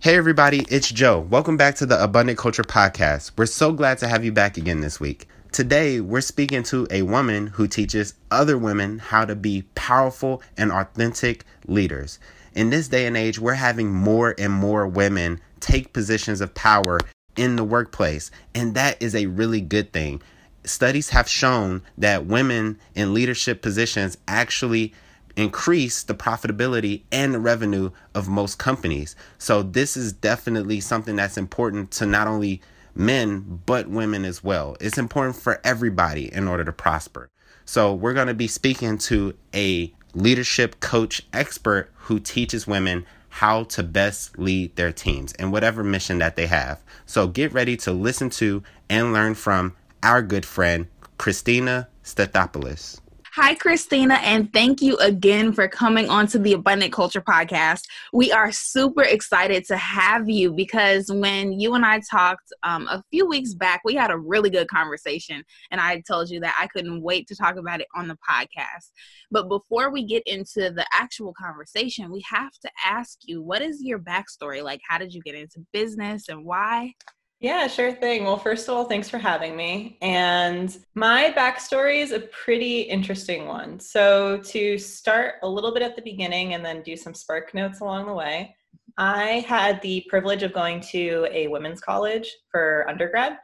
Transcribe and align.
Hey, 0.00 0.16
everybody, 0.16 0.64
it's 0.68 0.90
Joe. 0.90 1.20
Welcome 1.20 1.56
back 1.56 1.76
to 1.76 1.86
the 1.86 2.02
Abundant 2.02 2.38
Culture 2.38 2.64
Podcast. 2.64 3.32
We're 3.36 3.46
so 3.46 3.72
glad 3.72 3.98
to 3.98 4.08
have 4.08 4.24
you 4.24 4.32
back 4.32 4.56
again 4.56 4.80
this 4.80 4.98
week. 4.98 5.28
Today, 5.52 6.00
we're 6.00 6.20
speaking 6.20 6.62
to 6.64 6.86
a 6.90 7.02
woman 7.02 7.48
who 7.48 7.68
teaches 7.68 8.14
other 8.30 8.58
women 8.58 8.98
how 8.98 9.24
to 9.24 9.36
be 9.36 9.62
powerful 9.74 10.42
and 10.56 10.72
authentic 10.72 11.44
leaders. 11.66 12.18
In 12.54 12.70
this 12.70 12.88
day 12.88 13.06
and 13.06 13.16
age, 13.16 13.38
we're 13.38 13.54
having 13.54 13.92
more 13.92 14.34
and 14.36 14.52
more 14.52 14.86
women 14.86 15.40
take 15.60 15.92
positions 15.92 16.40
of 16.40 16.54
power 16.54 16.98
in 17.36 17.54
the 17.54 17.64
workplace, 17.64 18.30
and 18.54 18.74
that 18.74 19.00
is 19.00 19.14
a 19.14 19.26
really 19.26 19.60
good 19.60 19.92
thing. 19.92 20.20
Studies 20.64 21.10
have 21.10 21.28
shown 21.28 21.82
that 21.96 22.26
women 22.26 22.78
in 22.94 23.14
leadership 23.14 23.62
positions 23.62 24.18
actually 24.26 24.92
increase 25.38 26.02
the 26.02 26.14
profitability 26.14 27.02
and 27.12 27.32
the 27.32 27.38
revenue 27.38 27.90
of 28.12 28.28
most 28.28 28.58
companies. 28.58 29.14
So 29.38 29.62
this 29.62 29.96
is 29.96 30.12
definitely 30.12 30.80
something 30.80 31.14
that's 31.14 31.38
important 31.38 31.92
to 31.92 32.06
not 32.06 32.26
only 32.26 32.60
men 32.96 33.60
but 33.64 33.88
women 33.88 34.24
as 34.24 34.42
well. 34.42 34.76
It's 34.80 34.98
important 34.98 35.36
for 35.36 35.60
everybody 35.62 36.32
in 36.32 36.48
order 36.48 36.64
to 36.64 36.72
prosper. 36.72 37.30
So 37.64 37.94
we're 37.94 38.14
going 38.14 38.26
to 38.26 38.34
be 38.34 38.48
speaking 38.48 38.98
to 38.98 39.34
a 39.54 39.94
leadership 40.12 40.80
coach 40.80 41.22
expert 41.32 41.92
who 41.94 42.18
teaches 42.18 42.66
women 42.66 43.06
how 43.28 43.62
to 43.62 43.84
best 43.84 44.36
lead 44.40 44.74
their 44.74 44.90
teams 44.90 45.34
and 45.34 45.52
whatever 45.52 45.84
mission 45.84 46.18
that 46.18 46.34
they 46.34 46.46
have. 46.46 46.82
So 47.06 47.28
get 47.28 47.52
ready 47.52 47.76
to 47.78 47.92
listen 47.92 48.30
to 48.30 48.64
and 48.90 49.12
learn 49.12 49.36
from 49.36 49.76
our 50.02 50.20
good 50.20 50.44
friend 50.44 50.88
Christina 51.16 51.86
Stathopoulos. 52.02 52.98
Hi, 53.40 53.54
Christina, 53.54 54.14
and 54.14 54.52
thank 54.52 54.82
you 54.82 54.96
again 54.96 55.52
for 55.52 55.68
coming 55.68 56.10
on 56.10 56.26
to 56.26 56.40
the 56.40 56.54
Abundant 56.54 56.92
Culture 56.92 57.20
Podcast. 57.22 57.82
We 58.12 58.32
are 58.32 58.50
super 58.50 59.04
excited 59.04 59.64
to 59.66 59.76
have 59.76 60.28
you 60.28 60.52
because 60.52 61.08
when 61.08 61.52
you 61.52 61.74
and 61.74 61.86
I 61.86 62.00
talked 62.00 62.52
um, 62.64 62.88
a 62.88 63.00
few 63.12 63.28
weeks 63.28 63.54
back, 63.54 63.82
we 63.84 63.94
had 63.94 64.10
a 64.10 64.18
really 64.18 64.50
good 64.50 64.66
conversation, 64.66 65.44
and 65.70 65.80
I 65.80 66.00
told 66.00 66.30
you 66.30 66.40
that 66.40 66.56
I 66.58 66.66
couldn't 66.66 67.00
wait 67.00 67.28
to 67.28 67.36
talk 67.36 67.54
about 67.54 67.80
it 67.80 67.86
on 67.94 68.08
the 68.08 68.18
podcast. 68.28 68.90
But 69.30 69.48
before 69.48 69.92
we 69.92 70.04
get 70.04 70.24
into 70.26 70.72
the 70.72 70.84
actual 70.92 71.32
conversation, 71.32 72.10
we 72.10 72.24
have 72.28 72.58
to 72.62 72.70
ask 72.84 73.18
you 73.22 73.40
what 73.40 73.62
is 73.62 73.80
your 73.80 74.00
backstory? 74.00 74.64
Like, 74.64 74.80
how 74.88 74.98
did 74.98 75.14
you 75.14 75.22
get 75.22 75.36
into 75.36 75.64
business 75.72 76.28
and 76.28 76.44
why? 76.44 76.92
Yeah, 77.40 77.68
sure 77.68 77.92
thing. 77.92 78.24
Well, 78.24 78.36
first 78.36 78.68
of 78.68 78.74
all, 78.74 78.84
thanks 78.84 79.08
for 79.08 79.18
having 79.18 79.56
me. 79.56 79.96
And 80.02 80.76
my 80.96 81.32
backstory 81.36 82.02
is 82.02 82.10
a 82.10 82.20
pretty 82.20 82.80
interesting 82.80 83.46
one. 83.46 83.78
So, 83.78 84.38
to 84.38 84.76
start 84.76 85.34
a 85.44 85.48
little 85.48 85.72
bit 85.72 85.82
at 85.82 85.94
the 85.94 86.02
beginning 86.02 86.54
and 86.54 86.64
then 86.64 86.82
do 86.82 86.96
some 86.96 87.14
spark 87.14 87.54
notes 87.54 87.80
along 87.80 88.06
the 88.06 88.12
way, 88.12 88.56
I 88.96 89.44
had 89.46 89.80
the 89.82 90.04
privilege 90.08 90.42
of 90.42 90.52
going 90.52 90.80
to 90.90 91.28
a 91.30 91.46
women's 91.46 91.80
college 91.80 92.34
for 92.50 92.84
undergrad. 92.88 93.38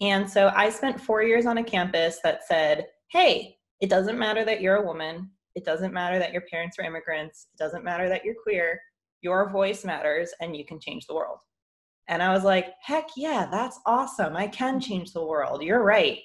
And 0.00 0.28
so 0.28 0.50
I 0.54 0.70
spent 0.70 1.00
four 1.00 1.22
years 1.22 1.44
on 1.44 1.58
a 1.58 1.64
campus 1.64 2.18
that 2.24 2.46
said, 2.46 2.86
hey, 3.10 3.58
it 3.80 3.90
doesn't 3.90 4.18
matter 4.18 4.44
that 4.46 4.62
you're 4.62 4.76
a 4.76 4.86
woman. 4.86 5.30
It 5.54 5.66
doesn't 5.66 5.92
matter 5.92 6.18
that 6.18 6.32
your 6.32 6.42
parents 6.50 6.78
are 6.78 6.84
immigrants. 6.84 7.48
It 7.52 7.62
doesn't 7.62 7.84
matter 7.84 8.08
that 8.08 8.24
you're 8.24 8.34
queer. 8.42 8.80
Your 9.20 9.50
voice 9.50 9.84
matters 9.84 10.32
and 10.40 10.56
you 10.56 10.64
can 10.64 10.80
change 10.80 11.06
the 11.06 11.14
world. 11.14 11.38
And 12.08 12.22
I 12.22 12.32
was 12.32 12.44
like, 12.44 12.74
heck 12.80 13.08
yeah, 13.16 13.46
that's 13.50 13.80
awesome. 13.86 14.36
I 14.36 14.46
can 14.46 14.80
change 14.80 15.12
the 15.12 15.24
world. 15.24 15.62
You're 15.62 15.82
right. 15.82 16.20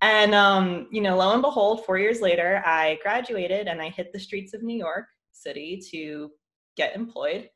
And, 0.00 0.34
um, 0.34 0.86
you 0.90 1.00
know, 1.00 1.16
lo 1.16 1.32
and 1.32 1.42
behold, 1.42 1.84
four 1.84 1.98
years 1.98 2.20
later, 2.20 2.62
I 2.64 2.98
graduated 3.02 3.66
and 3.66 3.82
I 3.82 3.90
hit 3.90 4.12
the 4.12 4.20
streets 4.20 4.54
of 4.54 4.62
New 4.62 4.76
York 4.76 5.06
City 5.32 5.82
to 5.90 6.30
get 6.76 6.94
employed. 6.94 7.50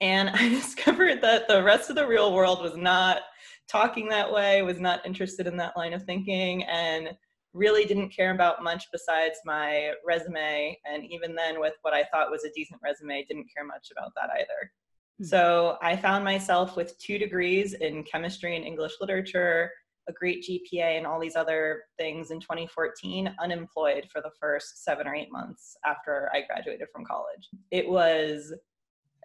And 0.00 0.30
I 0.34 0.48
discovered 0.48 1.20
that 1.22 1.48
the 1.48 1.62
rest 1.62 1.90
of 1.90 1.96
the 1.96 2.06
real 2.06 2.32
world 2.34 2.62
was 2.62 2.76
not 2.76 3.22
talking 3.68 4.08
that 4.08 4.32
way, 4.32 4.62
was 4.62 4.80
not 4.80 5.04
interested 5.04 5.46
in 5.46 5.56
that 5.58 5.76
line 5.76 5.92
of 5.92 6.04
thinking, 6.04 6.64
and 6.64 7.10
really 7.52 7.84
didn't 7.84 8.10
care 8.10 8.30
about 8.30 8.62
much 8.62 8.86
besides 8.92 9.38
my 9.44 9.92
resume. 10.06 10.78
And 10.90 11.04
even 11.04 11.34
then, 11.34 11.60
with 11.60 11.74
what 11.82 11.94
I 11.94 12.04
thought 12.04 12.30
was 12.30 12.44
a 12.44 12.52
decent 12.54 12.80
resume, 12.82 13.24
didn't 13.24 13.50
care 13.54 13.66
much 13.66 13.88
about 13.92 14.12
that 14.14 14.30
either. 14.34 14.72
Hmm. 15.18 15.24
So 15.24 15.78
I 15.82 15.96
found 15.96 16.24
myself 16.24 16.76
with 16.76 16.98
two 16.98 17.18
degrees 17.18 17.74
in 17.74 18.04
chemistry 18.04 18.56
and 18.56 18.64
English 18.64 18.94
literature, 19.00 19.70
a 20.08 20.12
great 20.12 20.44
GPA, 20.44 20.96
and 20.96 21.06
all 21.06 21.20
these 21.20 21.36
other 21.36 21.82
things 21.98 22.30
in 22.30 22.40
2014, 22.40 23.34
unemployed 23.40 24.06
for 24.10 24.20
the 24.20 24.30
first 24.40 24.84
seven 24.84 25.06
or 25.06 25.14
eight 25.14 25.30
months 25.30 25.76
after 25.84 26.30
I 26.32 26.42
graduated 26.42 26.88
from 26.92 27.04
college. 27.04 27.48
It 27.70 27.88
was 27.88 28.54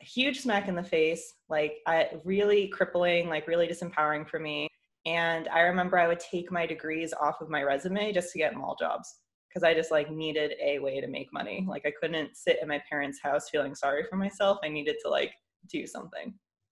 a 0.02 0.06
huge 0.06 0.42
smack 0.42 0.68
in 0.68 0.76
the 0.76 0.84
face, 0.84 1.36
like 1.50 1.78
I, 1.88 2.10
really 2.26 2.68
crippling, 2.68 3.30
like 3.30 3.48
really 3.48 3.68
disempowering 3.68 4.28
for 4.28 4.40
me. 4.40 4.68
And 5.06 5.48
I 5.50 5.62
remember 5.62 5.98
I 5.98 6.08
would 6.08 6.20
take 6.20 6.52
my 6.52 6.66
degrees 6.66 7.14
off 7.14 7.42
of 7.42 7.50
my 7.50 7.64
resume 7.64 8.14
just 8.14 8.32
to 8.32 8.38
get 8.38 8.56
mall 8.56 8.76
jobs 8.80 9.16
because 9.50 9.64
I 9.64 9.74
just 9.74 9.92
like 9.92 10.10
needed 10.10 10.54
a 10.62 10.80
way 10.80 11.00
to 11.00 11.08
make 11.08 11.32
money. 11.32 11.66
Like 11.68 11.84
I 11.86 11.92
couldn't 12.00 12.36
sit 12.36 12.60
in 12.62 12.68
my 12.68 12.82
parents' 12.90 13.20
house 13.22 13.50
feeling 13.50 13.76
sorry 13.76 14.04
for 14.10 14.16
myself. 14.16 14.58
I 14.64 14.70
needed 14.70 14.96
to 15.04 15.10
like 15.10 15.34
do 15.70 15.88
something. 15.88 16.34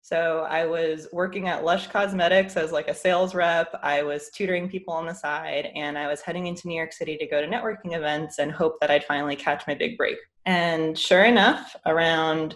So 0.08 0.46
I 0.48 0.64
was 0.64 1.06
working 1.12 1.48
at 1.48 1.64
Lush 1.64 1.88
Cosmetics 1.88 2.56
as 2.56 2.72
like 2.72 2.88
a 2.88 2.94
sales 2.94 3.34
rep. 3.34 3.78
I 3.82 4.02
was 4.02 4.30
tutoring 4.30 4.66
people 4.68 4.94
on 4.94 5.04
the 5.04 5.12
side 5.12 5.68
and 5.74 5.98
I 5.98 6.06
was 6.06 6.22
heading 6.22 6.46
into 6.46 6.66
New 6.66 6.76
York 6.76 6.94
City 6.94 7.18
to 7.18 7.26
go 7.26 7.42
to 7.42 7.46
networking 7.46 7.94
events 7.94 8.38
and 8.38 8.50
hope 8.50 8.80
that 8.80 8.90
I'd 8.90 9.04
finally 9.04 9.36
catch 9.36 9.66
my 9.66 9.74
big 9.74 9.98
break. 9.98 10.16
And 10.46 10.98
sure 10.98 11.24
enough, 11.24 11.76
around 11.84 12.54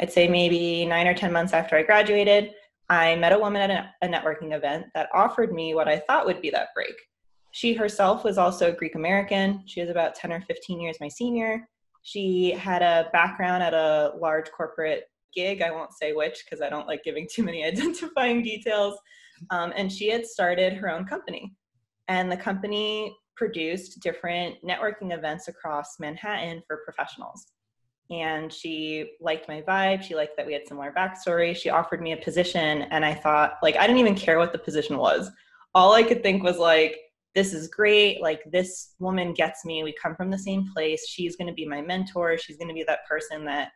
I'd 0.00 0.10
say 0.10 0.26
maybe 0.26 0.86
9 0.86 1.06
or 1.06 1.14
10 1.14 1.30
months 1.30 1.52
after 1.52 1.76
I 1.76 1.82
graduated, 1.82 2.54
I 2.88 3.16
met 3.16 3.32
a 3.32 3.38
woman 3.38 3.70
at 3.70 3.92
a, 4.00 4.08
networking 4.08 4.56
event 4.56 4.86
that 4.94 5.08
offered 5.14 5.52
me 5.52 5.74
what 5.74 5.88
I 5.88 5.98
thought 5.98 6.26
would 6.26 6.40
be 6.40 6.50
that 6.50 6.68
break. 6.74 6.94
She 7.50 7.74
herself 7.74 8.24
was 8.24 8.38
also 8.38 8.72
Greek 8.72 8.94
American. 8.94 9.62
She 9.66 9.82
was 9.82 9.90
about 9.90 10.14
10 10.14 10.32
or 10.32 10.40
15 10.40 10.80
years 10.80 10.96
my 11.00 11.08
senior. 11.08 11.68
She 12.02 12.52
had 12.52 12.82
a 12.82 13.10
background 13.12 13.62
at 13.62 13.74
a 13.74 14.14
large 14.18 14.50
corporate 14.50 15.04
gig. 15.34 15.62
I 15.62 15.70
won't 15.70 15.92
say 15.92 16.12
which 16.12 16.44
because 16.44 16.60
I 16.60 16.68
don't 16.68 16.86
like 16.86 17.04
giving 17.04 17.26
too 17.32 17.42
many 17.42 17.64
identifying 17.64 18.42
details. 18.42 18.98
Um, 19.50 19.72
and 19.76 19.90
she 19.90 20.08
had 20.08 20.26
started 20.26 20.74
her 20.74 20.90
own 20.90 21.04
company. 21.04 21.54
And 22.08 22.30
the 22.30 22.36
company 22.36 23.16
produced 23.36 24.00
different 24.00 24.56
networking 24.64 25.12
events 25.12 25.48
across 25.48 25.98
Manhattan 25.98 26.62
for 26.66 26.80
professionals. 26.84 27.46
And 28.10 28.52
she 28.52 29.12
liked 29.20 29.48
my 29.48 29.62
vibe. 29.62 30.02
She 30.02 30.14
liked 30.14 30.36
that 30.36 30.46
we 30.46 30.52
had 30.52 30.68
similar 30.68 30.92
backstory. 30.92 31.56
She 31.56 31.70
offered 31.70 32.02
me 32.02 32.12
a 32.12 32.16
position. 32.18 32.82
And 32.82 33.04
I 33.04 33.14
thought, 33.14 33.54
like, 33.62 33.76
I 33.76 33.86
didn't 33.86 34.00
even 34.00 34.14
care 34.14 34.38
what 34.38 34.52
the 34.52 34.58
position 34.58 34.98
was. 34.98 35.30
All 35.74 35.94
I 35.94 36.02
could 36.02 36.22
think 36.22 36.42
was, 36.42 36.58
like, 36.58 36.98
this 37.34 37.54
is 37.54 37.68
great. 37.68 38.20
Like, 38.20 38.42
this 38.50 38.94
woman 38.98 39.32
gets 39.32 39.64
me. 39.64 39.82
We 39.82 39.94
come 39.94 40.14
from 40.14 40.30
the 40.30 40.38
same 40.38 40.68
place. 40.74 41.08
She's 41.08 41.36
going 41.36 41.48
to 41.48 41.54
be 41.54 41.66
my 41.66 41.80
mentor. 41.80 42.36
She's 42.36 42.58
going 42.58 42.68
to 42.68 42.74
be 42.74 42.84
that 42.84 43.06
person 43.08 43.46
that 43.46 43.70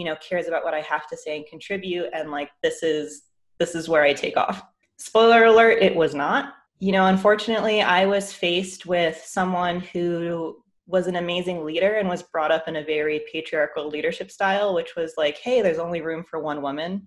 you 0.00 0.06
know 0.06 0.16
cares 0.16 0.48
about 0.48 0.64
what 0.64 0.74
i 0.74 0.80
have 0.80 1.06
to 1.06 1.16
say 1.16 1.36
and 1.36 1.46
contribute 1.46 2.08
and 2.14 2.30
like 2.30 2.50
this 2.62 2.82
is 2.82 3.24
this 3.58 3.74
is 3.74 3.88
where 3.88 4.02
i 4.02 4.12
take 4.12 4.36
off 4.36 4.62
spoiler 4.96 5.44
alert 5.44 5.82
it 5.82 5.94
was 5.94 6.14
not 6.14 6.54
you 6.78 6.90
know 6.90 7.06
unfortunately 7.06 7.82
i 7.82 8.06
was 8.06 8.32
faced 8.32 8.86
with 8.86 9.22
someone 9.24 9.80
who 9.80 10.56
was 10.90 11.06
an 11.06 11.16
amazing 11.16 11.64
leader 11.64 11.94
and 11.94 12.08
was 12.08 12.22
brought 12.22 12.50
up 12.50 12.66
in 12.66 12.76
a 12.76 12.84
very 12.84 13.22
patriarchal 13.32 13.88
leadership 13.88 14.30
style, 14.30 14.74
which 14.74 14.96
was 14.96 15.14
like, 15.16 15.38
hey, 15.38 15.62
there's 15.62 15.78
only 15.78 16.00
room 16.00 16.24
for 16.28 16.40
one 16.40 16.62
woman 16.62 17.06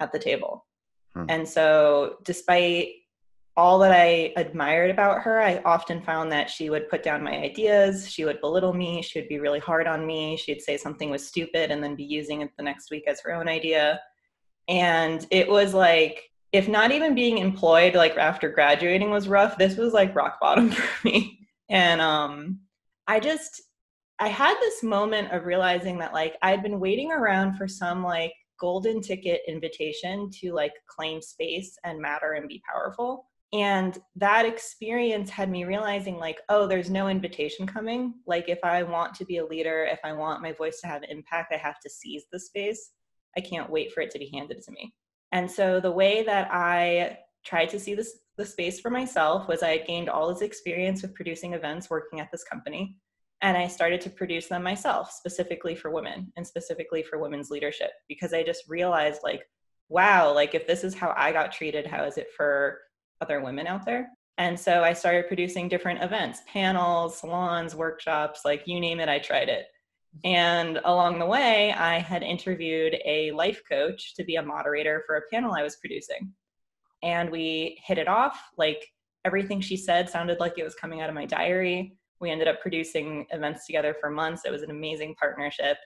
at 0.00 0.12
the 0.12 0.18
table. 0.18 0.64
Hmm. 1.14 1.24
And 1.28 1.48
so, 1.48 2.18
despite 2.24 2.88
all 3.56 3.78
that 3.78 3.92
I 3.92 4.32
admired 4.36 4.90
about 4.90 5.22
her, 5.22 5.40
I 5.40 5.62
often 5.64 6.02
found 6.02 6.30
that 6.32 6.50
she 6.50 6.68
would 6.68 6.90
put 6.90 7.02
down 7.02 7.22
my 7.22 7.38
ideas, 7.38 8.10
she 8.10 8.24
would 8.24 8.40
belittle 8.40 8.74
me, 8.74 9.00
she 9.00 9.18
would 9.18 9.28
be 9.28 9.38
really 9.38 9.60
hard 9.60 9.86
on 9.86 10.06
me, 10.06 10.36
she'd 10.36 10.60
say 10.60 10.76
something 10.76 11.10
was 11.10 11.26
stupid 11.26 11.70
and 11.70 11.82
then 11.82 11.96
be 11.96 12.04
using 12.04 12.42
it 12.42 12.50
the 12.56 12.62
next 12.62 12.90
week 12.90 13.04
as 13.06 13.20
her 13.20 13.32
own 13.32 13.48
idea. 13.48 13.98
And 14.68 15.26
it 15.30 15.48
was 15.48 15.72
like, 15.72 16.22
if 16.52 16.68
not 16.68 16.92
even 16.92 17.14
being 17.14 17.38
employed 17.38 17.94
like 17.94 18.16
after 18.16 18.48
graduating 18.50 19.10
was 19.10 19.28
rough, 19.28 19.56
this 19.56 19.76
was 19.76 19.92
like 19.92 20.14
rock 20.14 20.38
bottom 20.40 20.70
for 20.72 21.06
me. 21.08 21.40
And 21.68 22.00
um 22.00 22.60
I 23.06 23.20
just 23.20 23.62
I 24.18 24.28
had 24.28 24.56
this 24.60 24.82
moment 24.82 25.32
of 25.32 25.44
realizing 25.44 25.98
that 25.98 26.14
like 26.14 26.36
I'd 26.42 26.62
been 26.62 26.80
waiting 26.80 27.12
around 27.12 27.56
for 27.56 27.68
some 27.68 28.02
like 28.02 28.32
golden 28.58 29.02
ticket 29.02 29.42
invitation 29.46 30.30
to 30.30 30.52
like 30.52 30.72
claim 30.86 31.20
space 31.20 31.76
and 31.84 32.00
matter 32.00 32.32
and 32.32 32.48
be 32.48 32.62
powerful. 32.72 33.26
And 33.52 33.98
that 34.16 34.44
experience 34.44 35.30
had 35.30 35.50
me 35.50 35.64
realizing 35.64 36.16
like, 36.16 36.40
oh, 36.48 36.66
there's 36.66 36.90
no 36.90 37.08
invitation 37.08 37.66
coming. 37.66 38.14
Like 38.26 38.48
if 38.48 38.58
I 38.64 38.82
want 38.82 39.14
to 39.14 39.24
be 39.24 39.38
a 39.38 39.46
leader, 39.46 39.84
if 39.84 40.00
I 40.04 40.12
want 40.12 40.42
my 40.42 40.52
voice 40.52 40.80
to 40.80 40.88
have 40.88 41.04
impact, 41.08 41.52
I 41.52 41.56
have 41.56 41.78
to 41.80 41.90
seize 41.90 42.24
the 42.30 42.40
space. 42.40 42.90
I 43.36 43.40
can't 43.40 43.70
wait 43.70 43.92
for 43.92 44.00
it 44.00 44.10
to 44.10 44.18
be 44.18 44.30
handed 44.32 44.62
to 44.62 44.72
me. 44.72 44.94
And 45.32 45.50
so 45.50 45.80
the 45.80 45.92
way 45.92 46.22
that 46.24 46.48
I 46.52 47.18
tried 47.44 47.68
to 47.70 47.80
see 47.80 47.94
this 47.94 48.18
the 48.36 48.44
space 48.44 48.80
for 48.80 48.90
myself 48.90 49.48
was 49.48 49.62
I 49.62 49.78
had 49.78 49.86
gained 49.86 50.10
all 50.10 50.28
this 50.28 50.42
experience 50.42 51.02
with 51.02 51.14
producing 51.14 51.54
events 51.54 51.88
working 51.88 52.20
at 52.20 52.30
this 52.30 52.44
company. 52.44 52.96
And 53.42 53.56
I 53.56 53.66
started 53.66 54.00
to 54.02 54.10
produce 54.10 54.46
them 54.46 54.62
myself, 54.62 55.10
specifically 55.10 55.74
for 55.74 55.90
women 55.90 56.32
and 56.36 56.46
specifically 56.46 57.02
for 57.02 57.18
women's 57.18 57.50
leadership, 57.50 57.90
because 58.08 58.32
I 58.32 58.42
just 58.42 58.68
realized, 58.68 59.20
like, 59.22 59.42
wow, 59.88 60.32
like 60.34 60.54
if 60.54 60.66
this 60.66 60.84
is 60.84 60.94
how 60.94 61.14
I 61.16 61.32
got 61.32 61.52
treated, 61.52 61.86
how 61.86 62.04
is 62.04 62.18
it 62.18 62.28
for 62.36 62.80
other 63.20 63.40
women 63.40 63.66
out 63.66 63.84
there? 63.84 64.08
And 64.38 64.58
so 64.58 64.82
I 64.82 64.92
started 64.92 65.28
producing 65.28 65.68
different 65.68 66.02
events, 66.02 66.42
panels, 66.46 67.18
salons, 67.18 67.74
workshops, 67.74 68.40
like 68.44 68.66
you 68.66 68.80
name 68.80 69.00
it, 69.00 69.08
I 69.08 69.18
tried 69.18 69.48
it. 69.48 69.66
And 70.24 70.78
along 70.84 71.18
the 71.18 71.26
way, 71.26 71.72
I 71.72 71.98
had 71.98 72.22
interviewed 72.22 72.96
a 73.04 73.32
life 73.32 73.62
coach 73.68 74.14
to 74.14 74.24
be 74.24 74.36
a 74.36 74.42
moderator 74.42 75.02
for 75.06 75.16
a 75.16 75.22
panel 75.30 75.54
I 75.54 75.62
was 75.62 75.76
producing 75.76 76.32
and 77.02 77.30
we 77.30 77.78
hit 77.84 77.98
it 77.98 78.08
off. 78.08 78.40
Like 78.56 78.86
everything 79.24 79.60
she 79.60 79.76
said 79.76 80.08
sounded 80.08 80.40
like 80.40 80.58
it 80.58 80.64
was 80.64 80.74
coming 80.74 81.00
out 81.00 81.08
of 81.08 81.14
my 81.14 81.26
diary. 81.26 81.96
We 82.20 82.30
ended 82.30 82.48
up 82.48 82.60
producing 82.60 83.26
events 83.30 83.66
together 83.66 83.94
for 84.00 84.10
months. 84.10 84.42
It 84.44 84.52
was 84.52 84.62
an 84.62 84.70
amazing 84.70 85.14
partnership. 85.18 85.76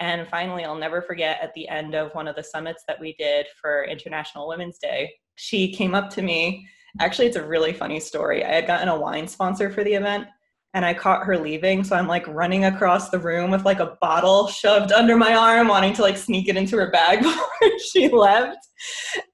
And 0.00 0.26
finally, 0.28 0.64
I'll 0.64 0.76
never 0.76 1.02
forget 1.02 1.38
at 1.42 1.52
the 1.54 1.68
end 1.68 1.94
of 1.94 2.12
one 2.12 2.26
of 2.26 2.34
the 2.34 2.42
summits 2.42 2.84
that 2.88 2.98
we 2.98 3.14
did 3.18 3.46
for 3.60 3.84
International 3.84 4.48
Women's 4.48 4.78
Day, 4.78 5.10
she 5.40 5.72
came 5.72 5.94
up 5.94 6.10
to 6.10 6.22
me. 6.22 6.68
Actually, 7.00 7.26
it's 7.26 7.36
a 7.36 7.46
really 7.46 7.72
funny 7.72 7.98
story. 7.98 8.44
I 8.44 8.52
had 8.52 8.66
gotten 8.66 8.88
a 8.88 8.98
wine 8.98 9.26
sponsor 9.26 9.70
for 9.70 9.82
the 9.82 9.94
event, 9.94 10.26
and 10.74 10.84
I 10.84 10.92
caught 10.92 11.24
her 11.24 11.38
leaving. 11.38 11.82
So 11.82 11.96
I'm 11.96 12.06
like 12.06 12.26
running 12.28 12.66
across 12.66 13.08
the 13.08 13.18
room 13.18 13.50
with 13.50 13.64
like 13.64 13.80
a 13.80 13.96
bottle 14.02 14.48
shoved 14.48 14.92
under 14.92 15.16
my 15.16 15.34
arm, 15.34 15.68
wanting 15.68 15.94
to 15.94 16.02
like 16.02 16.18
sneak 16.18 16.48
it 16.48 16.56
into 16.56 16.76
her 16.76 16.90
bag 16.90 17.22
before 17.22 17.78
she 17.90 18.08
left. 18.08 18.58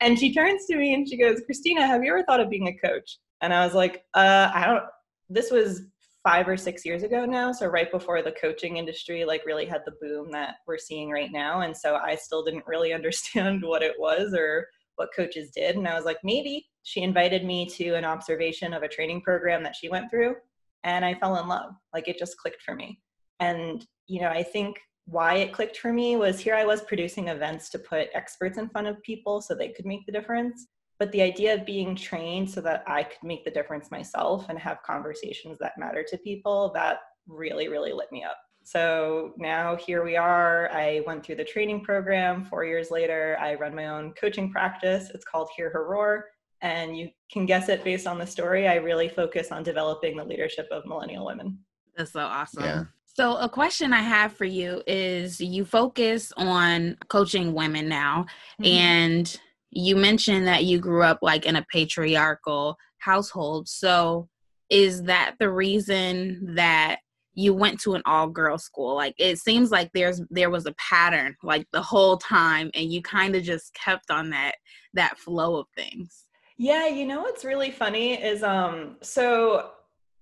And 0.00 0.18
she 0.18 0.32
turns 0.32 0.66
to 0.66 0.76
me 0.76 0.94
and 0.94 1.08
she 1.08 1.18
goes, 1.18 1.42
Christina, 1.44 1.86
have 1.86 2.04
you 2.04 2.12
ever 2.12 2.22
thought 2.22 2.40
of 2.40 2.50
being 2.50 2.68
a 2.68 2.86
coach? 2.86 3.18
And 3.42 3.52
I 3.52 3.64
was 3.64 3.74
like, 3.74 4.04
uh, 4.14 4.50
I 4.54 4.66
don't, 4.66 4.84
this 5.28 5.50
was 5.50 5.82
five 6.24 6.48
or 6.48 6.56
six 6.56 6.84
years 6.84 7.02
ago 7.02 7.24
now. 7.24 7.52
So 7.52 7.66
right 7.66 7.90
before 7.90 8.22
the 8.22 8.32
coaching 8.32 8.76
industry 8.76 9.24
like 9.24 9.44
really 9.44 9.66
had 9.66 9.82
the 9.84 9.94
boom 10.00 10.30
that 10.32 10.56
we're 10.66 10.78
seeing 10.78 11.10
right 11.10 11.30
now. 11.32 11.60
And 11.60 11.76
so 11.76 11.96
I 11.96 12.14
still 12.14 12.44
didn't 12.44 12.66
really 12.66 12.92
understand 12.94 13.62
what 13.62 13.82
it 13.82 13.94
was 13.98 14.34
or 14.34 14.66
what 14.96 15.14
coaches 15.14 15.50
did. 15.54 15.76
And 15.76 15.86
I 15.86 15.94
was 15.94 16.04
like, 16.04 16.18
maybe. 16.24 16.66
She 16.82 17.02
invited 17.02 17.44
me 17.44 17.66
to 17.70 17.94
an 17.94 18.04
observation 18.04 18.72
of 18.72 18.82
a 18.82 18.88
training 18.88 19.22
program 19.22 19.62
that 19.64 19.74
she 19.74 19.88
went 19.88 20.10
through 20.10 20.36
and 20.84 21.04
I 21.04 21.14
fell 21.14 21.36
in 21.38 21.48
love. 21.48 21.72
Like 21.92 22.08
it 22.08 22.18
just 22.18 22.38
clicked 22.38 22.62
for 22.62 22.74
me. 22.74 23.00
And, 23.40 23.84
you 24.06 24.20
know, 24.20 24.28
I 24.28 24.42
think 24.42 24.78
why 25.06 25.34
it 25.34 25.52
clicked 25.52 25.78
for 25.78 25.92
me 25.92 26.16
was 26.16 26.40
here 26.40 26.54
I 26.54 26.64
was 26.64 26.82
producing 26.82 27.28
events 27.28 27.70
to 27.70 27.78
put 27.78 28.08
experts 28.14 28.56
in 28.56 28.68
front 28.68 28.86
of 28.86 29.02
people 29.02 29.40
so 29.40 29.54
they 29.54 29.68
could 29.68 29.86
make 29.86 30.06
the 30.06 30.12
difference. 30.12 30.66
But 30.98 31.12
the 31.12 31.22
idea 31.22 31.54
of 31.54 31.66
being 31.66 31.94
trained 31.94 32.50
so 32.50 32.60
that 32.62 32.82
I 32.86 33.02
could 33.02 33.22
make 33.22 33.44
the 33.44 33.50
difference 33.50 33.90
myself 33.90 34.48
and 34.48 34.58
have 34.58 34.82
conversations 34.82 35.58
that 35.58 35.78
matter 35.78 36.04
to 36.08 36.18
people, 36.18 36.72
that 36.74 36.98
really, 37.28 37.68
really 37.68 37.92
lit 37.92 38.10
me 38.10 38.24
up. 38.24 38.38
So 38.66 39.32
now 39.38 39.76
here 39.76 40.04
we 40.04 40.16
are. 40.16 40.68
I 40.72 41.02
went 41.06 41.24
through 41.24 41.36
the 41.36 41.44
training 41.44 41.82
program. 41.84 42.44
Four 42.44 42.64
years 42.64 42.90
later, 42.90 43.38
I 43.40 43.54
run 43.54 43.74
my 43.74 43.86
own 43.86 44.12
coaching 44.20 44.50
practice. 44.50 45.10
It's 45.14 45.24
called 45.24 45.48
Hear 45.56 45.70
Her 45.70 45.88
Roar 45.88 46.26
and 46.62 46.96
you 46.96 47.10
can 47.30 47.46
guess 47.46 47.68
it 47.68 47.84
based 47.84 48.06
on 48.06 48.18
the 48.18 48.26
story. 48.26 48.66
I 48.68 48.76
really 48.76 49.08
focus 49.08 49.52
on 49.52 49.62
developing 49.62 50.16
the 50.16 50.24
leadership 50.24 50.68
of 50.70 50.84
millennial 50.86 51.26
women. 51.26 51.58
That's 51.96 52.12
so 52.12 52.20
awesome. 52.20 52.64
Yeah. 52.64 52.84
So, 53.04 53.36
a 53.36 53.48
question 53.48 53.92
I 53.92 54.02
have 54.02 54.32
for 54.32 54.44
you 54.44 54.82
is 54.86 55.40
you 55.40 55.64
focus 55.64 56.32
on 56.36 56.98
coaching 57.08 57.54
women 57.54 57.88
now, 57.88 58.26
mm-hmm. 58.60 58.64
and 58.64 59.40
you 59.70 59.96
mentioned 59.96 60.46
that 60.46 60.64
you 60.64 60.78
grew 60.78 61.02
up 61.02 61.20
like 61.22 61.46
in 61.46 61.56
a 61.56 61.66
patriarchal 61.72 62.76
household. 62.98 63.68
So, 63.68 64.28
is 64.68 65.04
that 65.04 65.36
the 65.38 65.50
reason 65.50 66.56
that 66.56 66.98
you 67.36 67.54
went 67.54 67.78
to 67.78 67.94
an 67.94 68.02
all 68.06 68.26
girl 68.26 68.58
school 68.58 68.96
like 68.96 69.14
it 69.18 69.38
seems 69.38 69.70
like 69.70 69.90
there's 69.92 70.20
there 70.30 70.50
was 70.50 70.66
a 70.66 70.74
pattern 70.74 71.36
like 71.44 71.66
the 71.72 71.82
whole 71.82 72.16
time 72.16 72.70
and 72.74 72.92
you 72.92 73.00
kind 73.00 73.36
of 73.36 73.42
just 73.44 73.72
kept 73.74 74.10
on 74.10 74.30
that 74.30 74.56
that 74.94 75.18
flow 75.18 75.56
of 75.56 75.66
things 75.76 76.26
yeah, 76.58 76.86
you 76.86 77.06
know 77.06 77.20
what's 77.20 77.44
really 77.44 77.70
funny 77.70 78.14
is 78.14 78.42
um 78.42 78.96
so 79.02 79.70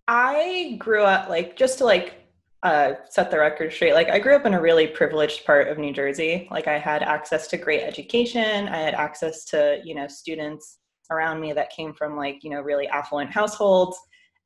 I 0.08 0.76
grew 0.78 1.02
up 1.02 1.28
like 1.28 1.56
just 1.56 1.78
to 1.78 1.84
like 1.84 2.20
uh, 2.62 2.94
set 3.10 3.30
the 3.30 3.38
record 3.38 3.72
straight. 3.72 3.92
Like 3.92 4.08
I 4.08 4.18
grew 4.18 4.34
up 4.34 4.46
in 4.46 4.54
a 4.54 4.60
really 4.60 4.86
privileged 4.86 5.44
part 5.44 5.68
of 5.68 5.78
New 5.78 5.92
Jersey. 5.92 6.48
Like 6.50 6.66
I 6.66 6.78
had 6.78 7.02
access 7.02 7.46
to 7.48 7.58
great 7.58 7.82
education. 7.82 8.68
I 8.68 8.78
had 8.78 8.94
access 8.94 9.44
to 9.46 9.80
you 9.84 9.94
know 9.94 10.08
students 10.08 10.78
around 11.10 11.40
me 11.40 11.52
that 11.52 11.70
came 11.70 11.94
from 11.94 12.16
like 12.16 12.42
you 12.42 12.50
know 12.50 12.60
really 12.60 12.88
affluent 12.88 13.30
households. 13.30 13.96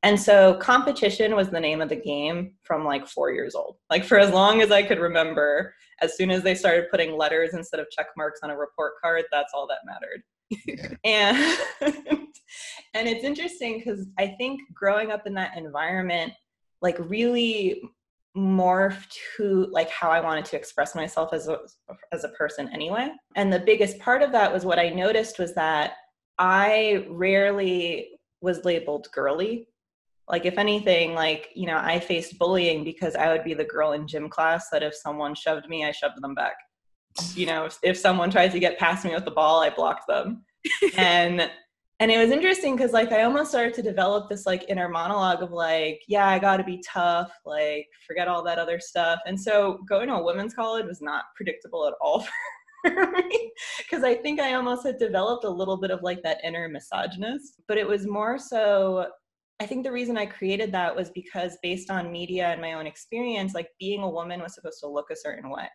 And 0.03 0.21
so 0.21 0.55
competition 0.55 1.35
was 1.35 1.51
the 1.51 1.61
name 1.61 1.81
of 1.81 1.89
the 1.89 1.97
game 1.97 2.55
from 2.63 2.85
like 2.85 3.09
four 3.09 3.33
years 3.33 3.55
old. 3.55 3.77
Like 3.91 4.05
for 4.05 4.19
as 4.19 4.31
long 4.31 4.63
as 4.63 4.71
I 4.71 4.83
could 4.83 5.01
remember, 5.01 5.75
as 6.01 6.17
soon 6.17 6.31
as 6.31 6.43
they 6.43 6.55
started 6.55 6.91
putting 6.91 7.17
letters 7.17 7.55
instead 7.55 7.81
of 7.81 7.91
check 7.91 8.07
marks 8.17 8.41
on 8.43 8.51
a 8.51 8.57
report 8.57 8.95
card, 9.03 9.25
that's 9.33 9.53
all 9.53 9.67
that 9.67 9.79
mattered. 9.85 10.23
and 11.05 11.59
and 12.95 13.09
it's 13.09 13.25
interesting 13.25 13.79
because 13.79 14.07
I 14.19 14.29
think 14.39 14.61
growing 14.73 15.11
up 15.11 15.27
in 15.27 15.35
that 15.35 15.57
environment 15.57 16.33
like 16.81 16.97
really 16.99 17.83
morphed 18.37 19.17
to 19.37 19.67
like 19.73 19.91
how 19.91 20.11
I 20.11 20.21
wanted 20.21 20.45
to 20.47 20.57
express 20.57 20.95
myself 20.95 21.33
as 21.33 21.49
a 21.49 21.59
as 22.13 22.25
a 22.25 22.29
person 22.31 22.71
anyway. 22.73 23.11
And 23.35 23.53
the 23.53 23.59
biggest 23.59 23.99
part 23.99 24.23
of 24.23 24.33
that 24.33 24.53
was 24.53 24.65
what 24.65 24.79
I 24.79 24.91
noticed 24.91 25.39
was 25.39 25.55
that 25.55 25.95
I 26.39 27.07
rarely 27.09 28.11
was 28.41 28.65
labeled 28.65 29.09
girly. 29.13 29.67
Like 30.29 30.45
if 30.45 30.59
anything, 30.59 31.15
like, 31.15 31.49
you 31.55 31.67
know, 31.67 31.79
I 31.79 32.01
faced 32.01 32.39
bullying 32.39 32.85
because 32.85 33.15
I 33.15 33.33
would 33.33 33.45
be 33.45 33.55
the 33.55 33.65
girl 33.65 33.93
in 33.93 34.07
gym 34.07 34.29
class 34.29 34.69
that 34.71 34.83
if 34.83 34.95
someone 34.95 35.35
shoved 35.35 35.69
me, 35.69 35.85
I 35.87 35.91
shoved 35.91 36.23
them 36.23 36.35
back 36.35 36.55
you 37.35 37.47
know, 37.47 37.65
if, 37.65 37.79
if 37.83 37.97
someone 37.97 38.31
tries 38.31 38.53
to 38.53 38.61
get 38.61 38.79
past 38.79 39.05
me 39.05 39.15
with 39.15 39.25
the 39.25 39.31
ball, 39.31 39.61
I 39.61 39.71
block 39.71 40.07
them. 40.07 40.45
and 40.97 41.51
and 42.01 42.13
it 42.13 42.19
was 42.19 42.31
interesting 42.31 42.77
because 42.77 42.93
like 42.93 43.11
I 43.11 43.25
almost 43.25 43.51
started 43.51 43.75
to 43.75 43.83
develop 43.83 44.29
this 44.29 44.47
like 44.47 44.69
inner 44.69 44.89
monologue 44.89 45.43
of 45.43 45.51
like, 45.51 46.01
yeah, 46.07 46.29
I 46.29 46.39
got 46.39 46.59
to 46.59 46.65
be 46.65 46.83
tough, 46.87 47.33
like 47.45 47.89
forget 48.07 48.29
all 48.29 48.45
that 48.45 48.59
other 48.59 48.79
stuff. 48.79 49.19
And 49.27 49.41
so 49.41 49.81
going 49.89 50.07
to 50.09 50.15
a 50.15 50.23
women's 50.23 50.55
college 50.55 50.87
was 50.87 51.03
not 51.03 51.25
predictable 51.35 51.89
at 51.89 51.95
all 52.01 52.25
for 52.87 53.11
me 53.11 53.53
because 53.79 54.05
I 54.05 54.15
think 54.15 54.39
I 54.39 54.55
almost 54.55 54.87
had 54.87 54.99
developed 54.99 55.45
a 55.45 55.51
little 55.51 55.77
bit 55.77 55.91
of 55.91 56.03
like 56.03 56.23
that 56.23 56.39
inner 56.45 56.69
misogynist, 56.69 57.61
but 57.67 57.79
it 57.79 57.87
was 57.87 58.07
more 58.07 58.39
so 58.39 59.09
I 59.61 59.67
think 59.67 59.83
the 59.85 59.93
reason 59.93 60.17
I 60.17 60.27
created 60.27 60.71
that 60.73 60.95
was 60.95 61.11
because 61.11 61.59
based 61.63 61.91
on 61.91 62.13
media 62.13 62.47
and 62.47 62.61
my 62.61 62.75
own 62.75 62.87
experience, 62.87 63.55
like 63.55 63.69
being 63.81 64.03
a 64.03 64.09
woman 64.09 64.41
was 64.41 64.55
supposed 64.55 64.79
to 64.81 64.89
look 64.89 65.11
a 65.11 65.17
certain 65.17 65.51
way. 65.51 65.69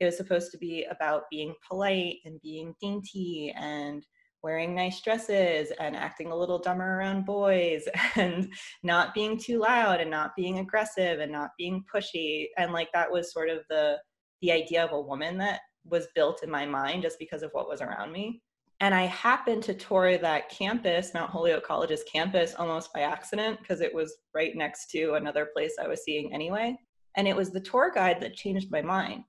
It 0.00 0.06
was 0.06 0.16
supposed 0.16 0.50
to 0.52 0.58
be 0.58 0.84
about 0.90 1.24
being 1.30 1.54
polite 1.68 2.16
and 2.24 2.40
being 2.42 2.74
dainty 2.80 3.54
and 3.56 4.04
wearing 4.42 4.74
nice 4.74 5.00
dresses 5.02 5.72
and 5.78 5.94
acting 5.94 6.32
a 6.32 6.36
little 6.36 6.58
dumber 6.58 6.98
around 6.98 7.26
boys 7.26 7.84
and 8.16 8.52
not 8.82 9.14
being 9.14 9.38
too 9.38 9.58
loud 9.58 10.00
and 10.00 10.10
not 10.10 10.34
being 10.34 10.58
aggressive 10.58 11.20
and 11.20 11.30
not 11.30 11.50
being 11.58 11.84
pushy. 11.94 12.46
And 12.56 12.72
like 12.72 12.88
that 12.94 13.12
was 13.12 13.32
sort 13.32 13.50
of 13.50 13.58
the 13.68 13.98
the 14.40 14.50
idea 14.50 14.84
of 14.84 14.90
a 14.90 15.00
woman 15.00 15.38
that 15.38 15.60
was 15.84 16.08
built 16.16 16.42
in 16.42 16.50
my 16.50 16.66
mind 16.66 17.02
just 17.02 17.18
because 17.18 17.42
of 17.42 17.50
what 17.52 17.68
was 17.68 17.80
around 17.80 18.10
me 18.10 18.42
And 18.82 18.96
I 18.96 19.04
happened 19.04 19.62
to 19.62 19.74
tour 19.74 20.18
that 20.18 20.48
campus, 20.48 21.14
Mount 21.14 21.30
Holyoke 21.30 21.64
College's 21.64 22.02
campus, 22.02 22.56
almost 22.58 22.92
by 22.92 23.02
accident 23.02 23.60
because 23.60 23.80
it 23.80 23.94
was 23.94 24.16
right 24.34 24.56
next 24.56 24.90
to 24.90 25.14
another 25.14 25.50
place 25.54 25.76
I 25.80 25.86
was 25.86 26.02
seeing 26.02 26.34
anyway. 26.34 26.76
And 27.16 27.28
it 27.28 27.36
was 27.36 27.50
the 27.50 27.60
tour 27.60 27.92
guide 27.94 28.20
that 28.20 28.34
changed 28.34 28.72
my 28.72 28.82
mind 28.82 29.22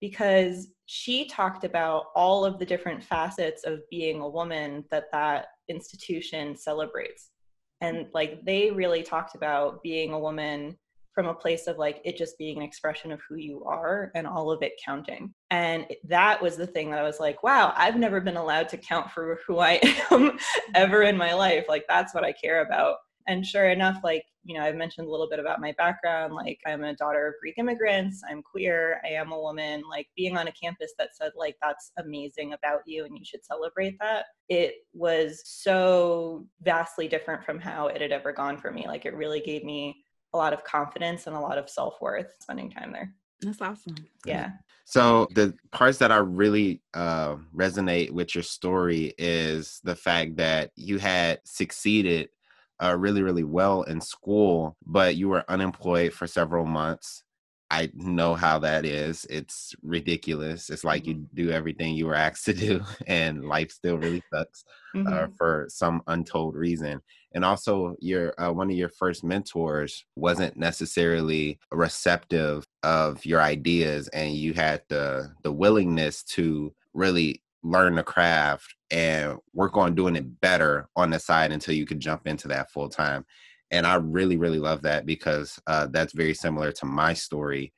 because 0.00 0.68
she 0.86 1.26
talked 1.26 1.64
about 1.64 2.04
all 2.14 2.44
of 2.44 2.60
the 2.60 2.64
different 2.64 3.02
facets 3.02 3.64
of 3.64 3.80
being 3.90 4.20
a 4.20 4.28
woman 4.28 4.84
that 4.92 5.10
that 5.10 5.46
institution 5.68 6.56
celebrates. 6.56 7.30
And 7.80 8.06
like 8.14 8.44
they 8.44 8.70
really 8.70 9.02
talked 9.02 9.34
about 9.34 9.82
being 9.82 10.12
a 10.12 10.18
woman 10.18 10.78
from 11.12 11.26
a 11.26 11.34
place 11.34 11.66
of 11.66 11.76
like 11.76 12.00
it 12.04 12.16
just 12.16 12.38
being 12.38 12.58
an 12.58 12.62
expression 12.62 13.10
of 13.10 13.20
who 13.28 13.34
you 13.34 13.64
are 13.64 14.12
and 14.14 14.28
all 14.28 14.52
of 14.52 14.62
it 14.62 14.80
counting. 14.84 15.34
And 15.52 15.86
that 16.04 16.40
was 16.40 16.56
the 16.56 16.66
thing 16.66 16.90
that 16.90 16.98
I 16.98 17.02
was 17.02 17.20
like, 17.20 17.42
wow, 17.42 17.74
I've 17.76 17.98
never 17.98 18.22
been 18.22 18.38
allowed 18.38 18.70
to 18.70 18.78
count 18.78 19.10
for 19.10 19.38
who 19.46 19.58
I 19.58 19.80
am 20.10 20.38
ever 20.74 21.02
in 21.02 21.14
my 21.14 21.34
life. 21.34 21.66
Like 21.68 21.84
that's 21.90 22.14
what 22.14 22.24
I 22.24 22.32
care 22.32 22.64
about. 22.64 22.96
And 23.28 23.46
sure 23.46 23.68
enough, 23.68 23.98
like, 24.02 24.24
you 24.44 24.56
know, 24.56 24.64
I've 24.64 24.76
mentioned 24.76 25.06
a 25.06 25.10
little 25.10 25.28
bit 25.28 25.38
about 25.38 25.60
my 25.60 25.74
background. 25.76 26.34
Like, 26.34 26.58
I'm 26.66 26.82
a 26.82 26.96
daughter 26.96 27.28
of 27.28 27.34
Greek 27.40 27.58
immigrants, 27.58 28.22
I'm 28.28 28.42
queer, 28.42 29.00
I 29.04 29.10
am 29.10 29.30
a 29.30 29.38
woman. 29.38 29.84
Like, 29.88 30.08
being 30.16 30.36
on 30.36 30.48
a 30.48 30.52
campus 30.52 30.94
that 30.98 31.14
said, 31.14 31.30
like, 31.36 31.54
that's 31.62 31.92
amazing 31.98 32.54
about 32.54 32.80
you 32.84 33.04
and 33.04 33.16
you 33.16 33.24
should 33.24 33.44
celebrate 33.44 33.96
that, 34.00 34.24
it 34.48 34.86
was 34.92 35.42
so 35.44 36.48
vastly 36.62 37.06
different 37.06 37.44
from 37.44 37.60
how 37.60 37.86
it 37.86 38.00
had 38.00 38.10
ever 38.10 38.32
gone 38.32 38.58
for 38.58 38.72
me. 38.72 38.86
Like, 38.88 39.04
it 39.06 39.14
really 39.14 39.40
gave 39.40 39.62
me 39.62 40.02
a 40.34 40.36
lot 40.36 40.52
of 40.52 40.64
confidence 40.64 41.28
and 41.28 41.36
a 41.36 41.40
lot 41.40 41.58
of 41.58 41.70
self 41.70 42.00
worth 42.00 42.34
spending 42.40 42.70
time 42.70 42.90
there. 42.90 43.14
That's 43.42 43.60
awesome. 43.60 43.96
Yeah. 44.24 44.52
So 44.84 45.28
the 45.34 45.54
parts 45.70 45.98
that 45.98 46.12
I 46.12 46.18
really 46.18 46.82
uh, 46.94 47.36
resonate 47.54 48.10
with 48.10 48.34
your 48.34 48.44
story 48.44 49.14
is 49.18 49.80
the 49.84 49.96
fact 49.96 50.36
that 50.36 50.70
you 50.76 50.98
had 50.98 51.40
succeeded 51.44 52.28
uh, 52.82 52.96
really, 52.98 53.22
really 53.22 53.44
well 53.44 53.82
in 53.82 54.00
school, 54.00 54.76
but 54.84 55.16
you 55.16 55.28
were 55.28 55.44
unemployed 55.48 56.12
for 56.12 56.26
several 56.26 56.66
months. 56.66 57.22
I 57.70 57.90
know 57.94 58.34
how 58.34 58.58
that 58.58 58.84
is. 58.84 59.24
It's 59.30 59.74
ridiculous. 59.82 60.68
It's 60.68 60.84
like 60.84 61.06
you 61.06 61.14
mm-hmm. 61.14 61.34
do 61.34 61.50
everything 61.50 61.94
you 61.94 62.06
were 62.06 62.14
asked 62.14 62.44
to 62.46 62.52
do, 62.52 62.82
and 63.06 63.46
life 63.46 63.70
still 63.70 63.96
really 63.96 64.22
sucks 64.32 64.64
uh, 64.94 64.98
mm-hmm. 64.98 65.12
uh, 65.12 65.26
for 65.38 65.66
some 65.70 66.02
untold 66.06 66.54
reason. 66.54 67.00
And 67.34 67.46
also, 67.46 67.96
your 67.98 68.34
uh, 68.38 68.52
one 68.52 68.70
of 68.70 68.76
your 68.76 68.90
first 68.90 69.24
mentors 69.24 70.04
wasn't 70.16 70.58
necessarily 70.58 71.58
receptive 71.70 72.66
of 72.82 73.24
your 73.24 73.40
ideas, 73.40 74.08
and 74.08 74.34
you 74.34 74.54
had 74.54 74.82
the 74.88 75.32
the 75.42 75.52
willingness 75.52 76.22
to 76.24 76.74
really 76.94 77.42
learn 77.62 77.94
the 77.94 78.02
craft 78.02 78.74
and 78.90 79.38
work 79.54 79.76
on 79.76 79.94
doing 79.94 80.16
it 80.16 80.40
better 80.40 80.88
on 80.96 81.10
the 81.10 81.18
side 81.18 81.52
until 81.52 81.74
you 81.74 81.86
could 81.86 82.00
jump 82.00 82.26
into 82.26 82.48
that 82.48 82.70
full 82.70 82.88
time. 82.88 83.24
And 83.70 83.86
i 83.86 83.94
really 83.94 84.36
really 84.36 84.58
love 84.58 84.82
that 84.82 85.06
because 85.06 85.58
uh, 85.66 85.86
that's 85.90 86.12
very 86.12 86.34
similar 86.34 86.72
to 86.72 86.86
my 86.86 87.14
story. 87.14 87.72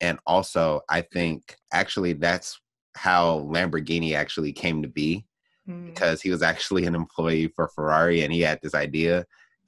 And 0.00 0.18
also 0.26 0.80
i 0.88 1.00
think 1.00 1.56
actually 1.72 2.12
that's 2.14 2.60
how 2.96 3.40
lamborghini 3.40 4.14
actually 4.14 4.52
came 4.52 4.82
to 4.82 4.88
be 4.88 5.24
mm. 5.68 5.86
because 5.86 6.20
he 6.20 6.30
was 6.30 6.42
actually 6.42 6.86
an 6.86 6.94
employee 6.94 7.48
for 7.48 7.68
ferrari 7.68 8.22
and 8.22 8.32
he 8.32 8.40
had 8.40 8.60
this 8.62 8.74
idea. 8.74 9.24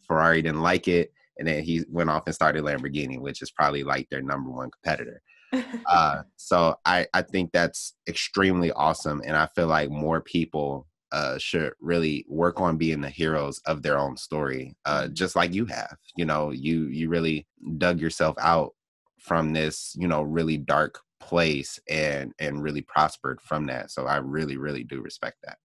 Ferrari 0.07 0.43
didn't 0.43 0.63
like 0.63 0.89
it 0.89 1.13
and 1.43 1.49
then 1.49 1.65
he 1.65 1.83
went 1.89 2.09
off 2.09 2.23
and 2.27 2.35
started 2.35 2.63
lamborghini 2.63 3.19
which 3.19 3.43
is 3.43 3.51
probably 3.51 3.83
like 3.83 4.09
their 4.09 4.23
number 4.23 4.51
one 4.51 4.71
competitor 4.71 5.21
uh, 5.87 6.23
so 6.37 6.77
I, 6.87 7.07
I 7.13 7.21
think 7.21 7.51
that's 7.53 7.95
extremely 8.09 8.71
awesome 8.73 9.21
and 9.27 9.37
i 9.37 9.49
feel 9.55 9.67
like 9.67 9.91
more 9.91 10.21
people 10.21 10.87
uh, 11.11 11.37
should 11.37 11.75
really 11.81 12.25
work 12.27 12.59
on 12.61 12.79
being 12.79 13.03
the 13.03 13.11
heroes 13.11 13.61
of 13.67 13.83
their 13.83 13.99
own 13.99 14.17
story, 14.17 14.75
uh, 14.87 15.03
mm-hmm. 15.03 15.13
just 15.13 15.37
like 15.37 15.53
you 15.53 15.67
have. 15.67 15.99
You 16.17 16.25
know, 16.25 16.53
you 16.53 16.87
you 16.87 17.11
really 17.11 17.47
dug 17.77 18.01
yourself 18.01 18.35
out 18.41 18.73
from 19.21 19.53
this, 19.53 19.95
you 19.99 20.09
know, 20.09 20.23
really 20.23 20.57
dark 20.57 21.01
place 21.21 21.79
and 21.89 22.33
and 22.39 22.63
really 22.63 22.81
prospered 22.81 23.41
from 23.43 23.67
that. 23.67 23.91
So 23.91 24.07
I 24.07 24.17
really 24.17 24.57
really 24.57 24.85
do 24.85 25.03
respect 25.03 25.37
that. 25.45 25.59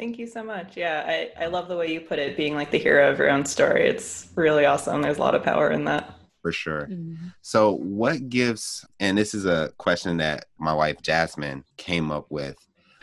Thank 0.00 0.18
you 0.18 0.26
so 0.26 0.42
much. 0.42 0.78
Yeah, 0.78 1.04
I, 1.06 1.44
I 1.44 1.46
love 1.48 1.68
the 1.68 1.76
way 1.76 1.92
you 1.92 2.00
put 2.00 2.18
it, 2.18 2.34
being 2.34 2.54
like 2.54 2.70
the 2.70 2.78
hero 2.78 3.10
of 3.12 3.18
your 3.18 3.28
own 3.28 3.44
story. 3.44 3.86
It's 3.86 4.28
really 4.34 4.64
awesome. 4.64 5.02
There's 5.02 5.18
a 5.18 5.20
lot 5.20 5.34
of 5.34 5.42
power 5.42 5.70
in 5.70 5.84
that. 5.84 6.14
For 6.40 6.52
sure. 6.52 6.86
Mm-hmm. 6.90 7.26
So, 7.42 7.72
what 7.72 8.30
gives, 8.30 8.86
and 8.98 9.18
this 9.18 9.34
is 9.34 9.44
a 9.44 9.74
question 9.76 10.16
that 10.16 10.46
my 10.58 10.72
wife 10.72 11.02
Jasmine 11.02 11.64
came 11.76 12.10
up 12.10 12.24
with 12.30 12.56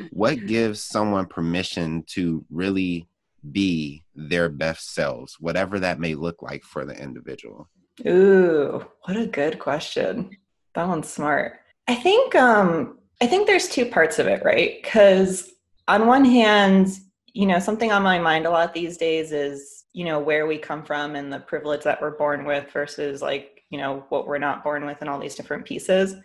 what 0.09 0.47
gives 0.47 0.81
someone 0.81 1.27
permission 1.27 2.01
to 2.07 2.43
really 2.49 3.05
be 3.51 4.03
their 4.15 4.49
best 4.49 4.95
selves, 4.95 5.37
whatever 5.39 5.79
that 5.79 5.99
may 5.99 6.15
look 6.15 6.41
like 6.41 6.63
for 6.63 6.83
the 6.83 6.99
individual? 6.99 7.69
Ooh, 8.07 8.83
what 9.03 9.17
a 9.17 9.27
good 9.27 9.59
question. 9.59 10.31
That 10.73 10.87
one's 10.87 11.09
smart. 11.09 11.59
I 11.87 11.93
think 11.93 12.33
um 12.33 12.97
I 13.21 13.27
think 13.27 13.45
there's 13.45 13.69
two 13.69 13.85
parts 13.85 14.17
of 14.17 14.25
it, 14.25 14.43
right? 14.43 14.83
Cuz 14.83 15.53
on 15.87 16.07
one 16.07 16.25
hand, 16.25 16.99
you 17.33 17.45
know, 17.45 17.59
something 17.59 17.91
on 17.91 18.03
my 18.03 18.19
mind 18.19 18.45
a 18.45 18.49
lot 18.49 18.73
these 18.73 18.97
days 18.97 19.31
is, 19.31 19.85
you 19.93 20.05
know, 20.05 20.19
where 20.19 20.47
we 20.47 20.57
come 20.57 20.83
from 20.83 21.15
and 21.15 21.31
the 21.31 21.39
privilege 21.39 21.83
that 21.83 22.01
we're 22.01 22.17
born 22.17 22.45
with 22.45 22.71
versus 22.71 23.21
like, 23.21 23.63
you 23.69 23.77
know, 23.77 24.05
what 24.09 24.27
we're 24.27 24.37
not 24.37 24.63
born 24.63 24.85
with 24.85 24.97
and 25.01 25.09
all 25.09 25.19
these 25.19 25.35
different 25.35 25.65
pieces. 25.65 26.15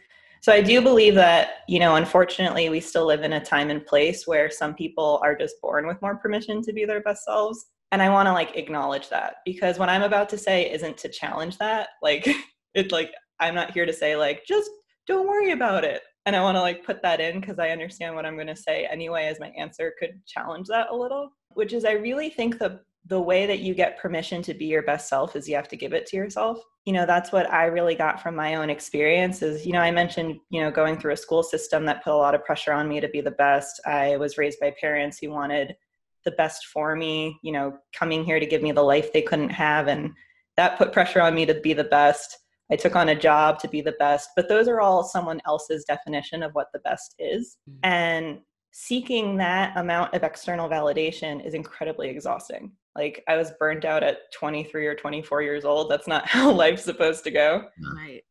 So 0.40 0.52
I 0.52 0.60
do 0.60 0.80
believe 0.80 1.14
that, 1.14 1.58
you 1.68 1.78
know, 1.78 1.94
unfortunately, 1.94 2.68
we 2.68 2.80
still 2.80 3.06
live 3.06 3.22
in 3.22 3.34
a 3.34 3.44
time 3.44 3.70
and 3.70 3.86
place 3.86 4.26
where 4.26 4.50
some 4.50 4.74
people 4.74 5.20
are 5.22 5.36
just 5.36 5.60
born 5.62 5.86
with 5.86 6.02
more 6.02 6.16
permission 6.16 6.62
to 6.62 6.72
be 6.72 6.84
their 6.84 7.00
best 7.00 7.24
selves. 7.24 7.66
And 7.92 8.02
I 8.02 8.08
want 8.08 8.26
to 8.26 8.32
like 8.32 8.56
acknowledge 8.56 9.08
that 9.10 9.36
because 9.44 9.78
what 9.78 9.88
I'm 9.88 10.02
about 10.02 10.28
to 10.30 10.38
say 10.38 10.68
isn't 10.72 10.96
to 10.98 11.08
challenge 11.08 11.58
that. 11.58 11.90
Like, 12.02 12.28
it's 12.74 12.90
like, 12.90 13.12
I'm 13.38 13.54
not 13.54 13.72
here 13.72 13.86
to 13.86 13.92
say, 13.92 14.16
like, 14.16 14.44
just 14.46 14.70
don't 15.06 15.28
worry 15.28 15.52
about 15.52 15.84
it. 15.84 16.02
And 16.24 16.36
I 16.36 16.42
want 16.42 16.56
to 16.56 16.60
like 16.60 16.84
put 16.84 17.02
that 17.02 17.20
in 17.20 17.40
because 17.40 17.58
I 17.58 17.70
understand 17.70 18.14
what 18.14 18.24
I'm 18.24 18.36
going 18.36 18.46
to 18.46 18.56
say 18.56 18.86
anyway, 18.90 19.26
as 19.26 19.40
my 19.40 19.48
answer 19.58 19.92
could 19.98 20.20
challenge 20.26 20.68
that 20.68 20.90
a 20.90 20.96
little, 20.96 21.30
which 21.50 21.72
is 21.72 21.84
I 21.84 21.92
really 21.92 22.30
think 22.30 22.58
the 22.58 22.80
the 23.06 23.20
way 23.20 23.46
that 23.46 23.58
you 23.58 23.74
get 23.74 23.98
permission 23.98 24.42
to 24.42 24.54
be 24.54 24.66
your 24.66 24.82
best 24.82 25.08
self 25.08 25.34
is 25.34 25.48
you 25.48 25.56
have 25.56 25.66
to 25.68 25.76
give 25.76 25.92
it 25.92 26.06
to 26.06 26.16
yourself. 26.16 26.60
You 26.84 26.92
know 26.92 27.06
that's 27.06 27.30
what 27.30 27.48
i 27.52 27.66
really 27.66 27.94
got 27.94 28.20
from 28.20 28.34
my 28.34 28.56
own 28.56 28.68
experiences 28.68 29.64
you 29.64 29.72
know 29.72 29.78
i 29.78 29.92
mentioned 29.92 30.40
you 30.50 30.60
know 30.60 30.70
going 30.72 30.98
through 30.98 31.12
a 31.12 31.16
school 31.16 31.44
system 31.44 31.84
that 31.84 32.02
put 32.02 32.12
a 32.12 32.16
lot 32.16 32.34
of 32.34 32.44
pressure 32.44 32.72
on 32.72 32.88
me 32.88 33.00
to 33.00 33.08
be 33.08 33.20
the 33.20 33.30
best. 33.30 33.80
I 33.86 34.16
was 34.16 34.36
raised 34.36 34.58
by 34.58 34.74
parents 34.80 35.18
who 35.18 35.30
wanted 35.30 35.76
the 36.24 36.32
best 36.32 36.66
for 36.66 36.96
me 36.96 37.38
you 37.42 37.52
know 37.52 37.78
coming 37.92 38.24
here 38.24 38.40
to 38.40 38.46
give 38.46 38.62
me 38.62 38.72
the 38.72 38.82
life 38.82 39.12
they 39.12 39.22
couldn't 39.22 39.50
have 39.50 39.86
and 39.86 40.10
that 40.56 40.76
put 40.76 40.92
pressure 40.92 41.20
on 41.20 41.34
me 41.36 41.46
to 41.46 41.54
be 41.54 41.72
the 41.72 41.84
best 41.84 42.36
i 42.70 42.76
took 42.76 42.96
on 42.96 43.10
a 43.10 43.14
job 43.14 43.58
to 43.58 43.68
be 43.68 43.80
the 43.80 43.94
best 43.98 44.30
but 44.36 44.48
those 44.48 44.68
are 44.68 44.80
all 44.80 45.02
someone 45.02 45.40
else's 45.46 45.84
definition 45.84 46.42
of 46.42 46.52
what 46.52 46.68
the 46.72 46.80
best 46.80 47.14
is. 47.18 47.58
Mm-hmm. 47.68 47.78
and 47.84 48.38
seeking 48.72 49.36
that 49.36 49.76
amount 49.76 50.14
of 50.14 50.22
external 50.22 50.68
validation 50.68 51.44
is 51.46 51.54
incredibly 51.54 52.08
exhausting. 52.08 52.72
Like 52.96 53.22
i 53.28 53.36
was 53.36 53.52
burnt 53.58 53.84
out 53.84 54.02
at 54.02 54.32
23 54.34 54.86
or 54.86 54.94
24 54.94 55.42
years 55.42 55.64
old. 55.64 55.90
That's 55.90 56.08
not 56.08 56.26
how 56.28 56.50
life's 56.50 56.84
supposed 56.84 57.24
to 57.24 57.30
go. 57.30 57.64
Right. 57.94 58.22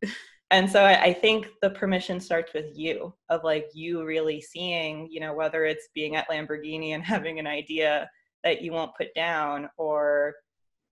And 0.49 0.69
so 0.69 0.83
I, 0.83 1.01
I, 1.01 1.13
think 1.13 1.47
the 1.61 1.69
permission 1.69 2.19
starts 2.19 2.53
with 2.53 2.77
you 2.77 3.13
of 3.29 3.45
like 3.45 3.67
you 3.73 4.03
really 4.03 4.41
seeing 4.41 5.07
you 5.09 5.19
know 5.21 5.33
whether 5.33 5.63
it's 5.63 5.87
being 5.95 6.15
at 6.15 6.29
lamborghini 6.29 6.89
and 6.89 7.03
having 7.15 7.39
an 7.39 7.47
idea 7.47 8.09
that 8.43 8.61
you 8.61 8.71
won't 8.71 8.95
put 8.97 9.13
down 9.15 9.69
or 9.77 10.33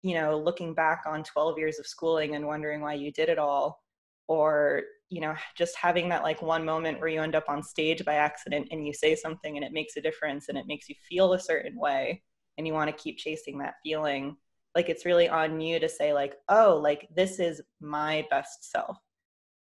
you 0.05 0.13
know 0.13 0.38
looking 0.38 0.75
back 0.75 1.01
on 1.07 1.24
12 1.24 1.57
years 1.57 1.79
of 1.79 1.88
schooling 1.88 2.35
and 2.35 2.45
wondering 2.45 2.79
why 2.79 2.93
you 2.93 3.12
did 3.12 3.27
it 3.27 3.39
all 3.39 3.81
or 4.27 4.83
you 5.09 5.19
know 5.19 5.33
just 5.57 5.75
having 5.75 6.07
that 6.09 6.21
like 6.21 6.43
one 6.43 6.63
moment 6.63 7.00
where 7.00 7.09
you 7.09 7.21
end 7.21 7.33
up 7.33 7.50
on 7.50 7.63
stage 7.63 8.05
by 8.05 8.13
accident 8.13 8.67
and 8.69 8.85
you 8.85 8.93
say 8.93 9.15
something 9.15 9.55
and 9.55 9.65
it 9.65 9.74
makes 9.74 9.97
a 9.97 10.01
difference 10.01 10.47
and 10.47 10.59
it 10.59 10.67
makes 10.67 10.88
you 10.88 10.95
feel 11.09 11.33
a 11.33 11.39
certain 11.39 11.75
way 11.75 12.21
and 12.57 12.67
you 12.67 12.74
want 12.74 12.88
to 12.88 13.03
keep 13.03 13.17
chasing 13.17 13.57
that 13.57 13.74
feeling 13.83 14.38
like 14.75 14.89
it's 14.89 15.05
really 15.05 15.27
on 15.27 15.59
you 15.59 15.79
to 15.79 15.89
say 15.89 16.13
like 16.13 16.35
oh 16.50 16.79
like 16.81 17.07
this 17.15 17.39
is 17.39 17.59
my 17.81 18.24
best 18.29 18.71
self 18.71 19.00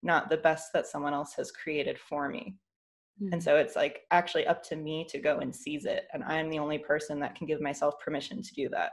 not 0.02 0.28
the 0.28 0.36
best 0.36 0.74
that 0.74 0.86
someone 0.86 1.14
else 1.14 1.32
has 1.34 1.50
created 1.50 1.98
for 1.98 2.28
me 2.28 2.54
mm-hmm. 3.22 3.32
and 3.32 3.42
so 3.42 3.56
it's 3.56 3.76
like 3.76 4.02
actually 4.10 4.46
up 4.46 4.62
to 4.62 4.76
me 4.76 5.06
to 5.08 5.18
go 5.18 5.38
and 5.38 5.56
seize 5.56 5.86
it 5.86 6.04
and 6.12 6.22
i'm 6.24 6.50
the 6.50 6.58
only 6.58 6.76
person 6.76 7.18
that 7.18 7.34
can 7.34 7.46
give 7.46 7.62
myself 7.62 7.94
permission 8.04 8.42
to 8.42 8.52
do 8.52 8.68
that 8.68 8.90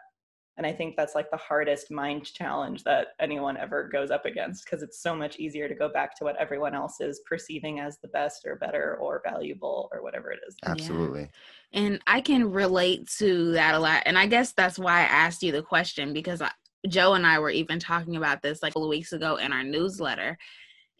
and 0.61 0.67
i 0.67 0.71
think 0.71 0.95
that's 0.95 1.15
like 1.15 1.31
the 1.31 1.37
hardest 1.37 1.89
mind 1.89 2.23
challenge 2.23 2.83
that 2.83 3.07
anyone 3.19 3.57
ever 3.57 3.89
goes 3.91 4.11
up 4.11 4.25
against 4.25 4.63
because 4.63 4.83
it's 4.83 5.01
so 5.01 5.15
much 5.15 5.39
easier 5.39 5.67
to 5.67 5.73
go 5.73 5.89
back 5.89 6.15
to 6.15 6.23
what 6.23 6.35
everyone 6.37 6.75
else 6.75 7.01
is 7.01 7.21
perceiving 7.27 7.79
as 7.79 7.97
the 8.03 8.07
best 8.09 8.45
or 8.45 8.57
better 8.57 8.95
or 9.01 9.23
valuable 9.25 9.89
or 9.91 10.03
whatever 10.03 10.29
it 10.31 10.39
is 10.47 10.55
absolutely 10.67 11.21
yeah. 11.21 11.81
and 11.81 11.99
i 12.05 12.21
can 12.21 12.51
relate 12.51 13.09
to 13.17 13.51
that 13.53 13.73
a 13.73 13.79
lot 13.79 14.03
and 14.05 14.19
i 14.19 14.27
guess 14.27 14.53
that's 14.53 14.77
why 14.77 14.99
i 14.99 15.05
asked 15.05 15.41
you 15.41 15.51
the 15.51 15.63
question 15.63 16.13
because 16.13 16.43
I, 16.43 16.51
joe 16.87 17.15
and 17.15 17.25
i 17.25 17.39
were 17.39 17.49
even 17.49 17.79
talking 17.79 18.15
about 18.15 18.43
this 18.43 18.61
like 18.61 18.69
a 18.69 18.73
couple 18.73 18.87
weeks 18.87 19.13
ago 19.13 19.37
in 19.37 19.51
our 19.51 19.63
newsletter 19.63 20.37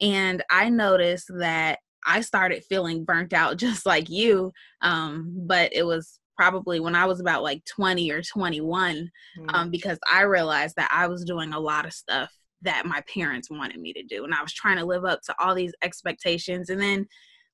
and 0.02 0.44
i 0.50 0.70
noticed 0.70 1.32
that 1.38 1.78
I 2.04 2.22
started 2.22 2.64
feeling 2.64 3.06
burnt 3.06 3.32
out 3.32 3.58
just 3.58 3.86
like 3.86 4.10
you. 4.10 4.52
Um, 4.82 5.36
but 5.46 5.72
it 5.72 5.84
was 5.84 6.20
probably 6.38 6.80
when 6.80 6.96
I 6.96 7.06
was 7.06 7.20
about 7.20 7.44
like 7.44 7.64
20 7.66 8.12
or 8.12 8.22
21, 8.22 8.96
mm-hmm. 8.96 9.56
um, 9.56 9.70
because 9.70 10.00
I 10.12 10.22
realized 10.24 10.76
that 10.78 10.90
I 10.92 11.08
was 11.08 11.24
doing 11.24 11.54
a 11.54 11.60
lot 11.60 11.86
of 11.86 11.94
stuff 11.94 12.32
that 12.64 12.86
my 12.86 13.02
parents 13.14 13.50
wanted 13.50 13.80
me 13.80 13.94
to 13.94 14.04
do. 14.04 14.24
And 14.24 14.34
I 14.34 14.42
was 14.42 14.54
trying 14.54 14.78
to 14.78 14.86
live 14.86 15.06
up 15.06 15.22
to 15.24 15.36
all 15.40 15.56
these 15.56 15.74
expectations 15.84 16.70
and 16.70 16.82
then 16.82 17.08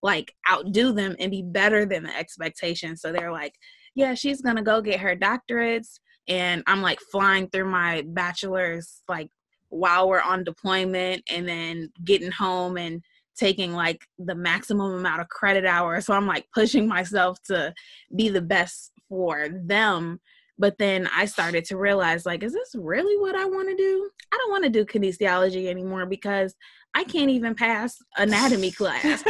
like 0.04 0.34
outdo 0.50 0.92
them 0.92 1.16
and 1.20 1.32
be 1.32 1.44
better 1.44 1.86
than 1.86 2.04
the 2.04 2.16
expectations. 2.16 3.02
So 3.02 3.12
they're 3.12 3.32
like, 3.32 3.54
yeah, 3.96 4.14
she's 4.14 4.42
going 4.42 4.58
to 4.58 4.62
go 4.62 4.82
get 4.82 5.00
her 5.00 5.16
doctorates. 5.16 6.00
And 6.28 6.64
I'm 6.68 6.82
like 6.82 7.00
flying 7.12 7.50
through 7.50 7.70
my 7.70 8.04
bachelor's 8.08 9.02
like 9.08 9.30
while 9.70 10.08
we're 10.08 10.22
on 10.22 10.44
deployment 10.44 11.24
and 11.30 11.48
then 11.48 11.90
getting 12.04 12.32
home 12.32 12.78
and 12.78 13.02
taking 13.38 13.74
like 13.74 14.02
the 14.18 14.36
maximum 14.36 14.94
amount 14.94 15.22
of 15.22 15.30
credit 15.30 15.66
hours. 15.66 16.06
So 16.06 16.14
I'm 16.14 16.28
like 16.28 16.46
pushing 16.54 16.88
myself 16.88 17.38
to 17.48 17.74
be 18.16 18.30
the 18.30 18.42
best 18.42 18.92
for 19.10 19.48
them. 19.50 20.20
But 20.60 20.78
then 20.80 21.08
I 21.16 21.26
started 21.26 21.66
to 21.66 21.78
realize, 21.78 22.26
like, 22.26 22.42
is 22.42 22.54
this 22.54 22.72
really 22.76 23.16
what 23.22 23.36
I 23.36 23.46
want 23.46 23.70
to 23.70 23.76
do? 23.76 24.10
I 24.34 24.38
don't 24.38 24.52
want 24.52 24.64
to 24.64 24.72
do 24.72 24.86
kinesiology 24.86 25.68
anymore 25.68 26.08
because 26.08 26.56
I 26.96 27.04
can't 27.04 27.30
even 27.30 27.54
pass 27.54 27.96
anatomy 28.18 28.72
class. 28.72 29.24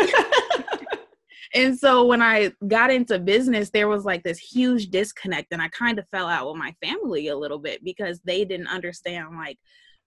and 1.53 1.77
so 1.77 2.05
when 2.05 2.21
I 2.21 2.53
got 2.69 2.91
into 2.91 3.19
business, 3.19 3.69
there 3.71 3.89
was 3.89 4.05
like 4.05 4.23
this 4.23 4.39
huge 4.39 4.87
disconnect, 4.87 5.47
and 5.51 5.61
I 5.61 5.67
kind 5.69 5.99
of 5.99 6.07
fell 6.11 6.27
out 6.27 6.47
with 6.47 6.57
my 6.57 6.73
family 6.81 7.27
a 7.27 7.37
little 7.37 7.59
bit 7.59 7.83
because 7.83 8.21
they 8.23 8.45
didn't 8.45 8.67
understand, 8.67 9.35
like, 9.35 9.57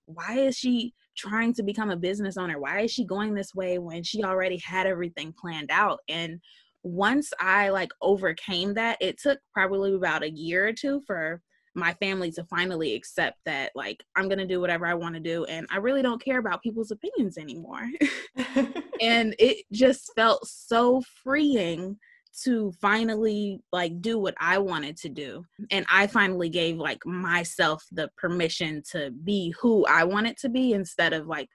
why 0.06 0.38
is 0.38 0.56
she 0.56 0.94
trying 1.20 1.52
to 1.54 1.62
become 1.62 1.90
a 1.90 1.96
business 1.96 2.36
owner? 2.36 2.58
Why 2.58 2.80
is 2.80 2.90
she 2.90 3.04
going 3.04 3.34
this 3.34 3.54
way 3.54 3.78
when 3.78 4.02
she 4.02 4.24
already 4.24 4.58
had 4.58 4.86
everything 4.86 5.34
planned 5.38 5.70
out? 5.70 6.00
And 6.08 6.40
once 6.82 7.30
I 7.38 7.68
like 7.68 7.90
overcame 8.00 8.74
that, 8.74 8.96
it 9.00 9.20
took 9.20 9.38
probably 9.52 9.94
about 9.94 10.22
a 10.22 10.30
year 10.30 10.66
or 10.66 10.72
two 10.72 11.02
for 11.06 11.40
my 11.74 11.94
family 11.94 12.32
to 12.32 12.44
finally 12.44 12.94
accept 12.94 13.38
that 13.44 13.70
like 13.76 14.02
I'm 14.16 14.28
going 14.28 14.38
to 14.38 14.46
do 14.46 14.60
whatever 14.60 14.86
I 14.86 14.94
want 14.94 15.14
to 15.14 15.20
do 15.20 15.44
and 15.44 15.68
I 15.70 15.76
really 15.76 16.02
don't 16.02 16.22
care 16.22 16.38
about 16.38 16.62
people's 16.62 16.90
opinions 16.90 17.38
anymore. 17.38 17.88
and 19.00 19.36
it 19.38 19.64
just 19.72 20.10
felt 20.16 20.46
so 20.46 21.00
freeing 21.22 21.96
to 22.44 22.72
finally 22.80 23.60
like 23.72 24.00
do 24.00 24.18
what 24.18 24.34
I 24.40 24.58
wanted 24.58 24.96
to 24.98 25.08
do. 25.08 25.44
And 25.70 25.84
I 25.90 26.06
finally 26.06 26.48
gave 26.48 26.76
like 26.76 27.04
myself 27.04 27.84
the 27.92 28.10
permission 28.16 28.82
to 28.92 29.10
be 29.10 29.54
who 29.60 29.84
I 29.86 30.04
wanted 30.04 30.36
to 30.38 30.48
be 30.48 30.72
instead 30.72 31.12
of 31.12 31.26
like 31.26 31.48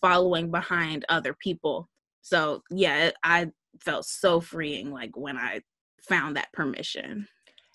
following 0.00 0.50
behind 0.50 1.04
other 1.08 1.34
people. 1.42 1.88
So, 2.22 2.62
yeah, 2.70 3.10
I 3.22 3.50
felt 3.80 4.04
so 4.04 4.40
freeing 4.40 4.90
like 4.90 5.16
when 5.16 5.36
I 5.36 5.60
found 6.08 6.36
that 6.36 6.52
permission. 6.52 7.26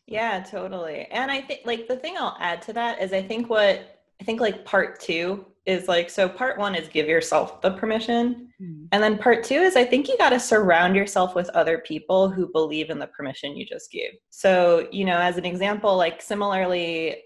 Yeah, 0.07 0.43
totally. 0.43 1.07
And 1.11 1.31
I 1.31 1.41
think 1.41 1.61
like 1.65 1.87
the 1.87 1.97
thing 1.97 2.15
I'll 2.17 2.37
add 2.39 2.61
to 2.63 2.73
that 2.73 3.01
is 3.01 3.11
I 3.11 3.23
think 3.23 3.49
what 3.49 3.94
I 4.21 4.23
think 4.23 4.39
like 4.39 4.65
part 4.65 4.99
2 5.01 5.45
is 5.65 5.87
like 5.87 6.09
so 6.09 6.29
part 6.29 6.57
1 6.57 6.75
is 6.75 6.87
give 6.87 7.07
yourself 7.07 7.61
the 7.61 7.71
permission. 7.71 8.49
Mm-hmm. 8.61 8.85
And 8.91 9.03
then 9.03 9.17
part 9.17 9.43
2 9.43 9.55
is 9.55 9.75
I 9.75 9.83
think 9.83 10.07
you 10.07 10.17
got 10.17 10.29
to 10.29 10.39
surround 10.39 10.95
yourself 10.95 11.35
with 11.35 11.49
other 11.49 11.79
people 11.79 12.29
who 12.29 12.51
believe 12.51 12.89
in 12.89 12.99
the 12.99 13.07
permission 13.07 13.57
you 13.57 13.65
just 13.65 13.91
gave. 13.91 14.11
So, 14.29 14.87
you 14.91 15.05
know, 15.05 15.17
as 15.17 15.37
an 15.37 15.45
example, 15.45 15.97
like 15.97 16.21
similarly, 16.21 17.17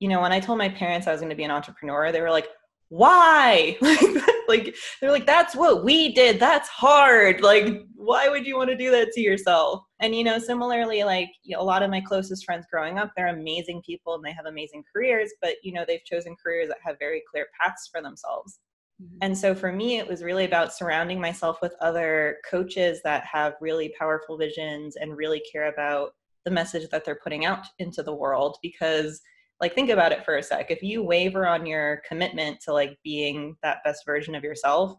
you 0.00 0.08
know, 0.08 0.20
when 0.20 0.32
I 0.32 0.40
told 0.40 0.58
my 0.58 0.68
parents 0.68 1.06
I 1.06 1.12
was 1.12 1.20
going 1.20 1.30
to 1.30 1.36
be 1.36 1.44
an 1.44 1.50
entrepreneur, 1.50 2.10
they 2.10 2.20
were 2.20 2.30
like, 2.30 2.48
why? 2.92 3.78
Like 4.48 4.76
they're 5.00 5.12
like 5.12 5.24
that's 5.24 5.54
what 5.54 5.82
we 5.82 6.12
did. 6.12 6.38
That's 6.38 6.68
hard. 6.68 7.40
Like 7.40 7.86
why 7.94 8.28
would 8.28 8.44
you 8.44 8.56
want 8.56 8.68
to 8.70 8.76
do 8.76 8.90
that 8.90 9.12
to 9.12 9.20
yourself? 9.20 9.82
And 10.00 10.14
you 10.14 10.24
know 10.24 10.38
similarly 10.38 11.04
like 11.04 11.28
you 11.44 11.56
know, 11.56 11.62
a 11.62 11.64
lot 11.64 11.82
of 11.82 11.90
my 11.90 12.02
closest 12.02 12.44
friends 12.44 12.66
growing 12.70 12.98
up 12.98 13.12
they're 13.16 13.28
amazing 13.28 13.82
people 13.86 14.14
and 14.14 14.24
they 14.24 14.32
have 14.32 14.46
amazing 14.46 14.82
careers 14.92 15.30
but 15.40 15.54
you 15.62 15.72
know 15.72 15.84
they've 15.86 16.04
chosen 16.04 16.36
careers 16.42 16.68
that 16.68 16.78
have 16.84 16.96
very 16.98 17.22
clear 17.30 17.46
paths 17.58 17.88
for 17.90 18.02
themselves. 18.02 18.58
Mm-hmm. 19.00 19.18
and 19.22 19.38
so 19.38 19.54
for 19.54 19.72
me 19.72 19.98
it 19.98 20.06
was 20.06 20.22
really 20.22 20.44
about 20.44 20.74
surrounding 20.74 21.20
myself 21.20 21.58
with 21.62 21.74
other 21.80 22.38
coaches 22.50 23.00
that 23.04 23.24
have 23.24 23.54
really 23.60 23.94
powerful 23.98 24.36
visions 24.36 24.96
and 24.96 25.16
really 25.16 25.42
care 25.50 25.72
about 25.72 26.10
the 26.44 26.50
message 26.50 26.90
that 26.90 27.04
they're 27.04 27.20
putting 27.22 27.46
out 27.46 27.64
into 27.78 28.02
the 28.02 28.14
world 28.14 28.58
because 28.60 29.22
like 29.62 29.74
think 29.74 29.88
about 29.88 30.12
it 30.12 30.24
for 30.24 30.36
a 30.36 30.42
sec. 30.42 30.70
If 30.70 30.82
you 30.82 31.02
waver 31.02 31.46
on 31.46 31.64
your 31.64 32.02
commitment 32.06 32.60
to 32.62 32.74
like 32.74 32.98
being 33.02 33.56
that 33.62 33.78
best 33.84 34.04
version 34.04 34.34
of 34.34 34.44
yourself 34.44 34.98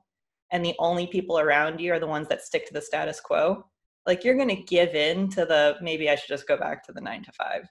and 0.53 0.63
the 0.63 0.75
only 0.79 1.07
people 1.07 1.37
around 1.37 1.81
you 1.81 1.91
are 1.91 1.99
the 1.99 2.07
ones 2.07 2.29
that 2.29 2.41
stick 2.41 2.65
to 2.67 2.73
the 2.73 2.81
status 2.81 3.19
quo 3.19 3.65
like 4.05 4.23
you're 4.23 4.35
going 4.35 4.47
to 4.47 4.55
give 4.55 4.95
in 4.95 5.27
to 5.29 5.45
the 5.45 5.75
maybe 5.81 6.09
i 6.09 6.15
should 6.15 6.29
just 6.29 6.47
go 6.47 6.55
back 6.55 6.85
to 6.85 6.93
the 6.93 7.01
9 7.01 7.23
to 7.23 7.31
5 7.33 7.67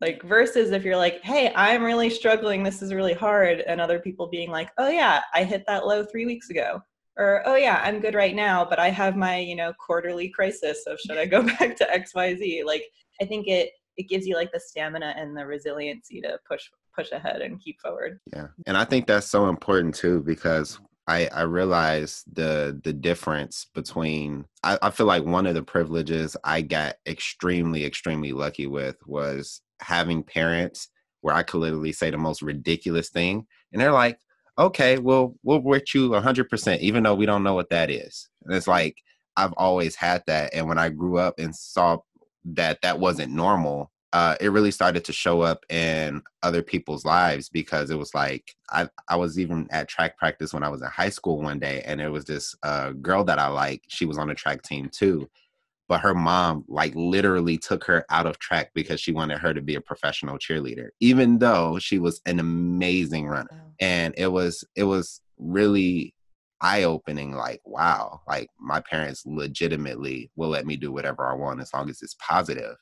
like 0.00 0.22
versus 0.22 0.72
if 0.72 0.82
you're 0.84 0.96
like 0.96 1.22
hey 1.22 1.52
i'm 1.54 1.84
really 1.84 2.10
struggling. 2.10 2.62
This 2.62 2.82
is 2.82 2.92
really 2.92 3.14
hard. 3.14 3.60
And 3.60 3.80
other 3.80 4.00
people 4.00 4.26
being 4.26 4.50
like 4.50 4.70
oh 4.78 4.88
yeah 4.88 5.22
i 5.34 5.44
hit 5.44 5.64
that 5.68 5.86
low 5.86 6.04
3 6.04 6.26
weeks 6.26 6.50
ago. 6.50 6.82
Or 7.18 7.42
oh 7.46 7.56
yeah 7.56 7.80
i'm 7.82 8.00
good 8.00 8.14
right 8.14 8.34
now 8.34 8.62
but 8.62 8.78
i 8.78 8.90
have 8.90 9.16
my 9.16 9.38
you 9.38 9.56
know 9.56 9.72
quarterly 9.78 10.28
crisis 10.28 10.84
of 10.86 10.98
should 11.00 11.16
i 11.16 11.24
go 11.24 11.42
back 11.58 11.74
to 11.76 11.86
xyz 11.86 12.64
like 12.66 12.84
i 13.22 13.24
think 13.24 13.48
it 13.48 13.70
it 13.96 14.08
gives 14.08 14.26
you 14.26 14.34
like 14.34 14.52
the 14.52 14.60
stamina 14.60 15.14
and 15.16 15.36
the 15.36 15.46
resiliency 15.46 16.20
to 16.20 16.38
push 16.48 16.68
push 16.94 17.12
ahead 17.12 17.42
and 17.42 17.60
keep 17.60 17.80
forward. 17.80 18.20
Yeah. 18.32 18.48
And 18.66 18.76
I 18.76 18.84
think 18.84 19.06
that's 19.06 19.28
so 19.28 19.48
important 19.48 19.94
too 19.94 20.22
because 20.22 20.78
I, 21.06 21.28
I 21.28 21.42
realize 21.42 22.24
the 22.32 22.80
the 22.82 22.92
difference 22.92 23.66
between 23.74 24.46
I, 24.62 24.78
I 24.82 24.90
feel 24.90 25.06
like 25.06 25.24
one 25.24 25.46
of 25.46 25.54
the 25.54 25.62
privileges 25.62 26.36
I 26.42 26.62
got 26.62 26.96
extremely, 27.06 27.84
extremely 27.84 28.32
lucky 28.32 28.66
with 28.66 28.96
was 29.06 29.60
having 29.80 30.22
parents 30.22 30.88
where 31.20 31.34
I 31.34 31.42
could 31.42 31.58
literally 31.58 31.92
say 31.92 32.10
the 32.10 32.18
most 32.18 32.42
ridiculous 32.42 33.10
thing 33.10 33.46
and 33.72 33.80
they're 33.80 33.92
like, 33.92 34.18
okay, 34.58 34.98
well, 34.98 35.34
we'll 35.42 35.60
with 35.60 35.94
you 35.94 36.10
100%, 36.10 36.78
even 36.78 37.02
though 37.02 37.14
we 37.14 37.26
don't 37.26 37.42
know 37.42 37.54
what 37.54 37.70
that 37.70 37.90
is. 37.90 38.28
And 38.44 38.54
it's 38.54 38.66
like, 38.66 38.96
I've 39.36 39.52
always 39.52 39.94
had 39.94 40.22
that. 40.26 40.54
And 40.54 40.66
when 40.66 40.78
I 40.78 40.88
grew 40.88 41.18
up 41.18 41.34
and 41.38 41.54
saw 41.54 41.98
that 42.54 42.80
that 42.82 42.98
wasn't 42.98 43.32
normal 43.32 43.90
uh, 44.16 44.34
it 44.40 44.48
really 44.48 44.70
started 44.70 45.04
to 45.04 45.12
show 45.12 45.42
up 45.42 45.66
in 45.68 46.22
other 46.42 46.62
people's 46.62 47.04
lives 47.04 47.50
because 47.50 47.90
it 47.90 47.98
was 47.98 48.14
like 48.14 48.54
I, 48.70 48.88
I 49.10 49.16
was 49.16 49.38
even 49.38 49.66
at 49.70 49.88
track 49.88 50.16
practice 50.16 50.54
when 50.54 50.62
I 50.62 50.70
was 50.70 50.80
in 50.80 50.88
high 50.88 51.10
school 51.10 51.42
one 51.42 51.58
day, 51.58 51.82
and 51.84 52.00
it 52.00 52.08
was 52.08 52.24
this 52.24 52.54
uh, 52.62 52.92
girl 52.92 53.24
that 53.24 53.38
I 53.38 53.48
like. 53.48 53.82
She 53.88 54.06
was 54.06 54.16
on 54.16 54.28
the 54.28 54.34
track 54.34 54.62
team 54.62 54.88
too, 54.90 55.28
but 55.86 56.00
her 56.00 56.14
mom 56.14 56.64
like 56.66 56.94
literally 56.94 57.58
took 57.58 57.84
her 57.84 58.06
out 58.08 58.26
of 58.26 58.38
track 58.38 58.70
because 58.74 59.00
she 59.00 59.12
wanted 59.12 59.38
her 59.38 59.52
to 59.52 59.60
be 59.60 59.74
a 59.74 59.82
professional 59.82 60.38
cheerleader, 60.38 60.88
even 61.00 61.38
though 61.38 61.78
she 61.78 61.98
was 61.98 62.22
an 62.24 62.40
amazing 62.40 63.26
runner. 63.26 63.74
And 63.80 64.14
it 64.16 64.28
was 64.28 64.64
it 64.76 64.84
was 64.84 65.20
really 65.36 66.14
eye 66.60 66.84
opening. 66.84 67.32
Like 67.32 67.60
wow, 67.64 68.20
like 68.26 68.48
my 68.58 68.80
parents 68.80 69.24
legitimately 69.26 70.30
will 70.36 70.48
let 70.48 70.66
me 70.66 70.76
do 70.76 70.92
whatever 70.92 71.26
I 71.26 71.34
want 71.34 71.60
as 71.60 71.72
long 71.74 71.90
as 71.90 72.02
it's 72.02 72.16
positive. 72.20 72.76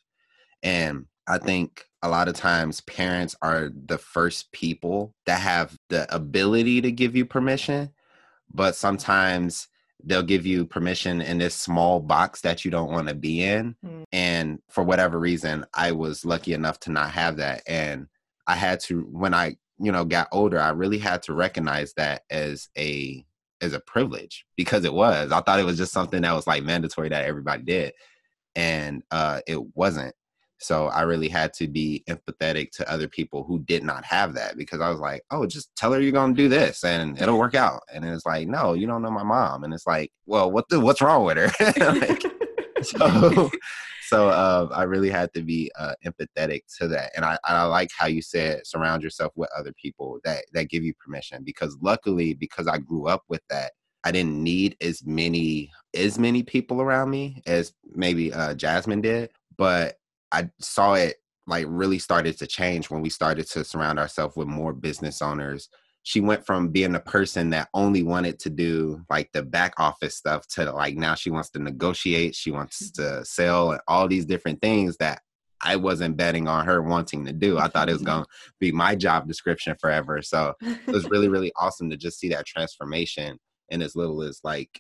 And 0.62 1.06
I 1.26 1.38
think 1.38 1.84
a 2.02 2.08
lot 2.08 2.28
of 2.28 2.34
times 2.34 2.80
parents 2.82 3.34
are 3.40 3.70
the 3.86 3.98
first 3.98 4.52
people 4.52 5.14
that 5.26 5.40
have 5.40 5.76
the 5.88 6.12
ability 6.14 6.82
to 6.82 6.92
give 6.92 7.16
you 7.16 7.24
permission, 7.24 7.90
but 8.52 8.76
sometimes 8.76 9.68
they'll 10.02 10.22
give 10.22 10.44
you 10.44 10.66
permission 10.66 11.20
in 11.22 11.38
this 11.38 11.54
small 11.54 12.00
box 12.00 12.42
that 12.42 12.64
you 12.64 12.70
don't 12.70 12.90
want 12.90 13.08
to 13.08 13.14
be 13.14 13.42
in. 13.42 13.74
Mm. 13.84 14.04
And 14.12 14.58
for 14.68 14.84
whatever 14.84 15.18
reason, 15.18 15.64
I 15.72 15.92
was 15.92 16.24
lucky 16.24 16.52
enough 16.52 16.78
to 16.80 16.92
not 16.92 17.10
have 17.10 17.38
that. 17.38 17.62
And 17.66 18.06
I 18.46 18.56
had 18.56 18.80
to, 18.80 19.00
when 19.10 19.32
I, 19.32 19.56
you 19.78 19.92
know, 19.92 20.04
got 20.04 20.28
older, 20.30 20.60
I 20.60 20.70
really 20.70 20.98
had 20.98 21.22
to 21.24 21.32
recognize 21.32 21.94
that 21.94 22.22
as 22.30 22.68
a 22.76 23.24
as 23.64 23.72
a 23.72 23.80
privilege 23.80 24.44
because 24.56 24.84
it 24.84 24.94
was. 24.94 25.32
I 25.32 25.40
thought 25.40 25.60
it 25.60 25.66
was 25.66 25.78
just 25.78 25.92
something 25.92 26.22
that 26.22 26.34
was 26.34 26.46
like 26.46 26.62
mandatory 26.62 27.08
that 27.08 27.24
everybody 27.24 27.62
did. 27.62 27.92
And 28.54 29.02
uh 29.10 29.40
it 29.46 29.60
wasn't. 29.74 30.14
So 30.58 30.86
I 30.86 31.02
really 31.02 31.28
had 31.28 31.52
to 31.54 31.66
be 31.66 32.04
empathetic 32.08 32.70
to 32.72 32.90
other 32.90 33.08
people 33.08 33.44
who 33.44 33.58
did 33.58 33.82
not 33.82 34.04
have 34.04 34.34
that 34.34 34.56
because 34.56 34.80
I 34.80 34.88
was 34.88 35.00
like, 35.00 35.22
oh, 35.30 35.46
just 35.46 35.74
tell 35.76 35.92
her 35.92 36.00
you're 36.00 36.12
gonna 36.12 36.34
do 36.34 36.48
this 36.48 36.84
and 36.84 37.20
it'll 37.20 37.38
work 37.38 37.54
out. 37.54 37.82
And 37.92 38.04
it's 38.04 38.24
like, 38.24 38.48
no, 38.48 38.74
you 38.74 38.86
don't 38.86 39.02
know 39.02 39.10
my 39.10 39.24
mom. 39.24 39.64
And 39.64 39.74
it's 39.74 39.86
like, 39.86 40.12
well, 40.26 40.50
what 40.50 40.68
the 40.68 40.80
what's 40.80 41.02
wrong 41.02 41.24
with 41.24 41.36
her? 41.36 41.50
like, 41.78 42.22
so 42.82 43.50
so 44.06 44.28
uh, 44.28 44.68
I 44.72 44.84
really 44.84 45.10
had 45.10 45.32
to 45.34 45.42
be 45.42 45.70
uh, 45.78 45.94
empathetic 46.04 46.62
to 46.78 46.88
that. 46.88 47.12
And 47.16 47.24
I, 47.24 47.38
I 47.44 47.64
like 47.64 47.90
how 47.96 48.06
you 48.06 48.22
said 48.22 48.66
surround 48.66 49.02
yourself 49.02 49.32
with 49.36 49.50
other 49.56 49.72
people 49.80 50.18
that 50.24 50.44
that 50.52 50.68
give 50.68 50.84
you 50.84 50.94
permission 50.94 51.42
because 51.44 51.76
luckily 51.80 52.34
because 52.34 52.66
I 52.66 52.78
grew 52.78 53.06
up 53.06 53.22
with 53.28 53.42
that 53.50 53.72
I 54.04 54.12
didn't 54.12 54.42
need 54.42 54.76
as 54.82 55.04
many 55.04 55.72
as 55.94 56.18
many 56.18 56.42
people 56.42 56.82
around 56.82 57.10
me 57.10 57.42
as 57.46 57.72
maybe 57.94 58.32
uh, 58.32 58.54
Jasmine 58.54 59.00
did, 59.00 59.30
but 59.56 59.96
I 60.30 60.50
saw 60.60 60.94
it 60.94 61.16
like 61.46 61.64
really 61.68 61.98
started 61.98 62.38
to 62.38 62.46
change 62.46 62.90
when 62.90 63.00
we 63.00 63.10
started 63.10 63.46
to 63.50 63.64
surround 63.64 63.98
ourselves 63.98 64.36
with 64.36 64.48
more 64.48 64.72
business 64.72 65.22
owners. 65.22 65.68
She 66.04 66.20
went 66.20 66.46
from 66.46 66.68
being 66.68 66.94
a 66.94 67.00
person 67.00 67.50
that 67.50 67.68
only 67.74 68.02
wanted 68.02 68.38
to 68.40 68.50
do 68.50 69.02
like 69.10 69.30
the 69.32 69.42
back 69.42 69.74
office 69.78 70.14
stuff 70.14 70.46
to 70.48 70.70
like 70.70 70.96
now 70.96 71.14
she 71.14 71.30
wants 71.30 71.50
to 71.50 71.58
negotiate, 71.58 72.34
she 72.34 72.50
wants 72.50 72.90
mm-hmm. 72.90 73.18
to 73.18 73.24
sell 73.24 73.72
and 73.72 73.80
all 73.88 74.06
these 74.06 74.26
different 74.26 74.62
things 74.62 74.96
that 74.98 75.20
I 75.60 75.76
wasn't 75.76 76.16
betting 76.16 76.46
on 76.46 76.66
her 76.66 76.82
wanting 76.82 77.24
to 77.24 77.32
do. 77.32 77.58
I 77.58 77.68
thought 77.68 77.88
it 77.88 77.94
was 77.94 78.02
going 78.02 78.24
to 78.24 78.28
be 78.60 78.70
my 78.70 78.94
job 78.94 79.26
description 79.26 79.74
forever. 79.80 80.20
So 80.20 80.54
it 80.60 80.86
was 80.86 81.08
really, 81.08 81.28
really 81.28 81.52
awesome 81.56 81.88
to 81.90 81.96
just 81.96 82.18
see 82.18 82.28
that 82.28 82.46
transformation 82.46 83.38
in 83.70 83.82
as 83.82 83.96
little 83.96 84.22
as 84.22 84.40
like 84.44 84.78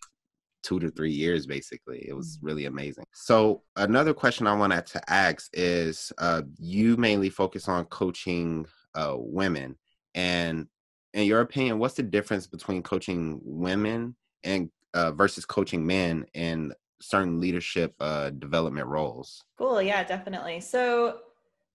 two 0.62 0.80
to 0.80 0.90
three 0.90 1.12
years 1.12 1.46
basically 1.46 2.04
it 2.08 2.14
was 2.14 2.38
mm. 2.38 2.40
really 2.40 2.64
amazing 2.64 3.04
so 3.12 3.62
another 3.76 4.14
question 4.14 4.46
i 4.46 4.54
wanted 4.54 4.84
to 4.86 5.12
ask 5.12 5.50
is 5.52 6.10
uh, 6.18 6.42
you 6.58 6.96
mainly 6.96 7.28
focus 7.28 7.68
on 7.68 7.84
coaching 7.86 8.66
uh, 8.94 9.14
women 9.16 9.76
and 10.14 10.66
in 11.14 11.24
your 11.24 11.40
opinion 11.40 11.78
what's 11.78 11.94
the 11.94 12.02
difference 12.02 12.46
between 12.46 12.82
coaching 12.82 13.40
women 13.42 14.14
and 14.44 14.70
uh, 14.92 15.10
versus 15.12 15.44
coaching 15.44 15.84
men 15.84 16.24
in 16.34 16.72
certain 17.00 17.40
leadership 17.40 17.94
uh, 18.00 18.30
development 18.30 18.86
roles? 18.86 19.42
Cool 19.56 19.80
yeah 19.80 20.04
definitely. 20.04 20.60
So 20.60 21.20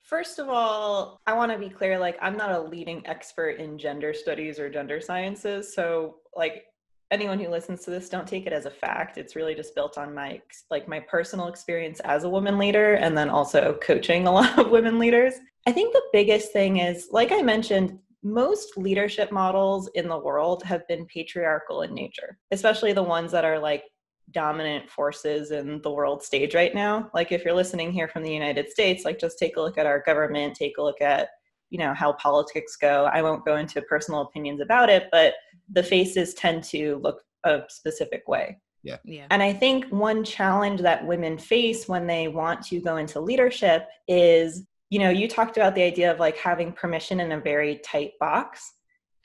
First 0.01 0.39
of 0.39 0.49
all, 0.49 1.21
I 1.27 1.33
want 1.33 1.51
to 1.51 1.57
be 1.59 1.69
clear 1.69 1.99
like 1.99 2.17
I'm 2.19 2.35
not 2.35 2.51
a 2.51 2.59
leading 2.59 3.05
expert 3.05 3.59
in 3.59 3.77
gender 3.77 4.11
studies 4.11 4.57
or 4.57 4.67
gender 4.67 4.99
sciences, 4.99 5.71
so 5.75 6.15
like 6.35 6.65
anyone 7.11 7.39
who 7.39 7.47
listens 7.47 7.83
to 7.83 7.91
this 7.91 8.09
don't 8.09 8.27
take 8.27 8.47
it 8.47 8.53
as 8.53 8.65
a 8.65 8.71
fact. 8.71 9.19
It's 9.19 9.35
really 9.35 9.53
just 9.53 9.75
built 9.75 9.99
on 9.99 10.15
my 10.15 10.41
like 10.71 10.87
my 10.87 10.99
personal 11.01 11.47
experience 11.47 11.99
as 12.01 12.23
a 12.23 12.29
woman 12.29 12.57
leader 12.57 12.95
and 12.95 13.17
then 13.17 13.29
also 13.29 13.77
coaching 13.83 14.25
a 14.25 14.31
lot 14.31 14.57
of 14.57 14.71
women 14.71 14.97
leaders. 14.99 15.35
I 15.67 15.71
think 15.71 15.93
the 15.93 16.01
biggest 16.11 16.51
thing 16.51 16.77
is 16.77 17.09
like 17.11 17.31
i 17.31 17.41
mentioned 17.43 17.99
most 18.21 18.77
leadership 18.77 19.31
models 19.31 19.89
in 19.95 20.07
the 20.07 20.17
world 20.17 20.61
have 20.63 20.87
been 20.87 21.05
patriarchal 21.05 21.83
in 21.83 21.93
nature 21.93 22.37
especially 22.51 22.93
the 22.93 23.01
ones 23.01 23.31
that 23.31 23.45
are 23.45 23.59
like 23.59 23.83
dominant 24.31 24.89
forces 24.89 25.51
in 25.51 25.81
the 25.81 25.91
world 25.91 26.23
stage 26.23 26.53
right 26.53 26.75
now. 26.75 27.09
Like 27.13 27.31
if 27.31 27.43
you're 27.43 27.53
listening 27.53 27.91
here 27.91 28.07
from 28.07 28.23
the 28.23 28.31
united 28.31 28.69
states 28.69 29.05
like 29.05 29.19
just 29.19 29.39
take 29.39 29.57
a 29.57 29.61
look 29.61 29.77
at 29.77 29.85
our 29.85 30.01
government 30.05 30.55
take 30.55 30.77
a 30.77 30.83
look 30.83 31.01
at 31.01 31.29
you 31.69 31.77
know 31.77 31.93
how 31.93 32.13
politics 32.13 32.75
go. 32.75 33.05
I 33.05 33.21
won't 33.21 33.45
go 33.45 33.57
into 33.57 33.81
personal 33.83 34.21
opinions 34.21 34.61
about 34.61 34.89
it 34.89 35.07
but 35.11 35.35
the 35.71 35.83
faces 35.83 36.33
tend 36.33 36.63
to 36.65 36.97
look 36.97 37.21
a 37.45 37.61
specific 37.69 38.27
way. 38.27 38.57
Yeah. 38.83 38.97
Yeah. 39.03 39.27
And 39.29 39.41
i 39.41 39.53
think 39.53 39.85
one 39.89 40.23
challenge 40.23 40.81
that 40.81 41.05
women 41.05 41.37
face 41.37 41.87
when 41.87 42.07
they 42.07 42.27
want 42.27 42.61
to 42.67 42.79
go 42.79 42.97
into 42.97 43.19
leadership 43.19 43.87
is 44.07 44.65
you 44.89 44.99
know 44.99 45.09
you 45.09 45.27
talked 45.27 45.57
about 45.57 45.75
the 45.75 45.83
idea 45.83 46.11
of 46.11 46.19
like 46.19 46.37
having 46.37 46.71
permission 46.71 47.19
in 47.19 47.31
a 47.31 47.39
very 47.39 47.79
tight 47.85 48.13
box. 48.19 48.73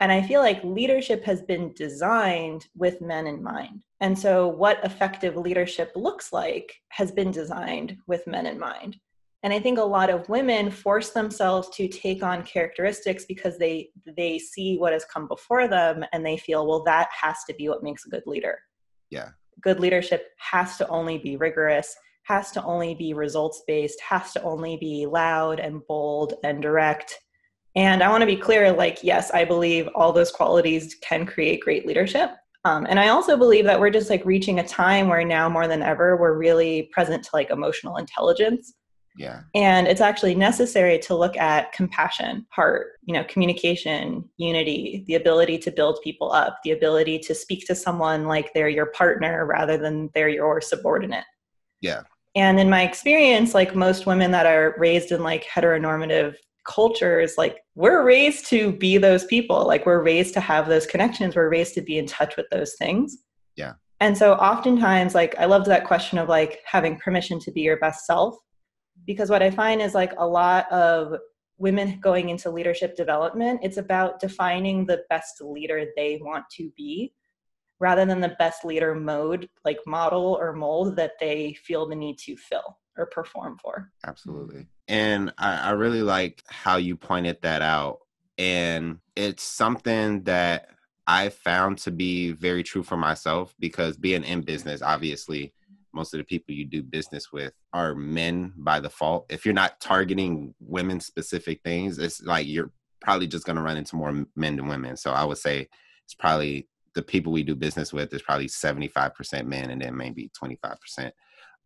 And 0.00 0.12
i 0.12 0.20
feel 0.20 0.40
like 0.40 0.62
leadership 0.64 1.24
has 1.24 1.42
been 1.42 1.72
designed 1.74 2.66
with 2.76 3.00
men 3.00 3.26
in 3.26 3.42
mind. 3.42 3.84
And 4.00 4.18
so 4.18 4.48
what 4.48 4.84
effective 4.84 5.36
leadership 5.36 5.92
looks 5.94 6.32
like 6.32 6.74
has 6.90 7.10
been 7.10 7.30
designed 7.30 7.96
with 8.06 8.26
men 8.26 8.46
in 8.46 8.58
mind. 8.58 8.96
And 9.42 9.52
i 9.52 9.60
think 9.60 9.78
a 9.78 9.82
lot 9.82 10.10
of 10.10 10.28
women 10.28 10.70
force 10.70 11.10
themselves 11.10 11.68
to 11.76 11.88
take 11.88 12.22
on 12.22 12.44
characteristics 12.44 13.24
because 13.24 13.56
they 13.58 13.90
they 14.16 14.38
see 14.38 14.76
what 14.76 14.92
has 14.92 15.04
come 15.06 15.26
before 15.28 15.68
them 15.68 16.04
and 16.12 16.24
they 16.24 16.36
feel 16.36 16.66
well 16.66 16.82
that 16.84 17.08
has 17.22 17.38
to 17.48 17.54
be 17.54 17.68
what 17.68 17.82
makes 17.82 18.04
a 18.04 18.10
good 18.10 18.26
leader. 18.26 18.58
Yeah. 19.10 19.30
Good 19.60 19.80
leadership 19.80 20.30
has 20.38 20.76
to 20.78 20.88
only 20.88 21.16
be 21.18 21.36
rigorous 21.36 21.96
has 22.24 22.50
to 22.50 22.62
only 22.64 22.94
be 22.94 23.14
results 23.14 23.62
based 23.66 24.00
has 24.00 24.32
to 24.32 24.42
only 24.42 24.76
be 24.76 25.06
loud 25.06 25.60
and 25.60 25.86
bold 25.86 26.34
and 26.44 26.62
direct 26.62 27.18
and 27.76 28.02
i 28.02 28.08
want 28.08 28.20
to 28.20 28.26
be 28.26 28.36
clear 28.36 28.72
like 28.72 29.02
yes 29.02 29.30
i 29.32 29.44
believe 29.44 29.88
all 29.94 30.12
those 30.12 30.30
qualities 30.30 30.96
can 31.02 31.24
create 31.26 31.60
great 31.60 31.86
leadership 31.86 32.30
um, 32.64 32.86
and 32.88 32.98
I 32.98 33.08
also 33.08 33.36
believe 33.36 33.66
that 33.66 33.78
we're 33.78 33.90
just 33.90 34.08
like 34.08 34.24
reaching 34.24 34.58
a 34.58 34.66
time 34.66 35.08
where 35.08 35.24
now 35.24 35.48
more 35.48 35.68
than 35.68 35.82
ever, 35.82 36.16
we're 36.16 36.36
really 36.36 36.88
present 36.92 37.22
to 37.24 37.30
like 37.34 37.50
emotional 37.50 37.98
intelligence. 37.98 38.72
Yeah. 39.16 39.42
And 39.54 39.86
it's 39.86 40.00
actually 40.00 40.34
necessary 40.34 40.98
to 41.00 41.14
look 41.14 41.36
at 41.36 41.72
compassion, 41.72 42.46
heart, 42.50 42.92
you 43.04 43.14
know, 43.14 43.22
communication, 43.24 44.28
unity, 44.38 45.04
the 45.06 45.14
ability 45.14 45.58
to 45.58 45.70
build 45.70 46.00
people 46.02 46.32
up, 46.32 46.58
the 46.64 46.72
ability 46.72 47.20
to 47.20 47.34
speak 47.34 47.66
to 47.66 47.74
someone 47.74 48.26
like 48.26 48.52
they're 48.54 48.68
your 48.68 48.86
partner 48.86 49.46
rather 49.46 49.76
than 49.76 50.10
they're 50.14 50.28
your 50.28 50.60
subordinate. 50.60 51.24
Yeah. 51.80 52.02
And 52.34 52.58
in 52.58 52.68
my 52.68 52.82
experience, 52.82 53.54
like 53.54 53.74
most 53.74 54.06
women 54.06 54.30
that 54.32 54.46
are 54.46 54.74
raised 54.78 55.12
in 55.12 55.22
like 55.22 55.46
heteronormative 55.46 56.34
cultures, 56.66 57.34
like 57.38 57.58
we're 57.74 58.02
raised 58.02 58.46
to 58.46 58.72
be 58.72 58.98
those 58.98 59.24
people. 59.26 59.66
Like 59.66 59.86
we're 59.86 60.02
raised 60.02 60.34
to 60.34 60.40
have 60.40 60.66
those 60.66 60.86
connections. 60.86 61.36
We're 61.36 61.50
raised 61.50 61.74
to 61.74 61.82
be 61.82 61.98
in 61.98 62.06
touch 62.06 62.36
with 62.36 62.46
those 62.50 62.74
things. 62.74 63.18
Yeah. 63.56 63.74
And 64.00 64.18
so 64.18 64.34
oftentimes, 64.34 65.14
like 65.14 65.36
I 65.38 65.44
loved 65.44 65.66
that 65.66 65.84
question 65.84 66.18
of 66.18 66.28
like 66.28 66.60
having 66.66 66.98
permission 66.98 67.38
to 67.40 67.52
be 67.52 67.60
your 67.60 67.78
best 67.78 68.06
self 68.06 68.36
because 69.06 69.30
what 69.30 69.42
i 69.42 69.50
find 69.50 69.80
is 69.80 69.94
like 69.94 70.12
a 70.18 70.26
lot 70.26 70.70
of 70.70 71.14
women 71.58 71.98
going 72.00 72.30
into 72.30 72.50
leadership 72.50 72.96
development 72.96 73.60
it's 73.62 73.76
about 73.76 74.20
defining 74.20 74.86
the 74.86 75.02
best 75.08 75.40
leader 75.40 75.86
they 75.96 76.18
want 76.22 76.44
to 76.50 76.70
be 76.76 77.12
rather 77.80 78.04
than 78.04 78.20
the 78.20 78.36
best 78.38 78.64
leader 78.64 78.94
mode 78.94 79.48
like 79.64 79.78
model 79.86 80.36
or 80.40 80.52
mold 80.52 80.96
that 80.96 81.12
they 81.20 81.54
feel 81.64 81.88
the 81.88 81.94
need 81.94 82.18
to 82.18 82.36
fill 82.36 82.78
or 82.96 83.06
perform 83.06 83.58
for 83.60 83.90
absolutely 84.06 84.66
and 84.88 85.32
I, 85.38 85.56
I 85.56 85.70
really 85.72 86.02
like 86.02 86.42
how 86.48 86.76
you 86.76 86.96
pointed 86.96 87.38
that 87.42 87.62
out 87.62 87.98
and 88.38 88.98
it's 89.16 89.42
something 89.42 90.22
that 90.24 90.70
i 91.06 91.28
found 91.28 91.78
to 91.78 91.90
be 91.90 92.32
very 92.32 92.62
true 92.62 92.82
for 92.82 92.96
myself 92.96 93.54
because 93.58 93.96
being 93.96 94.24
in 94.24 94.42
business 94.42 94.82
obviously 94.82 95.52
most 95.94 96.12
of 96.12 96.18
the 96.18 96.24
people 96.24 96.54
you 96.54 96.66
do 96.66 96.82
business 96.82 97.32
with 97.32 97.52
are 97.72 97.94
men 97.94 98.52
by 98.56 98.80
default. 98.80 99.26
If 99.30 99.44
you're 99.44 99.54
not 99.54 99.80
targeting 99.80 100.54
women 100.60 101.00
specific 101.00 101.60
things, 101.62 101.98
it's 101.98 102.22
like 102.22 102.46
you're 102.46 102.72
probably 103.00 103.26
just 103.26 103.46
going 103.46 103.56
to 103.56 103.62
run 103.62 103.76
into 103.76 103.96
more 103.96 104.26
men 104.34 104.56
than 104.56 104.66
women. 104.66 104.96
So 104.96 105.12
I 105.12 105.24
would 105.24 105.38
say 105.38 105.68
it's 106.04 106.14
probably 106.14 106.68
the 106.94 107.02
people 107.02 107.32
we 107.32 107.42
do 107.42 107.54
business 107.54 107.92
with 107.92 108.12
is 108.12 108.22
probably 108.22 108.46
75% 108.46 109.46
men 109.46 109.70
and 109.70 109.82
then 109.82 109.96
maybe 109.96 110.30
25% 110.40 111.10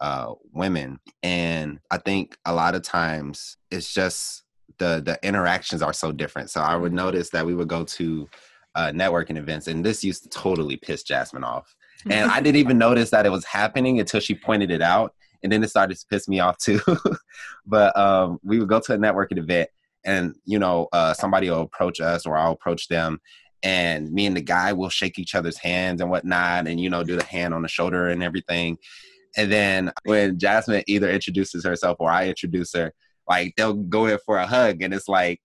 uh, 0.01 0.33
women. 0.53 0.99
And 1.23 1.81
I 1.91 1.99
think 1.99 2.37
a 2.45 2.55
lot 2.55 2.75
of 2.75 2.83
times 2.83 3.57
it's 3.71 3.93
just 3.93 4.45
the 4.79 5.03
the 5.05 5.19
interactions 5.23 5.83
are 5.83 5.93
so 5.93 6.13
different. 6.13 6.51
So 6.51 6.61
I 6.61 6.77
would 6.77 6.91
mm-hmm. 6.91 6.97
notice 6.97 7.31
that 7.31 7.47
we 7.47 7.55
would 7.55 7.69
go 7.69 7.85
to 7.85 8.29
uh, 8.75 8.93
networking 8.95 9.37
events, 9.37 9.67
and 9.67 9.85
this 9.85 10.05
used 10.05 10.23
to 10.23 10.29
totally 10.29 10.77
piss 10.77 11.03
Jasmine 11.03 11.45
off 11.45 11.75
and 12.09 12.31
I 12.31 12.41
didn't 12.41 12.57
even 12.57 12.79
notice 12.79 13.11
that 13.11 13.27
it 13.27 13.31
was 13.31 13.45
happening 13.45 14.01
until 14.01 14.21
she 14.21 14.35
pointed 14.35 14.71
it 14.71 14.83
out. 14.83 15.15
And 15.43 15.53
then 15.53 15.63
it 15.63 15.71
started 15.71 15.97
to 15.97 16.07
piss 16.11 16.29
me 16.29 16.41
off 16.41 16.59
too. 16.59 16.81
but 17.67 17.97
um, 17.97 18.39
we 18.43 18.59
would 18.59 18.69
go 18.69 18.81
to 18.81 18.95
a 18.95 18.99
networking 18.99 19.39
event 19.39 19.69
and, 20.05 20.35
you 20.45 20.59
know, 20.59 20.89
uh, 20.93 21.15
somebody 21.15 21.51
will 21.51 21.63
approach 21.63 22.01
us 22.01 22.27
or 22.27 22.37
I'll 22.37 22.53
approach 22.53 22.89
them. 22.89 23.21
And 23.63 24.13
me 24.13 24.27
and 24.27 24.37
the 24.37 24.43
guy 24.43 24.73
will 24.73 24.89
shake 24.89 25.19
each 25.19 25.35
other's 25.35 25.59
hands 25.59 26.01
and 26.01 26.11
whatnot 26.11 26.69
and, 26.69 26.81
you 26.81 26.91
know, 26.91 27.03
do 27.03 27.17
the 27.17 27.25
hand 27.25 27.55
on 27.55 27.63
the 27.63 27.69
shoulder 27.69 28.09
and 28.09 28.23
everything. 28.23 28.79
And 29.37 29.51
then 29.51 29.93
when 30.05 30.39
Jasmine 30.39 30.85
either 30.87 31.11
introduces 31.11 31.65
herself 31.65 31.97
or 32.01 32.11
I 32.11 32.29
introduce 32.29 32.73
her, 32.75 32.93
like 33.29 33.55
they'll 33.57 33.75
go 33.75 34.07
in 34.07 34.19
for 34.25 34.39
a 34.39 34.47
hug 34.47 34.83
and 34.83 34.95
it's 34.95 35.09
like 35.09 35.41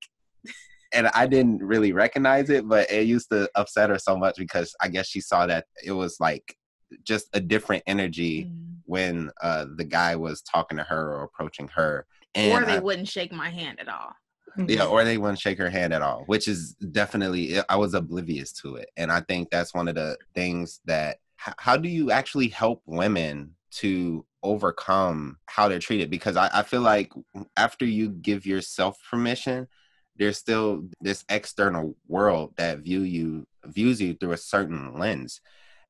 and 0.94 1.08
I 1.08 1.26
didn't 1.28 1.62
really 1.64 1.92
recognize 1.92 2.50
it, 2.50 2.68
but 2.68 2.90
it 2.92 3.08
used 3.08 3.30
to 3.30 3.50
upset 3.56 3.90
her 3.90 3.98
so 3.98 4.16
much 4.16 4.36
because 4.38 4.76
I 4.80 4.88
guess 4.88 5.08
she 5.08 5.22
saw 5.22 5.48
that 5.48 5.66
it 5.84 5.92
was 5.92 6.18
like 6.20 6.56
just 7.04 7.28
a 7.34 7.40
different 7.40 7.84
energy 7.88 8.46
mm. 8.46 8.78
when 8.86 9.32
uh, 9.42 9.66
the 9.76 9.84
guy 9.84 10.16
was 10.16 10.42
talking 10.44 10.78
to 10.78 10.84
her 10.84 11.14
or 11.14 11.24
approaching 11.24 11.68
her. 11.70 12.06
And 12.36 12.64
or 12.64 12.66
they 12.66 12.78
I, 12.78 12.80
wouldn't 12.80 13.08
shake 13.08 13.32
my 13.32 13.50
hand 13.50 13.80
at 13.80 13.90
all. 13.90 14.14
Yeah, 14.58 14.86
or 14.86 15.04
they 15.04 15.18
wouldn't 15.18 15.40
shake 15.40 15.58
her 15.58 15.70
hand 15.70 15.94
at 15.94 16.02
all, 16.02 16.24
which 16.26 16.48
is 16.48 16.74
definitely, 16.76 17.58
I 17.70 17.76
was 17.76 17.94
oblivious 17.94 18.52
to 18.62 18.76
it. 18.76 18.90
And 18.98 19.12
I 19.12 19.22
think 19.22 19.50
that's 19.50 19.74
one 19.74 19.88
of 19.88 19.96
the 19.96 20.18
things 20.36 20.80
that, 20.86 21.18
how 21.36 21.76
do 21.76 21.90
you 21.90 22.12
actually 22.12 22.48
help 22.48 22.82
women 22.86 23.56
to 23.72 24.26
overcome 24.44 25.38
how 25.48 25.68
they're 25.68 25.80
treated? 25.80 26.10
Because 26.10 26.38
I, 26.38 26.50
I 26.54 26.64
feel 26.64 26.82
like 26.82 27.12
after 27.58 27.86
you 27.86 28.10
give 28.10 28.46
yourself 28.46 28.98
permission, 29.10 29.68
there's 30.18 30.38
still 30.38 30.88
this 31.02 31.26
external 31.30 31.96
world 32.08 32.54
that 32.58 32.80
view 32.80 33.02
you 33.02 33.48
views 33.66 34.02
you 34.02 34.14
through 34.14 34.34
a 34.34 34.38
certain 34.38 34.98
lens 35.00 35.42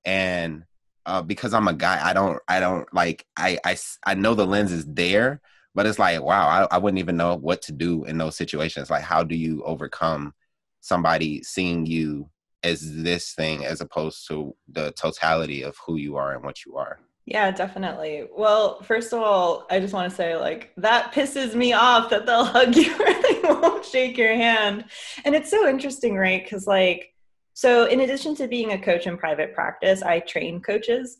and 0.05 0.63
uh, 1.05 1.21
because 1.21 1.53
i'm 1.53 1.67
a 1.67 1.73
guy 1.73 1.99
i 2.07 2.13
don't 2.13 2.39
i 2.47 2.59
don't 2.59 2.91
like 2.93 3.25
I, 3.35 3.57
I 3.65 3.77
i 4.05 4.13
know 4.13 4.35
the 4.35 4.45
lens 4.45 4.71
is 4.71 4.85
there 4.85 5.41
but 5.75 5.85
it's 5.85 5.99
like 5.99 6.21
wow 6.21 6.47
I, 6.47 6.75
I 6.75 6.77
wouldn't 6.77 6.99
even 6.99 7.17
know 7.17 7.35
what 7.35 7.61
to 7.63 7.71
do 7.71 8.03
in 8.05 8.17
those 8.17 8.35
situations 8.35 8.89
like 8.89 9.03
how 9.03 9.23
do 9.23 9.35
you 9.35 9.63
overcome 9.63 10.33
somebody 10.81 11.41
seeing 11.43 11.85
you 11.85 12.29
as 12.63 13.03
this 13.03 13.33
thing 13.33 13.65
as 13.65 13.81
opposed 13.81 14.27
to 14.27 14.55
the 14.69 14.91
totality 14.93 15.63
of 15.63 15.75
who 15.85 15.97
you 15.97 16.15
are 16.15 16.33
and 16.33 16.43
what 16.43 16.65
you 16.65 16.77
are 16.77 16.99
yeah, 17.25 17.51
definitely. 17.51 18.27
Well, 18.35 18.81
first 18.81 19.13
of 19.13 19.21
all, 19.21 19.65
I 19.69 19.79
just 19.79 19.93
want 19.93 20.09
to 20.09 20.15
say, 20.15 20.35
like, 20.35 20.73
that 20.75 21.13
pisses 21.13 21.55
me 21.55 21.71
off 21.71 22.09
that 22.09 22.25
they'll 22.25 22.43
hug 22.43 22.75
you 22.75 22.93
or 22.93 23.05
they 23.05 23.39
won't 23.43 23.85
shake 23.85 24.17
your 24.17 24.33
hand. 24.33 24.85
And 25.23 25.33
it's 25.33 25.49
so 25.49 25.67
interesting, 25.67 26.15
right? 26.17 26.43
Because, 26.43 26.67
like, 26.67 27.13
so 27.53 27.85
in 27.85 28.01
addition 28.01 28.35
to 28.35 28.47
being 28.47 28.73
a 28.73 28.81
coach 28.81 29.07
in 29.07 29.17
private 29.17 29.53
practice, 29.53 30.01
I 30.01 30.19
train 30.19 30.59
coaches 30.59 31.17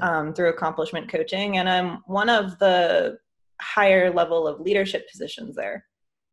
um, 0.00 0.32
through 0.32 0.50
accomplishment 0.50 1.08
coaching. 1.10 1.58
And 1.58 1.68
I'm 1.68 2.02
one 2.06 2.28
of 2.28 2.58
the 2.58 3.18
higher 3.60 4.12
level 4.12 4.46
of 4.46 4.60
leadership 4.60 5.08
positions 5.10 5.56
there. 5.56 5.84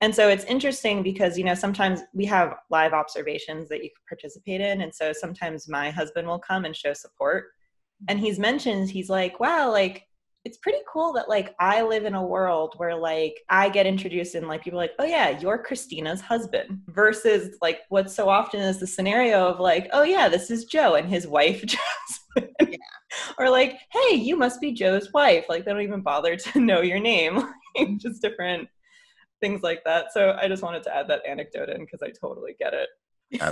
And 0.01 0.15
so 0.15 0.29
it's 0.29 0.45
interesting 0.45 1.03
because, 1.03 1.37
you 1.37 1.43
know, 1.43 1.55
sometimes 1.55 2.01
we 2.13 2.25
have 2.25 2.55
live 2.69 2.93
observations 2.93 3.67
that 3.69 3.83
you 3.83 3.89
can 3.89 4.03
participate 4.07 4.61
in. 4.61 4.81
And 4.81 4.95
so 4.95 5.11
sometimes 5.11 5.67
my 5.67 5.91
husband 5.91 6.27
will 6.27 6.39
come 6.39 6.63
and 6.63 6.75
show 6.75 6.93
support. 6.93 7.47
And 8.07 8.19
he's 8.19 8.39
mentioned, 8.39 8.89
he's 8.89 9.09
like, 9.09 9.41
wow, 9.41 9.69
like, 9.69 10.05
it's 10.45 10.57
pretty 10.57 10.79
cool 10.91 11.11
that 11.13 11.27
like 11.27 11.53
I 11.59 11.81
live 11.81 12.05
in 12.05 12.15
a 12.15 12.25
world 12.25 12.73
where 12.77 12.95
like 12.95 13.41
I 13.49 13.67
get 13.67 13.85
introduced 13.85 14.35
and 14.35 14.47
like 14.47 14.63
people 14.63 14.79
like, 14.79 14.93
oh 14.97 15.03
yeah, 15.03 15.37
you're 15.37 15.61
Christina's 15.61 16.21
husband 16.21 16.79
versus 16.87 17.57
like 17.61 17.81
what 17.89 18.09
so 18.09 18.29
often 18.29 18.61
is 18.61 18.79
the 18.79 18.87
scenario 18.87 19.47
of 19.47 19.59
like, 19.59 19.89
oh 19.91 20.03
yeah, 20.03 20.29
this 20.29 20.49
is 20.49 20.65
Joe 20.65 20.95
and 20.95 21.09
his 21.09 21.27
wife 21.27 21.61
Joe's 21.65 22.18
yeah. 22.61 22.77
or 23.37 23.49
like, 23.49 23.79
hey, 23.91 24.15
you 24.15 24.35
must 24.35 24.61
be 24.61 24.71
Joe's 24.71 25.11
wife. 25.13 25.45
Like 25.49 25.65
they 25.65 25.71
don't 25.71 25.81
even 25.81 26.01
bother 26.01 26.35
to 26.35 26.59
know 26.59 26.81
your 26.81 26.99
name. 26.99 27.53
just 27.97 28.21
different 28.21 28.67
things 29.41 29.63
like 29.63 29.83
that. 29.85 30.11
So 30.13 30.37
I 30.39 30.47
just 30.47 30.63
wanted 30.63 30.83
to 30.83 30.95
add 30.95 31.07
that 31.07 31.25
anecdote 31.27 31.69
in 31.69 31.81
because 31.81 32.01
I 32.01 32.11
totally 32.19 32.55
get 32.59 32.73
it. 32.73 32.89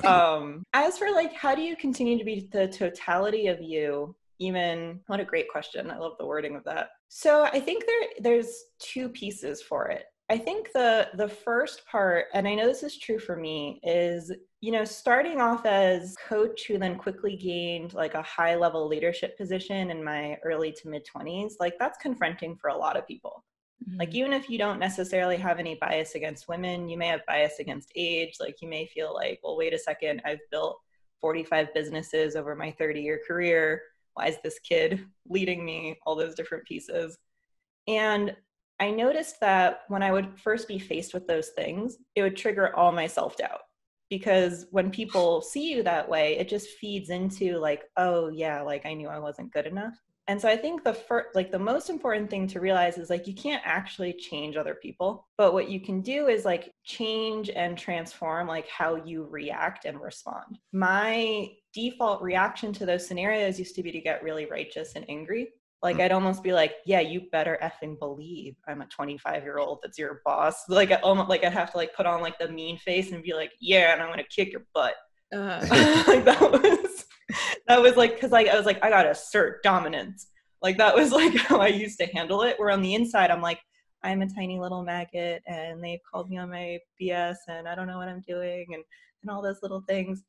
Um, 0.06 0.63
as 0.74 0.98
for 0.98 1.12
like, 1.12 1.34
how 1.34 1.54
do 1.56 1.62
you 1.62 1.76
continue 1.76 2.18
to 2.18 2.24
be 2.24 2.50
the 2.52 2.68
totality 2.68 3.48
of 3.48 3.62
you? 3.62 4.16
Even 4.40 5.00
what 5.08 5.20
a 5.20 5.26
great 5.26 5.50
question. 5.50 5.90
I 5.90 5.98
love 5.98 6.13
the 6.20 6.26
wording 6.26 6.56
of 6.56 6.63
that. 6.66 6.90
So 7.08 7.44
I 7.46 7.60
think 7.60 7.86
there 7.86 8.10
there's 8.20 8.66
two 8.80 9.10
pieces 9.10 9.62
for 9.62 9.88
it. 9.88 10.06
I 10.30 10.38
think 10.38 10.72
the 10.74 11.10
the 11.13 11.30
first 11.30 11.86
part, 11.86 12.26
and 12.34 12.48
I 12.48 12.54
know 12.54 12.68
this 12.68 12.84
is 12.84 12.98
true 12.98 13.20
for 13.20 13.36
me, 13.36 13.80
is 13.84 14.32
you 14.60 14.72
know 14.72 14.84
starting 14.84 15.40
off 15.40 15.66
as 15.66 16.16
coach 16.28 16.68
who 16.68 16.78
then 16.78 16.98
quickly 16.98 17.38
gained 17.38 17.94
like 17.94 18.13
a 18.13 18.22
high 18.22 18.56
level 18.56 18.88
leadership 18.88 19.38
position 19.38 19.90
in 19.90 20.04
my 20.04 20.38
early 20.44 20.72
to 20.74 20.90
mid 20.90 21.06
20s. 21.06 21.54
Like 21.60 21.76
that's 21.80 21.98
confronting 22.00 22.58
for 22.58 22.70
a 22.70 22.78
lot 22.78 22.98
of 22.98 23.08
people. 23.08 23.44
Mm-hmm. 23.88 24.00
Like, 24.00 24.16
even 24.16 24.34
if 24.34 24.50
you 24.50 24.58
don't 24.58 24.80
necessarily 24.80 25.38
have 25.38 25.60
any 25.60 25.76
bias 25.76 26.16
against 26.16 26.48
women, 26.48 26.90
you 26.90 26.98
may 26.98 27.08
have 27.08 27.26
bias 27.26 27.60
against 27.60 27.92
age. 27.96 28.36
Like, 28.40 28.62
you 28.62 28.68
may 28.68 28.88
feel 28.88 29.13
like, 29.13 29.40
well, 29.44 29.58
wait 29.58 29.74
a 29.74 29.80
second, 29.80 30.22
I've 30.26 30.40
built 30.52 30.80
45 31.22 31.74
businesses 31.74 32.36
over 32.36 32.56
my 32.56 32.72
30 32.72 33.02
year 33.02 33.22
career. 33.26 33.82
Why 34.13 34.28
is 34.28 34.38
this 34.44 34.60
kid 34.60 35.06
leading 35.30 35.63
me? 35.66 35.98
All 36.06 36.16
those 36.16 36.36
different 36.36 36.66
pieces. 36.66 37.18
And 37.88 38.36
I 38.80 38.92
noticed 38.92 39.40
that 39.42 39.82
when 39.88 40.04
I 40.04 40.12
would 40.12 40.40
first 40.40 40.68
be 40.68 40.80
faced 40.80 41.13
with 41.13 41.28
those 41.28 41.50
things, 41.50 41.98
it 42.16 42.22
would 42.22 42.38
trigger 42.38 42.76
all 42.76 42.92
my 42.92 43.08
self 43.08 43.38
doubt. 43.38 43.62
Because 44.10 44.68
when 44.72 44.90
people 44.90 45.42
see 45.42 45.70
you 45.72 45.84
that 45.84 46.08
way, 46.08 46.38
it 46.38 46.48
just 46.48 46.70
feeds 46.80 47.10
into 47.10 47.58
like, 47.58 47.84
oh, 47.98 48.30
yeah, 48.30 48.62
like 48.62 48.86
I 48.86 48.94
knew 48.94 49.10
I 49.10 49.20
wasn't 49.20 49.52
good 49.52 49.66
enough 49.66 49.96
and 50.28 50.40
so 50.40 50.48
i 50.48 50.56
think 50.56 50.84
the 50.84 50.94
first 50.94 51.30
like 51.36 51.52
the 51.52 51.60
most 51.60 51.90
important 51.90 52.30
thing 52.30 52.48
to 52.48 52.60
realize 52.60 52.98
is 52.98 53.10
like 53.10 53.28
you 53.28 53.34
can't 53.34 53.62
actually 53.66 54.13
change 54.13 54.56
other 54.56 54.76
people 54.76 55.28
but 55.38 55.54
what 55.54 55.70
you 55.70 55.80
can 55.80 56.02
do 56.02 56.28
is 56.28 56.46
like 56.46 56.74
change 56.84 57.50
and 57.50 57.78
transform 57.78 58.48
like 58.48 58.68
how 58.68 58.96
you 58.96 59.26
react 59.30 59.86
and 59.86 60.00
respond 60.00 60.60
my 60.72 61.50
default 61.74 62.22
reaction 62.22 62.72
to 62.74 62.86
those 62.86 63.08
scenarios 63.08 63.60
used 63.60 63.76
to 63.76 63.84
be 63.84 63.92
to 63.92 64.02
get 64.02 64.24
really 64.24 64.46
righteous 64.46 64.94
and 64.96 65.06
angry 65.10 65.50
like 65.84 66.00
I'd 66.00 66.12
almost 66.12 66.44
be 66.44 66.54
like, 66.54 66.76
yeah, 66.86 67.02
you 67.02 67.22
better 67.32 67.60
effing 67.62 68.00
believe 68.00 68.56
I'm 68.68 68.82
a 68.82 68.88
25 68.88 69.44
year 69.44 69.60
old 69.60 69.80
that's 69.84 69.98
your 69.98 70.22
boss. 70.26 70.63
Like 70.70 70.92
I 70.92 70.96
almost 70.96 71.30
like 71.30 71.44
I'd 71.44 71.54
have 71.54 71.72
to 71.72 71.78
like 71.78 71.94
put 71.96 72.06
on 72.06 72.22
like 72.22 72.40
the 72.40 72.50
mean 72.50 72.78
face 72.78 73.12
and 73.12 73.24
be 73.24 73.34
like, 73.34 73.52
yeah, 73.60 73.94
and 73.94 74.02
I'm 74.02 74.10
gonna 74.10 74.24
kick 74.24 74.52
your 74.52 74.66
butt. 74.74 74.96
Uh. 75.34 75.60
like 76.08 76.26
that 76.26 76.42
was 76.42 77.06
that 77.68 77.82
was 77.82 77.96
like 77.96 78.16
because 78.16 78.32
like 78.32 78.48
I 78.48 78.56
was 78.56 78.66
like 78.66 78.84
I 78.84 78.90
gotta 78.90 79.12
assert 79.12 79.62
dominance. 79.63 80.28
Like 80.62 80.78
that 80.78 80.96
was 80.96 81.12
like 81.22 81.36
how 81.36 81.60
I 81.60 81.68
used 81.68 82.00
to 82.00 82.08
handle 82.08 82.42
it. 82.44 82.60
Where 82.60 82.72
on 82.72 82.82
the 82.82 82.96
inside 82.96 83.30
I'm 83.30 83.42
like 83.42 83.60
I'm 84.04 84.22
a 84.22 84.30
tiny 84.30 84.60
little 84.60 84.84
maggot 84.84 85.42
and 85.48 85.84
they've 85.84 86.00
called 86.10 86.30
me 86.30 86.38
on 86.38 86.50
my 86.50 86.80
BS 87.02 87.36
and 87.48 87.68
I 87.68 87.76
don't 87.76 87.88
know 87.88 87.98
what 87.98 88.08
I'm 88.08 88.22
doing 88.28 88.66
and 88.74 88.84
and 89.24 89.32
all 89.32 89.42
those 89.42 89.62
little 89.62 89.82
things. 89.88 90.24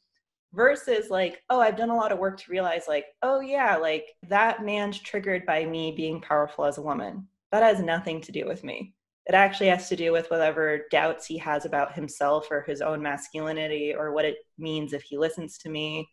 Versus 0.54 1.10
like 1.10 1.42
oh 1.50 1.60
I've 1.60 1.76
done 1.76 1.90
a 1.90 1.96
lot 1.96 2.12
of 2.12 2.18
work 2.18 2.38
to 2.40 2.50
realize 2.50 2.84
like 2.88 3.04
oh 3.22 3.40
yeah 3.40 3.76
like 3.76 4.06
that 4.28 4.64
man's 4.64 4.98
triggered 4.98 5.44
by 5.44 5.64
me 5.64 5.92
being 5.92 6.20
powerful 6.20 6.64
as 6.64 6.78
a 6.78 6.82
woman. 6.82 7.28
That 7.52 7.62
has 7.62 7.80
nothing 7.80 8.20
to 8.22 8.32
do 8.32 8.46
with 8.46 8.64
me. 8.64 8.94
It 9.26 9.34
actually 9.34 9.68
has 9.68 9.90
to 9.90 9.96
do 9.96 10.10
with 10.10 10.30
whatever 10.30 10.86
doubts 10.90 11.26
he 11.26 11.36
has 11.38 11.66
about 11.66 11.94
himself 11.94 12.48
or 12.50 12.62
his 12.62 12.80
own 12.80 13.02
masculinity 13.02 13.94
or 13.94 14.12
what 14.12 14.24
it 14.24 14.36
means 14.58 14.94
if 14.94 15.02
he 15.02 15.18
listens 15.18 15.58
to 15.58 15.68
me 15.68 16.08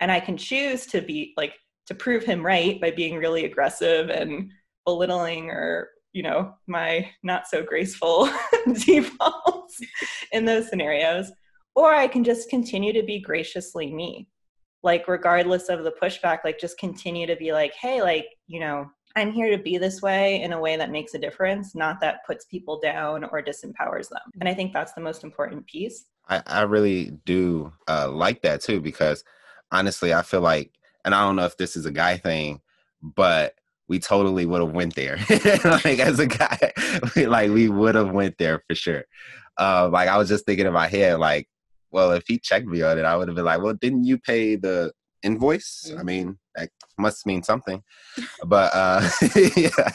and 0.00 0.10
i 0.10 0.20
can 0.20 0.36
choose 0.36 0.86
to 0.86 1.00
be 1.00 1.32
like 1.36 1.54
to 1.86 1.94
prove 1.94 2.24
him 2.24 2.44
right 2.44 2.80
by 2.80 2.90
being 2.90 3.16
really 3.16 3.44
aggressive 3.44 4.10
and 4.10 4.50
belittling 4.84 5.50
or 5.50 5.88
you 6.12 6.22
know 6.22 6.52
my 6.66 7.08
not 7.22 7.46
so 7.46 7.62
graceful 7.62 8.28
defaults 8.86 9.78
in 10.32 10.44
those 10.44 10.68
scenarios 10.68 11.30
or 11.78 11.94
i 11.94 12.06
can 12.06 12.24
just 12.24 12.50
continue 12.50 12.92
to 12.92 13.02
be 13.02 13.20
graciously 13.20 13.92
me 13.92 14.28
like 14.82 15.08
regardless 15.08 15.68
of 15.68 15.84
the 15.84 15.94
pushback 16.02 16.38
like 16.44 16.58
just 16.58 16.78
continue 16.78 17.26
to 17.26 17.36
be 17.36 17.52
like 17.52 17.72
hey 17.74 18.02
like 18.02 18.26
you 18.46 18.60
know 18.60 18.86
i'm 19.16 19.32
here 19.32 19.50
to 19.56 19.62
be 19.62 19.78
this 19.78 20.02
way 20.02 20.40
in 20.42 20.52
a 20.52 20.60
way 20.60 20.76
that 20.76 20.90
makes 20.90 21.14
a 21.14 21.18
difference 21.18 21.74
not 21.74 22.00
that 22.00 22.24
puts 22.26 22.44
people 22.46 22.78
down 22.80 23.24
or 23.24 23.42
disempowers 23.42 24.08
them 24.08 24.30
and 24.40 24.48
i 24.48 24.54
think 24.54 24.72
that's 24.72 24.92
the 24.92 25.00
most 25.00 25.24
important 25.24 25.66
piece 25.66 26.06
i, 26.28 26.42
I 26.46 26.62
really 26.62 27.12
do 27.24 27.72
uh, 27.88 28.10
like 28.10 28.42
that 28.42 28.60
too 28.60 28.80
because 28.80 29.24
honestly, 29.70 30.12
I 30.12 30.22
feel 30.22 30.40
like, 30.40 30.72
and 31.04 31.14
I 31.14 31.24
don't 31.24 31.36
know 31.36 31.44
if 31.44 31.56
this 31.56 31.76
is 31.76 31.86
a 31.86 31.90
guy 31.92 32.16
thing, 32.16 32.60
but 33.02 33.54
we 33.88 33.98
totally 33.98 34.46
would 34.46 34.60
have 34.60 34.72
went 34.72 34.94
there. 34.94 35.16
like 35.64 35.98
as 35.98 36.18
a 36.18 36.26
guy, 36.26 36.72
like 37.16 37.50
we 37.50 37.68
would 37.68 37.94
have 37.94 38.10
went 38.10 38.38
there 38.38 38.62
for 38.68 38.74
sure. 38.74 39.04
Uh, 39.56 39.88
like 39.90 40.08
I 40.08 40.18
was 40.18 40.28
just 40.28 40.46
thinking 40.46 40.66
in 40.66 40.72
my 40.72 40.88
head, 40.88 41.18
like, 41.18 41.48
well, 41.90 42.12
if 42.12 42.24
he 42.26 42.38
checked 42.38 42.66
me 42.66 42.82
on 42.82 42.98
it, 42.98 43.04
I 43.04 43.16
would 43.16 43.28
have 43.28 43.36
been 43.36 43.44
like, 43.44 43.62
well, 43.62 43.74
didn't 43.74 44.04
you 44.04 44.18
pay 44.18 44.56
the 44.56 44.92
invoice? 45.22 45.86
Mm-hmm. 45.88 45.98
I 45.98 46.02
mean, 46.02 46.38
that 46.54 46.70
must 46.98 47.26
mean 47.26 47.42
something. 47.42 47.82
but 48.44 48.74
uh, 48.74 49.08
yeah, 49.56 49.90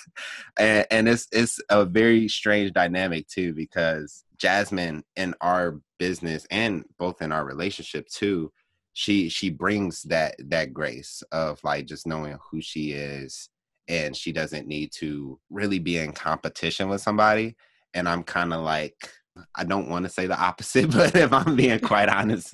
and, 0.57 0.85
and 0.89 1.09
it's 1.09 1.27
it's 1.31 1.59
a 1.69 1.85
very 1.85 2.27
strange 2.27 2.73
dynamic 2.73 3.27
too 3.27 3.53
because 3.53 4.23
Jasmine 4.37 5.03
in 5.15 5.35
our 5.41 5.79
business 5.99 6.45
and 6.51 6.83
both 6.97 7.21
in 7.21 7.31
our 7.31 7.45
relationship 7.45 8.07
too 8.07 8.51
she 8.93 9.27
she 9.27 9.49
brings 9.49 10.03
that 10.03 10.35
that 10.37 10.73
grace 10.73 11.23
of 11.31 11.59
like 11.63 11.85
just 11.85 12.07
knowing 12.07 12.37
who 12.49 12.61
she 12.61 12.91
is 12.91 13.49
and 13.87 14.15
she 14.15 14.31
doesn't 14.31 14.67
need 14.67 14.91
to 14.91 15.39
really 15.49 15.79
be 15.79 15.97
in 15.97 16.13
competition 16.13 16.87
with 16.87 17.01
somebody 17.01 17.55
and 17.93 18.07
i'm 18.07 18.23
kind 18.23 18.53
of 18.53 18.61
like 18.61 19.09
i 19.55 19.63
don't 19.63 19.89
want 19.89 20.05
to 20.05 20.09
say 20.09 20.27
the 20.27 20.39
opposite 20.39 20.91
but 20.91 21.15
if 21.15 21.33
i'm 21.33 21.55
being 21.55 21.79
quite 21.79 22.09
honest 22.09 22.53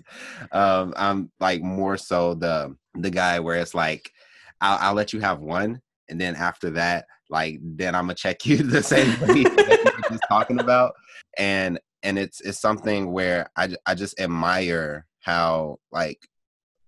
um 0.52 0.94
i'm 0.98 1.32
like 1.40 1.62
more 1.62 1.98
so 1.98 2.34
the 2.36 2.76
the 2.96 3.10
guy 3.10 3.40
where 3.40 3.60
it's 3.60 3.76
like 3.76 4.12
i'll, 4.62 4.78
I'll 4.80 4.94
let 4.94 5.14
you 5.14 5.20
have 5.20 5.40
one 5.40 5.82
and 6.10 6.20
then 6.20 6.36
after 6.36 6.72
that 6.72 7.06
like 7.30 7.60
then 7.62 7.96
i'm 7.96 8.06
gonna 8.06 8.16
check 8.16 8.46
you 8.46 8.58
the 8.64 8.84
same 8.84 9.20
way 9.22 9.44
that 9.44 9.90
just 10.10 10.24
talking 10.28 10.60
about. 10.60 10.94
And 11.38 11.80
and 12.04 12.18
it's 12.18 12.42
it's 12.42 12.60
something 12.60 13.12
where 13.12 13.50
i 13.58 13.70
i 13.86 13.94
just 13.94 14.20
admire 14.20 15.06
how 15.20 15.78
like 15.92 16.20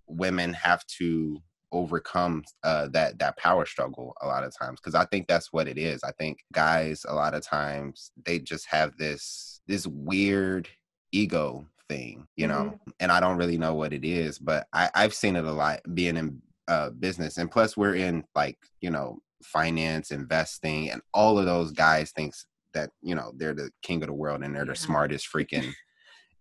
women 0.06 0.52
have 0.54 0.84
to 0.86 1.38
overcome 1.72 2.44
uh, 2.62 2.88
that 2.88 3.18
that 3.18 3.36
power 3.36 3.66
struggle 3.66 4.14
a 4.22 4.26
lot 4.26 4.44
of 4.44 4.52
times 4.56 4.80
because 4.80 4.94
I 4.94 5.04
think 5.06 5.26
that's 5.26 5.52
what 5.52 5.68
it 5.68 5.78
is. 5.78 6.02
I 6.04 6.12
think 6.12 6.38
guys 6.52 7.04
a 7.08 7.14
lot 7.14 7.34
of 7.34 7.42
times 7.42 8.12
they 8.24 8.38
just 8.38 8.66
have 8.68 8.96
this 8.96 9.60
this 9.66 9.86
weird 9.86 10.68
ego 11.12 11.66
thing, 11.88 12.26
you 12.36 12.46
know, 12.46 12.64
mm-hmm. 12.64 12.90
and 13.00 13.10
I 13.10 13.20
don't 13.20 13.36
really 13.36 13.58
know 13.58 13.74
what 13.74 13.92
it 13.92 14.04
is, 14.04 14.38
but 14.38 14.66
I, 14.72 14.90
I've 14.94 15.14
seen 15.14 15.36
it 15.36 15.44
a 15.44 15.52
lot 15.52 15.80
being 15.94 16.16
in 16.16 16.42
uh, 16.68 16.90
business, 16.90 17.38
and 17.38 17.50
plus 17.50 17.76
we're 17.76 17.96
in 17.96 18.24
like 18.34 18.58
you 18.80 18.90
know 18.90 19.18
finance, 19.42 20.10
investing, 20.10 20.90
and 20.90 21.02
all 21.12 21.38
of 21.38 21.46
those 21.46 21.72
guys 21.72 22.12
thinks 22.12 22.46
that 22.74 22.90
you 23.02 23.14
know 23.14 23.32
they're 23.36 23.54
the 23.54 23.70
king 23.82 24.02
of 24.02 24.08
the 24.08 24.14
world 24.14 24.42
and 24.42 24.54
they're 24.54 24.64
the 24.64 24.76
smartest 24.76 25.28
freaking 25.34 25.72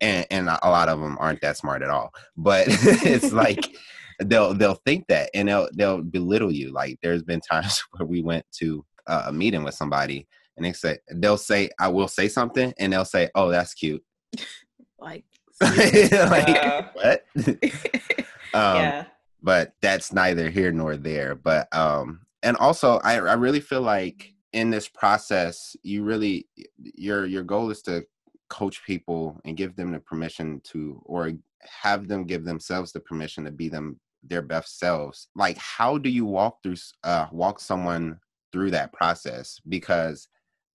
and 0.01 0.25
and 0.31 0.49
a 0.49 0.69
lot 0.69 0.89
of 0.89 0.99
them 0.99 1.17
aren't 1.19 1.41
that 1.41 1.57
smart 1.57 1.81
at 1.81 1.89
all. 1.89 2.11
But 2.35 2.65
it's 2.69 3.31
like 3.31 3.75
they'll 4.19 4.53
they'll 4.53 4.81
think 4.85 5.07
that 5.07 5.29
and 5.33 5.47
they'll 5.47 5.69
they'll 5.73 6.01
belittle 6.01 6.51
you. 6.51 6.71
Like 6.71 6.97
there's 7.01 7.23
been 7.23 7.41
times 7.41 7.83
where 7.91 8.07
we 8.07 8.21
went 8.21 8.45
to 8.59 8.85
a 9.07 9.31
meeting 9.31 9.63
with 9.63 9.73
somebody 9.73 10.27
and 10.55 10.65
they 10.65 10.73
say 10.73 10.97
they'll 11.15 11.37
say 11.37 11.69
I 11.79 11.87
will 11.87 12.07
say 12.07 12.27
something 12.27 12.73
and 12.79 12.93
they'll 12.93 13.05
say 13.05 13.29
oh 13.35 13.49
that's 13.49 13.73
cute. 13.73 14.03
like 14.99 15.25
like 15.61 16.95
what? 16.95 17.25
um, 18.53 18.75
yeah. 18.75 19.05
But 19.43 19.73
that's 19.81 20.13
neither 20.13 20.49
here 20.49 20.71
nor 20.71 20.97
there. 20.97 21.35
But 21.35 21.73
um 21.75 22.21
and 22.43 22.57
also 22.57 22.99
I 23.03 23.15
I 23.15 23.33
really 23.33 23.59
feel 23.59 23.81
like 23.81 24.33
in 24.53 24.69
this 24.69 24.87
process 24.87 25.75
you 25.83 26.03
really 26.03 26.47
your 26.77 27.25
your 27.25 27.43
goal 27.43 27.69
is 27.71 27.81
to 27.83 28.05
coach 28.49 28.83
people 28.85 29.39
and 29.45 29.55
give 29.55 29.75
them 29.75 29.93
the 29.93 29.99
permission 29.99 30.61
to 30.65 31.01
or 31.05 31.31
have 31.63 32.07
them 32.07 32.25
give 32.25 32.43
themselves 32.45 32.91
the 32.91 32.99
permission 32.99 33.45
to 33.45 33.51
be 33.51 33.69
them 33.69 33.99
their 34.23 34.41
best 34.41 34.77
selves 34.77 35.29
like 35.35 35.57
how 35.57 35.97
do 35.97 36.09
you 36.09 36.25
walk 36.25 36.61
through 36.61 36.75
uh 37.03 37.27
walk 37.31 37.59
someone 37.59 38.19
through 38.51 38.69
that 38.71 38.93
process 38.93 39.59
because 39.67 40.27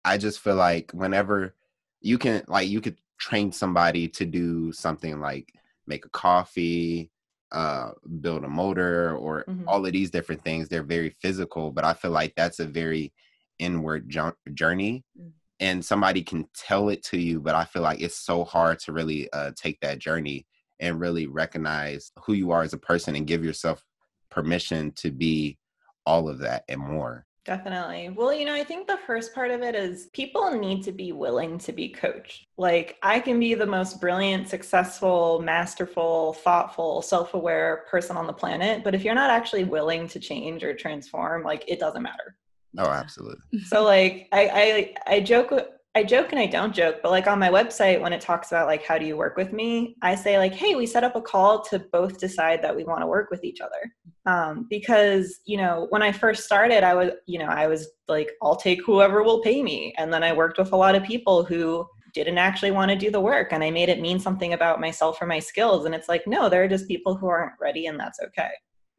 I 0.05 0.19
just 0.19 0.41
feel 0.41 0.57
like 0.57 0.91
whenever 0.93 1.55
you 2.01 2.19
can 2.19 2.43
like 2.47 2.69
you 2.69 2.81
could 2.81 2.99
train 3.19 3.53
somebody 3.53 4.09
to 4.09 4.25
do 4.25 4.73
something 4.73 5.21
like 5.21 5.53
make 5.87 6.05
a 6.05 6.11
coffee, 6.11 7.11
uh, 7.53 7.93
build 8.21 8.45
a 8.45 8.49
motor, 8.49 9.17
or 9.17 9.45
Mhm. 9.49 9.65
all 9.67 9.85
of 9.85 9.93
these 9.93 10.11
different 10.11 10.43
things. 10.43 10.69
They're 10.69 10.83
very 10.83 11.11
physical, 11.11 11.71
but 11.73 11.85
I 11.85 11.95
feel 11.95 12.11
like 12.11 12.35
that's 12.35 12.59
a 12.61 12.67
very 12.67 13.13
inward 13.59 14.09
jour- 14.09 14.37
journey. 14.53 15.05
Mm. 15.19 15.33
And 15.61 15.85
somebody 15.85 16.23
can 16.23 16.49
tell 16.55 16.89
it 16.89 17.03
to 17.05 17.19
you, 17.19 17.41
but 17.41 17.55
I 17.55 17.65
feel 17.65 17.83
like 17.83 18.01
it's 18.01 18.17
so 18.19 18.45
hard 18.45 18.79
to 18.81 18.93
really 18.93 19.31
uh, 19.33 19.53
take 19.57 19.81
that 19.81 19.99
journey 19.99 20.47
and 20.85 21.01
really 21.01 21.27
recognize 21.27 22.13
who 22.25 22.35
you 22.35 22.51
are 22.51 22.63
as 22.63 22.75
a 22.75 22.79
person 22.79 23.17
and 23.17 23.27
give 23.27 23.45
yourself 23.45 23.83
permission 24.31 24.93
to 24.93 25.11
be 25.11 25.59
all 26.07 26.29
of 26.29 26.39
that 26.39 26.65
and 26.69 26.81
more. 26.81 27.27
Definitely. 27.45 28.09
Well, 28.09 28.33
you 28.33 28.47
know, 28.47 28.55
I 28.55 28.65
think 28.65 28.87
the 28.87 28.99
first 29.07 29.35
part 29.35 29.51
of 29.51 29.63
it 29.63 29.75
is 29.75 30.09
people 30.15 30.51
need 30.59 30.83
to 30.85 30.93
be 30.93 31.13
willing 31.13 31.59
to 31.59 31.73
be 31.73 31.91
coached. 31.91 32.47
Like, 32.57 32.97
I 33.03 33.21
can 33.21 33.39
be 33.39 33.55
the 33.55 33.67
most 33.67 34.01
brilliant, 34.01 34.49
successful, 34.49 35.41
masterful, 35.43 36.35
thoughtful, 36.35 37.03
self 37.03 37.35
aware 37.35 37.85
person 37.91 38.17
on 38.17 38.27
the 38.27 38.33
planet. 38.33 38.83
But 38.83 38.95
if 38.95 39.05
you're 39.05 39.15
not 39.15 39.29
actually 39.29 39.65
willing 39.65 40.09
to 40.09 40.19
change 40.19 40.65
or 40.65 40.75
transform, 40.75 41.43
like, 41.43 41.65
it 41.69 41.79
doesn't 41.79 42.03
matter. 42.03 42.37
Oh, 42.79 42.89
absolutely. 42.89 43.61
So, 43.67 43.85
like, 43.85 44.29
I, 44.33 44.95
I, 45.07 45.17
I 45.17 45.21
joke. 45.21 45.53
I 45.97 46.03
joke 46.03 46.33
and 46.33 46.41
I 46.41 46.47
don't 46.47 46.75
joke, 46.75 46.97
but 47.03 47.13
like 47.13 47.29
on 47.29 47.39
my 47.39 47.51
website, 47.51 48.01
when 48.01 48.13
it 48.13 48.21
talks 48.21 48.51
about 48.51 48.67
like 48.67 48.85
how 48.85 48.99
do 48.99 49.07
you 49.07 49.17
work 49.17 49.37
with 49.37 49.53
me, 49.53 49.97
I 50.03 50.17
say 50.17 50.39
like, 50.39 50.53
hey, 50.53 50.75
we 50.75 50.87
set 50.87 51.05
up 51.05 51.15
a 51.15 51.21
call 51.21 51.63
to 51.67 51.79
both 51.79 52.19
decide 52.19 52.63
that 52.63 52.75
we 52.75 52.83
want 52.83 53.03
to 53.03 53.07
work 53.07 53.31
with 53.31 53.45
each 53.45 53.61
other. 53.61 53.93
Um, 54.27 54.67
because 54.71 55.41
you 55.45 55.59
know 55.59 55.87
when 55.91 56.01
i 56.01 56.11
first 56.11 56.45
started 56.45 56.83
i 56.83 56.95
was 56.95 57.11
you 57.27 57.39
know 57.39 57.45
i 57.45 57.67
was 57.67 57.89
like 58.09 58.31
i'll 58.41 58.57
take 58.57 58.83
whoever 58.83 59.23
will 59.23 59.43
pay 59.43 59.63
me. 59.63 59.93
And 59.99 60.11
then 60.11 60.23
i 60.23 60.33
worked 60.33 60.59
with 60.59 60.73
a 60.73 60.77
lot 60.77 60.95
of 60.95 61.03
people 61.03 61.45
who 61.45 61.87
didn't 62.15 62.39
actually 62.39 62.71
want 62.71 62.91
to 62.91 62.97
do 62.97 63.11
the 63.11 63.21
work 63.21 63.53
and 63.53 63.63
i 63.63 63.71
made 63.71 63.91
it 63.91 64.01
mean 64.01 64.19
something 64.19 64.55
about 64.55 64.81
myself 64.81 65.21
or 65.21 65.27
my 65.27 65.41
skills 65.41 65.85
and 65.85 65.95
it's 65.95 66.09
like 66.09 66.27
no 66.27 66.49
there 66.49 66.65
are 66.65 66.69
just 66.69 66.89
people 66.89 67.15
who 67.15 67.27
aren't 67.27 67.53
ready 67.61 67.87
and 67.87 68.01
that's 68.01 68.21
okay 68.21 68.51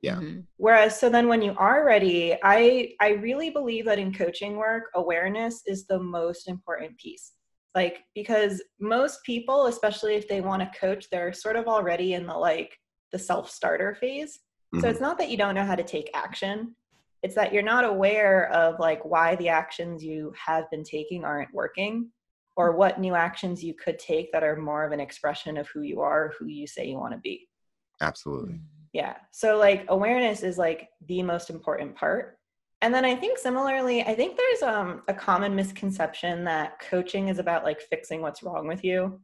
Yeah. 0.02 0.16
Mhm. 0.18 0.46
whereas 0.58 1.00
so 1.00 1.10
then 1.10 1.28
when 1.28 1.42
you 1.42 1.56
are 1.58 1.84
ready 1.86 2.38
i 2.44 2.94
i 3.02 3.10
really 3.10 3.50
believe 3.50 3.86
that 3.86 3.98
in 4.00 4.14
coaching 4.14 4.56
work 4.58 4.84
awareness 4.96 5.64
is 5.66 5.88
the 5.88 6.00
most 6.00 6.48
important 6.48 6.96
piece 6.98 7.34
like 7.74 8.04
because 8.14 8.62
most 8.80 9.24
people 9.24 9.66
especially 9.68 10.16
if 10.16 10.28
they 10.28 10.42
want 10.42 10.62
to 10.62 10.80
coach 10.80 11.10
they're 11.10 11.34
sort 11.34 11.56
of 11.56 11.66
already 11.68 12.14
in 12.14 12.26
the 12.28 12.34
like 12.34 12.78
the 13.12 13.20
self 13.20 13.50
starter 13.50 13.96
phase 13.96 14.40
so 14.82 14.88
Mhm. 14.88 14.92
it's 14.92 15.02
not 15.02 15.18
that 15.18 15.30
you 15.30 15.38
don't 15.38 15.56
know 15.56 15.66
how 15.66 15.76
to 15.76 15.84
take 15.84 16.10
action. 16.14 16.76
It's 17.24 17.36
that 17.36 17.54
you're 17.54 17.64
not 17.64 17.86
aware 17.86 18.52
of 18.52 18.78
like 18.80 19.04
why 19.06 19.36
the 19.38 19.48
actions 19.50 20.04
you 20.04 20.34
have 20.36 20.70
been 20.70 20.84
taking 20.84 21.24
aren't 21.24 21.54
working 21.54 22.12
or 22.58 22.76
what 22.76 23.00
new 23.00 23.16
actions 23.16 23.64
you 23.64 23.74
could 23.74 23.98
take 24.00 24.32
that 24.34 24.44
are 24.44 24.58
more 24.58 24.84
of 24.86 24.92
an 24.92 25.00
expression 25.00 25.58
of 25.58 25.68
who 25.70 25.82
you 25.82 26.02
are, 26.02 26.34
who 26.38 26.48
you 26.48 26.68
say 26.68 26.86
you 26.86 26.98
want 26.98 27.14
to 27.14 27.20
be. 27.20 27.48
Absolutely. 28.02 28.60
Yeah. 28.96 29.18
So 29.32 29.58
like 29.58 29.84
awareness 29.90 30.42
is 30.42 30.58
like 30.58 30.88
the 31.08 31.22
most 31.22 31.50
important 31.50 31.98
part. 31.98 32.40
And 32.82 32.94
then 32.94 33.04
I 33.04 33.14
think 33.14 33.38
similarly, 33.38 34.02
I 34.04 34.16
think 34.16 34.38
there's 34.38 34.62
um, 34.62 35.02
a 35.10 35.14
common 35.14 35.54
misconception 35.54 36.46
that 36.46 36.80
coaching 36.80 37.28
is 37.28 37.38
about 37.38 37.66
like 37.66 37.82
fixing 37.82 38.22
what's 38.22 38.42
wrong 38.42 38.70
with 38.70 38.86
you 38.86 39.20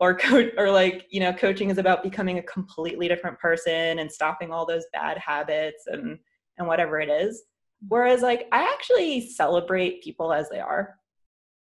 or 0.00 0.14
coach 0.18 0.52
or 0.58 0.68
like, 0.68 1.06
you 1.10 1.20
know, 1.20 1.32
coaching 1.32 1.70
is 1.70 1.78
about 1.78 2.02
becoming 2.02 2.38
a 2.38 2.42
completely 2.42 3.06
different 3.06 3.38
person 3.38 4.00
and 4.00 4.10
stopping 4.10 4.50
all 4.50 4.66
those 4.66 4.86
bad 4.92 5.16
habits 5.18 5.84
and 5.86 6.18
and 6.58 6.66
whatever 6.66 6.98
it 6.98 7.08
is. 7.08 7.44
Whereas 7.86 8.20
like 8.20 8.48
I 8.50 8.64
actually 8.64 9.30
celebrate 9.30 10.02
people 10.02 10.32
as 10.32 10.48
they 10.50 10.58
are. 10.58 10.96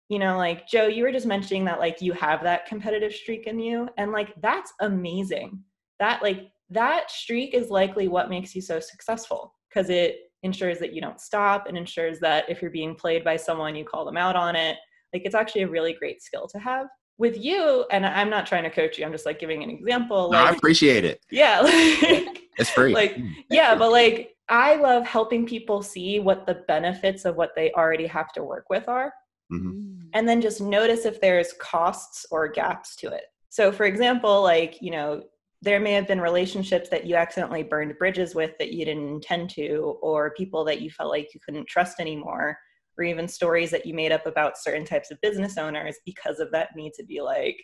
You 0.07 0.19
know, 0.19 0.37
like 0.37 0.65
Joe, 0.65 0.87
you 0.87 1.03
were 1.03 1.11
just 1.11 1.25
mentioning 1.25 1.65
that 1.65 1.79
like 1.79 2.01
you 2.01 2.13
have 2.13 2.41
that 2.43 2.67
competitive 2.67 3.13
streak 3.13 3.47
in 3.47 3.59
you 3.59 3.89
and 3.97 4.13
like 4.13 4.33
that's 4.41 4.71
amazing. 4.79 5.61
That 5.99 6.23
like 6.23 6.53
that 6.73 7.09
streak 7.11 7.53
is 7.53 7.69
likely 7.69 8.07
what 8.07 8.29
makes 8.29 8.55
you 8.55 8.61
so 8.61 8.79
successful 8.79 9.53
because 9.69 9.89
it 9.89 10.17
ensures 10.43 10.79
that 10.79 10.93
you 10.93 11.01
don't 11.01 11.21
stop 11.21 11.67
and 11.67 11.77
ensures 11.77 12.19
that 12.19 12.49
if 12.49 12.61
you're 12.61 12.71
being 12.71 12.95
played 12.95 13.23
by 13.23 13.35
someone 13.37 13.75
you 13.75 13.85
call 13.85 14.03
them 14.05 14.17
out 14.17 14.35
on 14.35 14.55
it 14.55 14.77
like 15.13 15.21
it's 15.25 15.35
actually 15.35 15.61
a 15.61 15.67
really 15.69 15.93
great 15.93 16.21
skill 16.21 16.47
to 16.47 16.59
have 16.59 16.87
with 17.17 17.37
you 17.37 17.85
and 17.91 18.05
i'm 18.05 18.29
not 18.29 18.45
trying 18.45 18.63
to 18.63 18.69
coach 18.69 18.97
you 18.97 19.05
i'm 19.05 19.11
just 19.11 19.25
like 19.25 19.39
giving 19.39 19.63
an 19.63 19.69
example 19.69 20.31
No, 20.31 20.39
I 20.39 20.49
appreciate 20.51 21.05
it. 21.05 21.21
yeah 21.31 21.61
like, 22.01 22.41
It's 22.57 22.69
free. 22.71 22.93
like 22.93 23.17
yeah 23.49 23.73
but 23.75 23.91
like 23.91 24.35
i 24.49 24.75
love 24.75 25.05
helping 25.05 25.45
people 25.45 25.81
see 25.81 26.19
what 26.19 26.45
the 26.45 26.55
benefits 26.67 27.23
of 27.25 27.35
what 27.37 27.51
they 27.55 27.71
already 27.73 28.07
have 28.07 28.31
to 28.33 28.43
work 28.43 28.65
with 28.69 28.87
are 28.89 29.13
Mhm. 29.51 30.07
and 30.13 30.27
then 30.27 30.41
just 30.41 30.61
notice 30.61 31.05
if 31.05 31.21
there's 31.21 31.53
costs 31.59 32.25
or 32.31 32.47
gaps 32.47 32.95
to 32.95 33.07
it. 33.09 33.25
So, 33.49 33.71
for 33.71 33.85
example, 33.85 34.41
like, 34.41 34.81
you 34.81 34.89
know, 34.89 35.23
there 35.63 35.79
may 35.79 35.93
have 35.93 36.07
been 36.07 36.19
relationships 36.19 36.89
that 36.89 37.05
you 37.05 37.15
accidentally 37.15 37.63
burned 37.63 37.97
bridges 37.97 38.35
with 38.35 38.51
that 38.59 38.73
you 38.73 38.83
didn't 38.83 39.07
intend 39.07 39.49
to, 39.51 39.97
or 40.01 40.33
people 40.35 40.65
that 40.65 40.81
you 40.81 40.89
felt 40.89 41.09
like 41.09 41.33
you 41.33 41.39
couldn't 41.45 41.67
trust 41.67 42.01
anymore, 42.01 42.57
or 42.97 43.03
even 43.05 43.27
stories 43.29 43.71
that 43.71 43.85
you 43.85 43.93
made 43.93 44.11
up 44.11 44.25
about 44.25 44.57
certain 44.57 44.83
types 44.83 45.09
of 45.09 45.21
business 45.21 45.57
owners 45.57 45.95
because 46.05 46.39
of 46.39 46.51
that 46.51 46.75
need 46.75 46.91
to 46.93 47.05
be 47.05 47.21
like, 47.21 47.55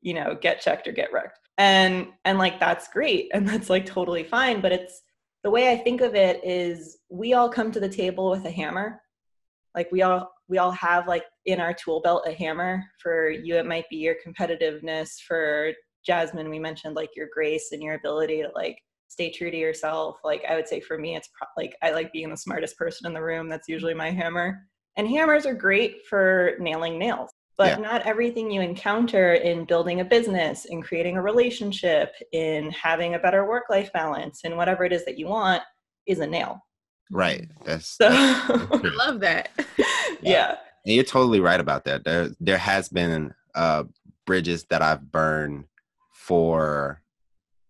you 0.00 0.14
know, 0.14 0.38
get 0.40 0.62
checked 0.62 0.88
or 0.88 0.92
get 0.92 1.12
wrecked. 1.12 1.38
And 1.58 2.08
and 2.24 2.38
like 2.38 2.58
that's 2.58 2.88
great 2.88 3.30
and 3.34 3.46
that's 3.48 3.68
like 3.68 3.84
totally 3.84 4.24
fine, 4.24 4.62
but 4.62 4.72
it's 4.72 5.02
the 5.44 5.50
way 5.50 5.70
I 5.70 5.76
think 5.76 6.00
of 6.00 6.14
it 6.14 6.40
is 6.42 6.98
we 7.10 7.34
all 7.34 7.50
come 7.50 7.70
to 7.72 7.80
the 7.80 7.88
table 7.90 8.30
with 8.30 8.46
a 8.46 8.50
hammer. 8.50 9.02
Like 9.74 9.92
we 9.92 10.00
all 10.00 10.32
we 10.48 10.56
all 10.56 10.72
have 10.72 11.06
like 11.06 11.24
in 11.44 11.60
our 11.60 11.74
tool 11.74 12.00
belt 12.00 12.26
a 12.26 12.32
hammer. 12.32 12.82
For 13.02 13.28
you 13.28 13.56
it 13.56 13.66
might 13.66 13.88
be 13.90 13.96
your 13.96 14.16
competitiveness. 14.26 15.20
For 15.26 15.74
Jasmine 16.08 16.48
we 16.48 16.58
mentioned 16.58 16.96
like 16.96 17.10
your 17.14 17.28
grace 17.32 17.68
and 17.72 17.82
your 17.82 17.94
ability 17.94 18.40
to 18.42 18.48
like 18.54 18.78
stay 19.08 19.30
true 19.30 19.50
to 19.50 19.56
yourself. 19.56 20.16
Like 20.24 20.42
I 20.48 20.56
would 20.56 20.66
say 20.66 20.80
for 20.80 20.96
me 20.98 21.14
it's 21.16 21.28
pro- 21.36 21.46
like 21.62 21.76
I 21.82 21.90
like 21.90 22.12
being 22.12 22.30
the 22.30 22.36
smartest 22.36 22.76
person 22.78 23.06
in 23.06 23.12
the 23.12 23.22
room. 23.22 23.48
That's 23.48 23.68
usually 23.68 23.94
my 23.94 24.10
hammer. 24.10 24.66
And 24.96 25.06
hammers 25.06 25.44
are 25.46 25.54
great 25.54 26.06
for 26.08 26.52
nailing 26.58 26.98
nails 26.98 27.30
but 27.58 27.76
Yeah. 27.76 27.84
not 27.90 28.06
everything 28.06 28.50
you 28.52 28.60
encounter 28.60 29.34
in 29.34 29.64
building 29.64 29.98
a 30.00 30.04
business 30.04 30.64
in 30.66 30.80
creating 30.80 31.16
a 31.16 31.22
relationship 31.22 32.14
in 32.32 32.70
having 32.70 33.14
a 33.14 33.18
better 33.18 33.48
work 33.48 33.64
life 33.68 33.90
balance 33.92 34.42
and 34.44 34.56
whatever 34.56 34.84
it 34.84 34.92
is 34.92 35.04
that 35.04 35.18
you 35.18 35.26
want 35.26 35.62
is 36.06 36.20
a 36.20 36.26
nail 36.26 36.60
Right. 37.10 37.48
That's, 37.64 37.86
so 37.96 38.08
I 38.10 38.80
love 39.04 39.20
that. 39.20 39.50
yeah 40.22 40.56
and 40.86 40.94
you're 40.94 41.04
totally 41.04 41.40
right 41.40 41.60
about 41.60 41.84
that. 41.84 42.04
There 42.04 42.30
there 42.40 42.58
has 42.58 42.88
been 42.88 43.34
uh 43.54 43.84
bridges 44.26 44.64
that 44.70 44.82
I've 44.82 45.10
burned 45.10 45.64
for 46.28 47.00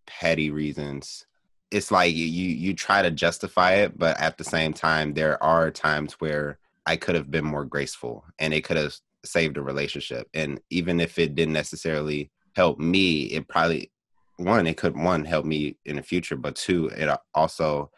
petty 0.09 0.51
reasons. 0.51 1.27
It's 1.71 1.92
like 1.92 2.12
you 2.14 2.25
you 2.25 2.75
try 2.75 3.03
to 3.03 3.11
justify 3.11 3.75
it, 3.75 3.97
but 3.97 4.18
at 4.21 4.37
the 4.37 4.44
same 4.44 4.73
time 4.73 5.14
there 5.14 5.40
are 5.42 5.71
times 5.71 6.14
where 6.14 6.59
I 6.85 6.97
could 6.97 7.14
have 7.14 7.31
been 7.31 7.44
more 7.44 7.64
graceful 7.64 8.25
and 8.38 8.53
it 8.53 8.64
could 8.64 8.77
have 8.77 8.94
saved 9.25 9.59
a 9.59 9.62
relationship. 9.62 10.27
And 10.35 10.61
even 10.71 10.99
if 10.99 11.18
it 11.18 11.35
didn't 11.37 11.53
necessarily 11.55 12.31
help 12.57 12.81
me, 12.81 13.25
it 13.27 13.47
probably 13.47 13.92
one, 14.38 14.66
it 14.66 14.77
could 14.77 14.97
one 14.97 15.25
help 15.25 15.44
me 15.44 15.77
in 15.85 15.97
the 15.97 16.03
future, 16.03 16.37
but 16.37 16.57
two, 16.57 16.87
it 16.88 17.09
also 17.35 17.90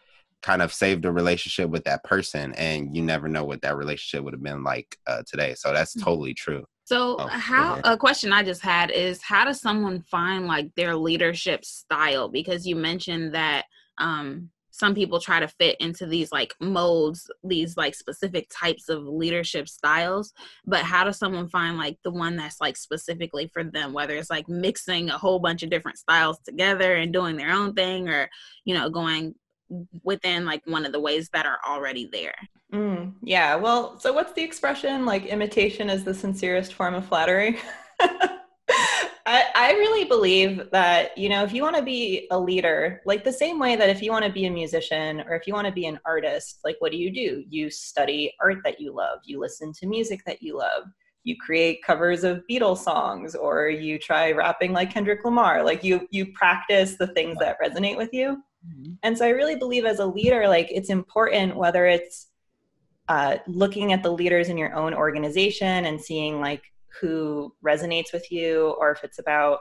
kind 0.42 0.62
of 0.62 0.72
saved 0.72 1.04
a 1.04 1.12
relationship 1.12 1.70
with 1.70 1.84
that 1.84 2.02
person 2.04 2.52
and 2.54 2.94
you 2.96 3.02
never 3.02 3.28
know 3.28 3.44
what 3.44 3.62
that 3.62 3.76
relationship 3.76 4.24
would 4.24 4.32
have 4.34 4.42
been 4.42 4.64
like 4.64 4.96
uh, 5.06 5.22
today 5.26 5.54
so 5.54 5.70
that's 5.70 5.94
Mhm. 5.94 6.02
totally 6.02 6.32
true 6.32 6.64
So, 6.90 7.14
Oh, 7.20 7.28
how 7.28 7.80
a 7.84 7.96
question 7.96 8.32
I 8.32 8.42
just 8.42 8.62
had 8.62 8.90
is 8.90 9.22
how 9.22 9.44
does 9.44 9.60
someone 9.60 10.02
find 10.02 10.48
like 10.48 10.74
their 10.74 10.96
leadership 10.96 11.64
style? 11.64 12.28
Because 12.28 12.66
you 12.66 12.74
mentioned 12.74 13.32
that 13.32 13.66
um, 13.98 14.50
some 14.72 14.92
people 14.96 15.20
try 15.20 15.38
to 15.38 15.46
fit 15.46 15.76
into 15.78 16.04
these 16.04 16.32
like 16.32 16.52
modes, 16.58 17.30
these 17.44 17.76
like 17.76 17.94
specific 17.94 18.50
types 18.50 18.88
of 18.88 19.04
leadership 19.04 19.68
styles. 19.68 20.32
But 20.66 20.80
how 20.80 21.04
does 21.04 21.16
someone 21.16 21.48
find 21.48 21.78
like 21.78 21.96
the 22.02 22.10
one 22.10 22.34
that's 22.34 22.60
like 22.60 22.76
specifically 22.76 23.46
for 23.46 23.62
them? 23.62 23.92
Whether 23.92 24.16
it's 24.16 24.28
like 24.28 24.48
mixing 24.48 25.10
a 25.10 25.18
whole 25.18 25.38
bunch 25.38 25.62
of 25.62 25.70
different 25.70 25.98
styles 25.98 26.40
together 26.44 26.96
and 26.96 27.12
doing 27.12 27.36
their 27.36 27.52
own 27.52 27.72
thing, 27.72 28.08
or 28.08 28.28
you 28.64 28.74
know, 28.74 28.90
going 28.90 29.36
within 30.02 30.44
like 30.44 30.62
one 30.66 30.84
of 30.84 30.92
the 30.92 31.00
ways 31.00 31.28
that 31.32 31.46
are 31.46 31.58
already 31.66 32.08
there. 32.12 32.34
Mm, 32.72 33.14
yeah 33.22 33.56
well 33.56 33.98
so 33.98 34.12
what's 34.12 34.32
the 34.32 34.42
expression? 34.42 35.04
Like 35.04 35.26
imitation 35.26 35.90
is 35.90 36.04
the 36.04 36.14
sincerest 36.14 36.74
form 36.74 36.94
of 36.94 37.06
flattery? 37.06 37.58
I, 39.26 39.44
I 39.54 39.72
really 39.72 40.06
believe 40.06 40.70
that 40.72 41.16
you 41.16 41.28
know 41.28 41.44
if 41.44 41.52
you 41.52 41.62
want 41.62 41.76
to 41.76 41.82
be 41.82 42.26
a 42.30 42.38
leader 42.38 43.00
like 43.04 43.22
the 43.22 43.32
same 43.32 43.58
way 43.58 43.76
that 43.76 43.90
if 43.90 44.02
you 44.02 44.10
want 44.10 44.24
to 44.24 44.32
be 44.32 44.46
a 44.46 44.50
musician 44.50 45.20
or 45.20 45.34
if 45.34 45.46
you 45.46 45.52
want 45.52 45.66
to 45.66 45.72
be 45.72 45.86
an 45.86 46.00
artist 46.04 46.60
like 46.64 46.76
what 46.78 46.92
do 46.92 46.98
you 46.98 47.12
do? 47.12 47.44
You 47.48 47.70
study 47.70 48.32
art 48.40 48.58
that 48.64 48.80
you 48.80 48.94
love 48.94 49.20
you 49.24 49.40
listen 49.40 49.72
to 49.74 49.86
music 49.86 50.22
that 50.26 50.42
you 50.42 50.56
love 50.56 50.84
you 51.24 51.36
create 51.36 51.82
covers 51.84 52.24
of 52.24 52.42
beatles 52.50 52.78
songs 52.78 53.34
or 53.34 53.68
you 53.68 53.98
try 53.98 54.32
rapping 54.32 54.72
like 54.72 54.92
kendrick 54.92 55.24
lamar 55.24 55.62
like 55.62 55.84
you 55.84 56.08
you 56.10 56.32
practice 56.32 56.96
the 56.96 57.08
things 57.08 57.36
that 57.38 57.56
resonate 57.60 57.96
with 57.96 58.12
you 58.12 58.42
and 59.02 59.16
so 59.16 59.24
I 59.24 59.30
really 59.30 59.56
believe 59.56 59.84
as 59.84 59.98
a 59.98 60.06
leader, 60.06 60.48
like 60.48 60.68
it's 60.70 60.90
important 60.90 61.56
whether 61.56 61.86
it's 61.86 62.28
uh, 63.08 63.38
looking 63.46 63.92
at 63.92 64.02
the 64.02 64.12
leaders 64.12 64.48
in 64.48 64.58
your 64.58 64.74
own 64.74 64.94
organization 64.94 65.86
and 65.86 66.00
seeing 66.00 66.40
like 66.40 66.62
who 67.00 67.54
resonates 67.64 68.12
with 68.12 68.30
you, 68.30 68.74
or 68.78 68.90
if 68.92 69.02
it's 69.04 69.18
about 69.18 69.60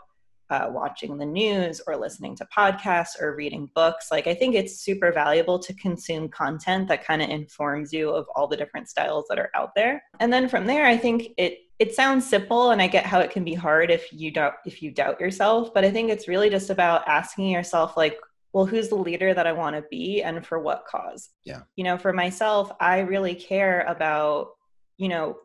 uh, 0.50 0.68
watching 0.70 1.18
the 1.18 1.26
news 1.26 1.80
or 1.86 1.96
listening 1.96 2.36
to 2.36 2.48
podcasts 2.56 3.22
or 3.22 3.36
reading 3.36 3.70
books. 3.76 4.08
Like, 4.12 4.28
I 4.28 4.34
think 4.34 4.56
it's 4.56 4.82
super 4.82 5.12
valuable 5.12 5.60
to 5.60 5.74
consume 5.76 6.28
content 6.30 6.88
that 6.88 7.06
kind 7.06 7.22
of 7.22 7.30
informs 7.30 7.94
you 7.94 8.10
of 8.10 8.26
all 8.36 8.48
the 8.48 8.58
different 8.58 8.90
styles 8.90 9.26
that 9.30 9.40
are 9.40 9.52
out 9.54 9.72
there. 9.76 10.02
And 10.20 10.34
then 10.34 10.50
from 10.50 10.66
there, 10.66 10.86
I 10.86 10.98
think 10.98 11.30
it 11.38 11.60
it 11.78 11.96
sounds 11.96 12.28
simple, 12.28 12.72
and 12.72 12.82
I 12.82 12.88
get 12.88 13.06
how 13.06 13.22
it 13.22 13.32
can 13.32 13.46
be 13.46 13.54
hard 13.54 13.90
if 13.90 14.12
you 14.12 14.32
doubt 14.32 14.56
if 14.66 14.82
you 14.82 14.92
doubt 14.92 15.22
yourself. 15.22 15.74
But 15.74 15.86
I 15.86 15.92
think 15.92 16.10
it's 16.10 16.28
really 16.28 16.50
just 16.50 16.70
about 16.70 17.08
asking 17.08 17.50
yourself, 17.50 17.96
like, 17.96 18.18
well, 18.54 18.66
who's 18.66 18.90
the 18.90 18.96
leader 18.96 19.34
that 19.34 19.48
I 19.48 19.52
want 19.52 19.76
to 19.76 19.84
be, 19.90 20.24
and 20.24 20.46
for 20.46 20.60
what 20.60 20.86
cause? 20.86 21.30
Yeah. 21.44 21.62
You 21.76 21.84
know, 21.84 21.98
for 21.98 22.14
myself, 22.14 22.72
I 22.80 23.00
really 23.00 23.36
care 23.36 23.82
about 23.82 24.52
you 24.98 25.08
know 25.10 25.38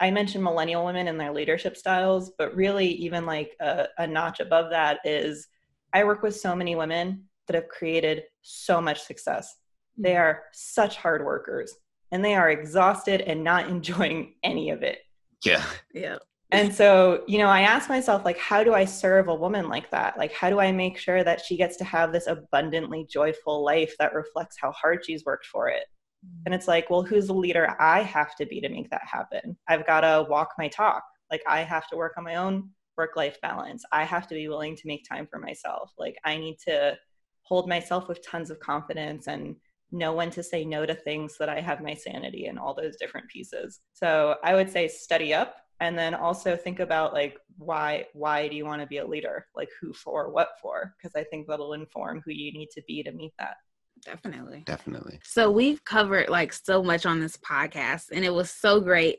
I 0.00 0.10
mentioned 0.10 0.42
millennial 0.42 0.84
women 0.84 1.08
and 1.08 1.20
their 1.20 1.32
leadership 1.32 1.76
styles, 1.76 2.32
but 2.38 2.56
really, 2.56 2.88
even 2.88 3.26
like 3.26 3.54
a, 3.60 3.86
a, 3.98 4.06
notch 4.06 4.40
above 4.40 4.70
that 4.70 5.00
is 5.04 5.46
I 5.92 6.04
work 6.04 6.22
with 6.22 6.34
so 6.34 6.56
many 6.56 6.74
women 6.74 7.24
that 7.46 7.54
have 7.54 7.68
created 7.68 8.22
so 8.42 8.80
much 8.80 9.02
success. 9.02 9.54
They 9.98 10.12
mm-hmm. 10.12 10.22
are 10.22 10.42
such 10.52 10.96
hard 10.96 11.24
workers 11.24 11.74
and 12.12 12.24
they 12.24 12.34
are 12.34 12.50
exhausted 12.50 13.20
and 13.20 13.44
not 13.44 13.68
enjoying 13.68 14.34
any 14.42 14.70
of 14.70 14.82
it. 14.82 15.00
Yeah. 15.44 15.64
Yeah. 15.92 16.18
And 16.52 16.74
so, 16.74 17.22
you 17.28 17.38
know, 17.38 17.46
I 17.46 17.60
ask 17.60 17.88
myself, 17.88 18.24
like, 18.24 18.38
how 18.38 18.64
do 18.64 18.74
I 18.74 18.84
serve 18.84 19.28
a 19.28 19.34
woman 19.34 19.68
like 19.68 19.90
that? 19.90 20.18
Like, 20.18 20.32
how 20.32 20.50
do 20.50 20.58
I 20.58 20.72
make 20.72 20.98
sure 20.98 21.22
that 21.22 21.44
she 21.44 21.56
gets 21.56 21.76
to 21.76 21.84
have 21.84 22.12
this 22.12 22.26
abundantly 22.26 23.06
joyful 23.08 23.64
life 23.64 23.94
that 23.98 24.14
reflects 24.14 24.56
how 24.60 24.72
hard 24.72 25.04
she's 25.04 25.24
worked 25.24 25.46
for 25.46 25.68
it? 25.68 25.84
Mm. 26.26 26.42
And 26.46 26.54
it's 26.54 26.66
like, 26.66 26.90
well, 26.90 27.02
who's 27.02 27.28
the 27.28 27.34
leader 27.34 27.76
I 27.78 28.02
have 28.02 28.34
to 28.36 28.46
be 28.46 28.60
to 28.60 28.68
make 28.68 28.90
that 28.90 29.04
happen? 29.04 29.56
I've 29.68 29.86
got 29.86 30.00
to 30.00 30.26
walk 30.28 30.50
my 30.58 30.68
talk. 30.68 31.04
Like, 31.30 31.42
I 31.46 31.60
have 31.60 31.86
to 31.88 31.96
work 31.96 32.14
on 32.18 32.24
my 32.24 32.36
own 32.36 32.70
work 32.96 33.16
life 33.16 33.40
balance. 33.40 33.84
I 33.92 34.04
have 34.04 34.26
to 34.28 34.34
be 34.34 34.48
willing 34.48 34.74
to 34.76 34.86
make 34.86 35.08
time 35.08 35.28
for 35.30 35.38
myself. 35.38 35.92
Like, 35.98 36.16
I 36.24 36.36
need 36.36 36.56
to 36.66 36.96
hold 37.42 37.68
myself 37.68 38.08
with 38.08 38.26
tons 38.26 38.50
of 38.50 38.58
confidence 38.58 39.28
and 39.28 39.54
know 39.92 40.12
when 40.12 40.30
to 40.30 40.42
say 40.42 40.64
no 40.64 40.84
to 40.84 40.94
things 40.94 41.36
so 41.36 41.46
that 41.46 41.56
I 41.56 41.60
have 41.60 41.80
my 41.80 41.94
sanity 41.94 42.46
and 42.46 42.58
all 42.58 42.74
those 42.74 42.96
different 42.96 43.28
pieces. 43.28 43.80
So, 43.92 44.34
I 44.42 44.54
would 44.54 44.68
say 44.68 44.88
study 44.88 45.32
up 45.32 45.54
and 45.80 45.98
then 45.98 46.14
also 46.14 46.56
think 46.56 46.78
about 46.78 47.14
like 47.14 47.38
why 47.56 48.06
why 48.12 48.48
do 48.48 48.54
you 48.54 48.64
want 48.64 48.82
to 48.82 48.86
be 48.86 48.98
a 48.98 49.06
leader? 49.06 49.46
Like 49.54 49.70
who 49.80 49.92
for, 49.92 50.30
what 50.30 50.50
for? 50.62 50.94
Because 50.96 51.16
I 51.16 51.24
think 51.24 51.46
that'll 51.46 51.72
inform 51.72 52.22
who 52.24 52.32
you 52.32 52.52
need 52.52 52.68
to 52.74 52.82
be 52.86 53.02
to 53.02 53.12
meet 53.12 53.32
that. 53.38 53.56
Definitely. 54.04 54.62
Definitely. 54.66 55.20
So 55.24 55.50
we've 55.50 55.84
covered 55.84 56.28
like 56.28 56.52
so 56.52 56.82
much 56.82 57.06
on 57.06 57.20
this 57.20 57.36
podcast 57.36 58.06
and 58.12 58.24
it 58.24 58.32
was 58.32 58.50
so 58.50 58.80
great. 58.80 59.18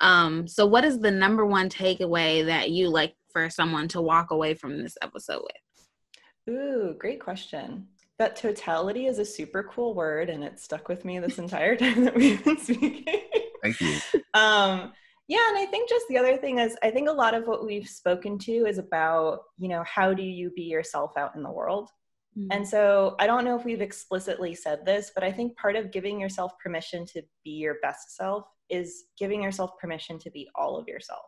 Um, 0.00 0.46
so 0.46 0.66
what 0.66 0.84
is 0.84 0.98
the 0.98 1.10
number 1.10 1.46
one 1.46 1.68
takeaway 1.68 2.44
that 2.46 2.70
you 2.70 2.88
like 2.88 3.14
for 3.32 3.50
someone 3.50 3.88
to 3.88 4.00
walk 4.00 4.30
away 4.30 4.54
from 4.54 4.78
this 4.78 4.96
episode 5.02 5.42
with? 5.42 6.54
Ooh, 6.54 6.94
great 6.98 7.20
question. 7.20 7.86
That 8.18 8.36
totality 8.36 9.06
is 9.06 9.18
a 9.18 9.24
super 9.24 9.62
cool 9.64 9.94
word 9.94 10.30
and 10.30 10.42
it 10.42 10.58
stuck 10.58 10.88
with 10.88 11.04
me 11.04 11.18
this 11.18 11.38
entire 11.38 11.76
time 11.76 12.04
that 12.04 12.14
we've 12.14 12.42
been 12.44 12.58
speaking. 12.58 13.22
Thank 13.62 13.80
you. 13.80 13.98
um, 14.34 14.92
yeah, 15.30 15.48
and 15.48 15.58
I 15.58 15.64
think 15.64 15.88
just 15.88 16.08
the 16.08 16.18
other 16.18 16.36
thing 16.36 16.58
is 16.58 16.76
I 16.82 16.90
think 16.90 17.08
a 17.08 17.12
lot 17.12 17.34
of 17.34 17.46
what 17.46 17.64
we've 17.64 17.88
spoken 17.88 18.36
to 18.40 18.66
is 18.66 18.78
about, 18.78 19.42
you 19.58 19.68
know, 19.68 19.84
how 19.84 20.12
do 20.12 20.24
you 20.24 20.50
be 20.56 20.62
yourself 20.62 21.12
out 21.16 21.36
in 21.36 21.44
the 21.44 21.52
world? 21.52 21.88
Mm-hmm. 22.36 22.48
And 22.50 22.66
so 22.66 23.14
I 23.20 23.28
don't 23.28 23.44
know 23.44 23.56
if 23.56 23.64
we've 23.64 23.80
explicitly 23.80 24.56
said 24.56 24.84
this, 24.84 25.12
but 25.14 25.22
I 25.22 25.30
think 25.30 25.56
part 25.56 25.76
of 25.76 25.92
giving 25.92 26.18
yourself 26.18 26.58
permission 26.60 27.06
to 27.12 27.22
be 27.44 27.50
your 27.50 27.76
best 27.80 28.16
self 28.16 28.44
is 28.68 29.04
giving 29.20 29.40
yourself 29.40 29.70
permission 29.80 30.18
to 30.18 30.32
be 30.32 30.48
all 30.56 30.76
of 30.76 30.88
yourself. 30.88 31.26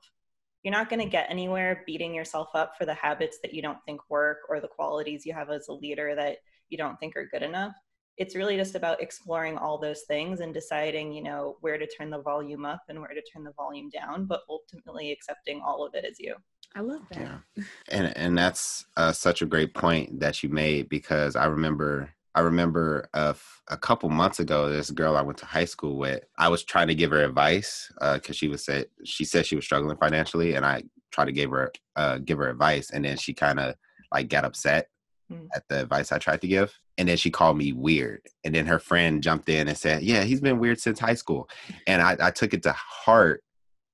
You're 0.64 0.74
not 0.74 0.90
going 0.90 1.02
to 1.02 1.08
get 1.08 1.30
anywhere 1.30 1.84
beating 1.86 2.12
yourself 2.12 2.48
up 2.54 2.72
for 2.76 2.84
the 2.84 2.94
habits 2.94 3.38
that 3.44 3.54
you 3.54 3.62
don't 3.62 3.78
think 3.86 4.00
work 4.10 4.38
or 4.48 4.58
the 4.58 4.66
qualities 4.66 5.24
you 5.24 5.32
have 5.32 5.50
as 5.50 5.68
a 5.68 5.74
leader 5.74 6.16
that 6.16 6.38
you 6.70 6.76
don't 6.76 6.98
think 6.98 7.14
are 7.16 7.28
good 7.30 7.42
enough. 7.44 7.74
It's 8.18 8.36
really 8.36 8.56
just 8.56 8.74
about 8.74 9.00
exploring 9.00 9.56
all 9.56 9.78
those 9.78 10.02
things 10.02 10.40
and 10.40 10.52
deciding, 10.52 11.12
you 11.12 11.22
know, 11.22 11.56
where 11.60 11.78
to 11.78 11.86
turn 11.86 12.10
the 12.10 12.20
volume 12.20 12.64
up 12.64 12.82
and 12.88 13.00
where 13.00 13.08
to 13.08 13.22
turn 13.32 13.44
the 13.44 13.52
volume 13.52 13.88
down, 13.90 14.26
but 14.26 14.42
ultimately 14.48 15.12
accepting 15.12 15.62
all 15.64 15.84
of 15.84 15.94
it 15.94 16.04
as 16.04 16.20
you. 16.20 16.34
I 16.74 16.80
love 16.80 17.02
that. 17.10 17.20
Yeah. 17.20 17.64
And 17.90 18.16
and 18.16 18.38
that's 18.38 18.86
uh, 18.96 19.12
such 19.12 19.42
a 19.42 19.46
great 19.46 19.74
point 19.74 20.20
that 20.20 20.42
you 20.42 20.48
made 20.48 20.88
because 20.88 21.36
I 21.36 21.46
remember 21.46 22.10
I 22.34 22.40
remember 22.40 23.08
a, 23.12 23.34
a 23.68 23.76
couple 23.76 24.08
months 24.08 24.40
ago, 24.40 24.70
this 24.70 24.90
girl 24.90 25.16
I 25.16 25.22
went 25.22 25.38
to 25.38 25.46
high 25.46 25.66
school 25.66 25.98
with, 25.98 26.24
I 26.38 26.48
was 26.48 26.64
trying 26.64 26.88
to 26.88 26.94
give 26.94 27.10
her 27.10 27.22
advice 27.22 27.92
because 28.00 28.30
uh, 28.30 28.32
she 28.32 28.48
was 28.48 28.64
said 28.64 28.86
she 29.04 29.24
said 29.24 29.44
she 29.44 29.56
was 29.56 29.64
struggling 29.64 29.96
financially, 29.98 30.54
and 30.54 30.64
I 30.64 30.84
tried 31.10 31.26
to 31.26 31.32
give 31.32 31.50
her 31.50 31.72
uh, 31.96 32.18
give 32.18 32.38
her 32.38 32.48
advice, 32.48 32.90
and 32.90 33.04
then 33.04 33.16
she 33.16 33.34
kind 33.34 33.60
of 33.60 33.74
like 34.12 34.28
got 34.28 34.44
upset 34.44 34.88
mm. 35.30 35.46
at 35.54 35.64
the 35.68 35.82
advice 35.82 36.10
I 36.10 36.18
tried 36.18 36.40
to 36.40 36.48
give, 36.48 36.72
and 36.98 37.08
then 37.08 37.16
she 37.16 37.30
called 37.30 37.56
me 37.56 37.72
weird, 37.72 38.22
and 38.44 38.54
then 38.54 38.66
her 38.66 38.78
friend 38.78 39.22
jumped 39.22 39.48
in 39.48 39.68
and 39.68 39.76
said, 39.76 40.02
"Yeah, 40.02 40.22
he's 40.24 40.40
been 40.40 40.58
weird 40.58 40.80
since 40.80 40.98
high 40.98 41.14
school," 41.14 41.48
and 41.86 42.02
I, 42.02 42.16
I 42.20 42.30
took 42.30 42.54
it 42.54 42.62
to 42.64 42.72
heart, 42.72 43.42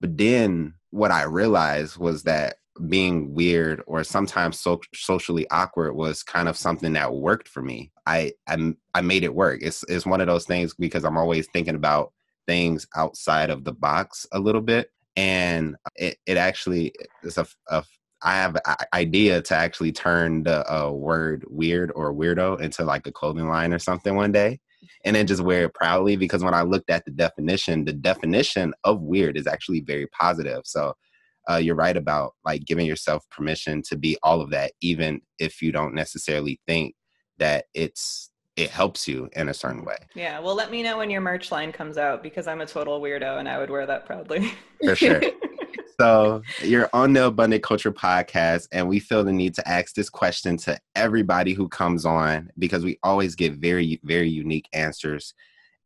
but 0.01 0.17
then 0.17 0.75
what 0.91 1.11
I 1.11 1.25
realized 1.25 1.99
was 1.99 2.23
that 2.25 2.57
being 2.89 3.35
weird 3.35 3.83
or 3.87 4.05
sometimes 4.05 4.61
so, 4.61 4.81
socially 4.95 5.47
awkward 5.51 5.95
was 5.95 6.23
kind 6.23 6.49
of 6.49 6.57
something 6.57 6.93
that 6.93 7.13
worked 7.13 7.49
for 7.49 7.63
me. 7.63 7.91
I, 8.07 8.33
I 8.47 8.75
I 8.95 9.01
made 9.01 9.25
it 9.25 9.35
work. 9.35 9.61
It's 9.63 9.85
it's 9.89 10.07
one 10.07 10.21
of 10.21 10.27
those 10.27 10.47
things 10.47 10.75
because 10.75 11.05
I'm 11.05 11.17
always 11.17 11.49
thinking 11.53 11.75
about 11.75 12.13
things 12.47 12.87
outside 12.97 13.51
of 13.51 13.65
the 13.65 13.73
box 13.73 14.27
a 14.33 14.39
little 14.39 14.61
bit, 14.61 14.91
and 15.17 15.77
it 15.97 16.19
it 16.27 16.37
actually 16.37 16.93
is 17.23 17.39
a, 17.39 17.47
a 17.69 17.85
I 18.23 18.35
have 18.35 18.57
an 18.57 18.77
idea 18.93 19.43
to 19.43 19.55
actually 19.55 19.93
turn 19.93 20.43
the 20.43 20.65
uh, 20.73 20.91
word 20.91 21.45
weird 21.49 21.93
or 21.95 22.13
weirdo 22.13 22.61
into 22.61 22.85
like 22.85 23.07
a 23.07 23.13
clothing 23.13 23.49
line 23.49 23.73
or 23.73 23.79
something 23.79 24.15
one 24.17 24.33
day 24.33 24.59
and 25.05 25.15
then 25.15 25.27
just 25.27 25.43
wear 25.43 25.65
it 25.65 25.75
proudly 25.75 26.17
because 26.17 26.43
when 26.43 26.55
I 26.55 26.63
looked 26.63 26.91
at 26.91 27.05
the 27.05 27.11
definition, 27.11 27.85
the 27.85 27.93
definition 27.93 28.75
of 28.85 29.01
weird 29.01 29.37
is 29.37 29.47
actually 29.47 29.81
very 29.81 30.07
positive. 30.09 30.63
So 30.65 30.95
uh, 31.51 31.57
you're 31.57 31.75
right 31.75 31.97
about 31.97 32.35
like 32.45 32.65
giving 32.65 32.87
yourself 32.87 33.25
permission 33.31 33.83
to 33.89 33.97
be 33.97 34.19
all 34.23 34.41
of 34.41 34.51
that, 34.51 34.73
even 34.81 35.21
if 35.39 35.63
you 35.63 35.73
don't 35.73 35.95
necessarily 35.95 36.61
think 36.67 36.95
that 37.39 37.67
it's 37.75 38.31
it 38.57 38.71
helps 38.71 39.07
you 39.07 39.31
in 39.37 39.49
a 39.49 39.55
certain 39.55 39.85
way. 39.85 39.97
Yeah. 40.17 40.41
Well, 40.41 40.57
let 40.57 40.73
me 40.73 40.83
know 40.83 40.99
when 40.99 41.11
your 41.11 41.21
merch 41.21 41.53
line 41.53 41.71
comes 41.71 41.97
out 41.97 42.25
because 42.25 42.49
I'm 42.49 42.61
a 42.61 42.67
total 42.67 43.01
weirdo 43.01 43.39
and 43.39 43.49
I 43.49 43.57
would 43.57 43.71
wear 43.71 43.87
that 43.87 44.05
proudly. 44.05 44.53
For 44.85 44.97
sure. 44.97 45.23
so 46.01 46.43
you're 46.63 46.89
on 46.93 47.13
the 47.13 47.27
Abundant 47.27 47.63
Culture 47.63 47.93
podcast, 47.93 48.69
and 48.73 48.89
we 48.89 49.01
feel 49.01 49.25
the 49.25 49.33
need 49.33 49.55
to 49.55 49.69
ask 49.69 49.95
this 49.95 50.09
question 50.09 50.57
to 50.59 50.79
everybody 50.95 51.55
who 51.55 51.69
comes 51.69 52.05
on 52.05 52.51
because 52.59 52.85
we 52.85 52.99
always 53.03 53.35
get 53.35 53.55
very, 53.55 54.01
very 54.05 54.29
unique 54.29 54.69
answers. 54.73 55.35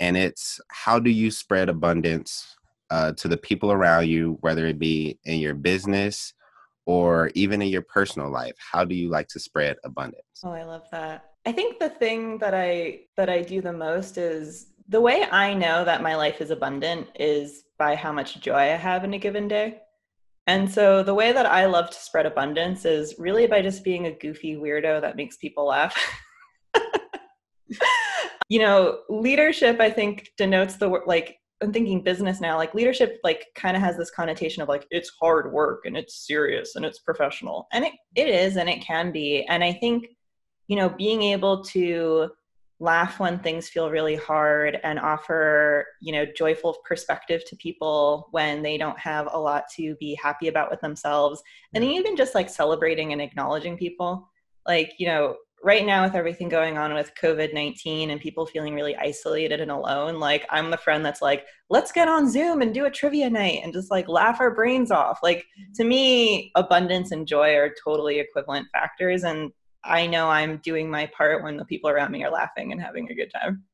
And 0.00 0.16
it's 0.16 0.60
how 0.68 0.98
do 0.98 1.10
you 1.10 1.30
spread 1.30 1.68
abundance 1.68 2.56
uh, 2.90 3.12
to 3.12 3.28
the 3.28 3.36
people 3.36 3.72
around 3.72 4.08
you, 4.08 4.36
whether 4.40 4.66
it 4.66 4.78
be 4.78 5.18
in 5.24 5.38
your 5.38 5.54
business 5.54 6.34
or 6.84 7.30
even 7.34 7.62
in 7.62 7.68
your 7.68 7.82
personal 7.82 8.30
life? 8.30 8.54
How 8.58 8.84
do 8.84 8.94
you 8.94 9.08
like 9.08 9.28
to 9.28 9.40
spread 9.40 9.76
abundance? 9.84 10.42
Oh, 10.44 10.50
I 10.50 10.64
love 10.64 10.88
that. 10.90 11.30
I 11.46 11.52
think 11.52 11.78
the 11.78 11.88
thing 11.88 12.38
that 12.38 12.54
I 12.54 13.00
that 13.16 13.30
I 13.30 13.42
do 13.42 13.60
the 13.60 13.72
most 13.72 14.18
is 14.18 14.66
the 14.88 15.00
way 15.00 15.24
I 15.30 15.54
know 15.54 15.84
that 15.84 16.02
my 16.02 16.16
life 16.16 16.40
is 16.40 16.50
abundant 16.50 17.08
is 17.18 17.64
by 17.78 17.94
how 17.94 18.12
much 18.12 18.40
joy 18.40 18.56
I 18.56 18.76
have 18.76 19.04
in 19.04 19.14
a 19.14 19.18
given 19.18 19.48
day. 19.48 19.80
And 20.46 20.70
so 20.70 21.02
the 21.02 21.14
way 21.14 21.32
that 21.32 21.46
I 21.46 21.66
love 21.66 21.90
to 21.90 21.96
spread 21.96 22.26
abundance 22.26 22.84
is 22.84 23.14
really 23.18 23.46
by 23.46 23.62
just 23.62 23.84
being 23.84 24.06
a 24.06 24.12
goofy 24.12 24.56
weirdo 24.56 25.00
that 25.00 25.16
makes 25.16 25.36
people 25.36 25.66
laugh. 25.66 25.96
you 28.48 28.58
know, 28.58 28.98
leadership 29.08 29.80
I 29.80 29.90
think 29.90 30.32
denotes 30.36 30.76
the 30.76 30.88
like 31.06 31.38
I'm 31.62 31.72
thinking 31.72 32.02
business 32.02 32.40
now, 32.40 32.56
like 32.56 32.74
leadership 32.74 33.20
like 33.22 33.46
kind 33.54 33.76
of 33.76 33.82
has 33.82 33.96
this 33.96 34.10
connotation 34.10 34.62
of 34.62 34.68
like 34.68 34.84
it's 34.90 35.12
hard 35.20 35.52
work 35.52 35.86
and 35.86 35.96
it's 35.96 36.26
serious 36.26 36.74
and 36.74 36.84
it's 36.84 36.98
professional. 36.98 37.68
And 37.72 37.84
it, 37.84 37.92
it 38.16 38.28
is 38.28 38.56
and 38.56 38.68
it 38.68 38.84
can 38.84 39.12
be. 39.12 39.44
And 39.48 39.62
I 39.62 39.72
think, 39.72 40.08
you 40.66 40.74
know, 40.74 40.88
being 40.88 41.22
able 41.22 41.62
to 41.66 42.30
laugh 42.82 43.20
when 43.20 43.38
things 43.38 43.68
feel 43.68 43.90
really 43.90 44.16
hard 44.16 44.78
and 44.82 44.98
offer, 44.98 45.86
you 46.00 46.12
know, 46.12 46.26
joyful 46.36 46.76
perspective 46.84 47.44
to 47.46 47.56
people 47.56 48.28
when 48.32 48.60
they 48.60 48.76
don't 48.76 48.98
have 48.98 49.28
a 49.32 49.38
lot 49.38 49.64
to 49.76 49.94
be 50.00 50.18
happy 50.20 50.48
about 50.48 50.70
with 50.70 50.80
themselves. 50.80 51.40
And 51.74 51.84
even 51.84 52.16
just 52.16 52.34
like 52.34 52.50
celebrating 52.50 53.12
and 53.12 53.22
acknowledging 53.22 53.76
people. 53.76 54.28
Like, 54.66 54.94
you 54.98 55.06
know, 55.06 55.36
right 55.62 55.86
now 55.86 56.02
with 56.02 56.16
everything 56.16 56.48
going 56.48 56.76
on 56.76 56.92
with 56.92 57.12
covid-19 57.14 58.10
and 58.10 58.20
people 58.20 58.44
feeling 58.44 58.74
really 58.74 58.96
isolated 58.96 59.60
and 59.60 59.70
alone 59.70 60.18
like 60.18 60.44
i'm 60.50 60.72
the 60.72 60.76
friend 60.76 61.04
that's 61.04 61.22
like 61.22 61.46
let's 61.70 61.92
get 61.92 62.08
on 62.08 62.28
zoom 62.28 62.62
and 62.62 62.74
do 62.74 62.86
a 62.86 62.90
trivia 62.90 63.30
night 63.30 63.60
and 63.62 63.72
just 63.72 63.88
like 63.88 64.08
laugh 64.08 64.40
our 64.40 64.52
brains 64.52 64.90
off 64.90 65.20
like 65.22 65.44
to 65.72 65.84
me 65.84 66.50
abundance 66.56 67.12
and 67.12 67.28
joy 67.28 67.54
are 67.54 67.72
totally 67.84 68.18
equivalent 68.18 68.66
factors 68.72 69.22
and 69.22 69.52
i 69.84 70.06
know 70.06 70.28
i'm 70.28 70.58
doing 70.58 70.90
my 70.90 71.06
part 71.16 71.42
when 71.42 71.56
the 71.56 71.64
people 71.64 71.90
around 71.90 72.12
me 72.12 72.24
are 72.24 72.30
laughing 72.30 72.72
and 72.72 72.80
having 72.80 73.10
a 73.10 73.14
good 73.14 73.30
time 73.32 73.64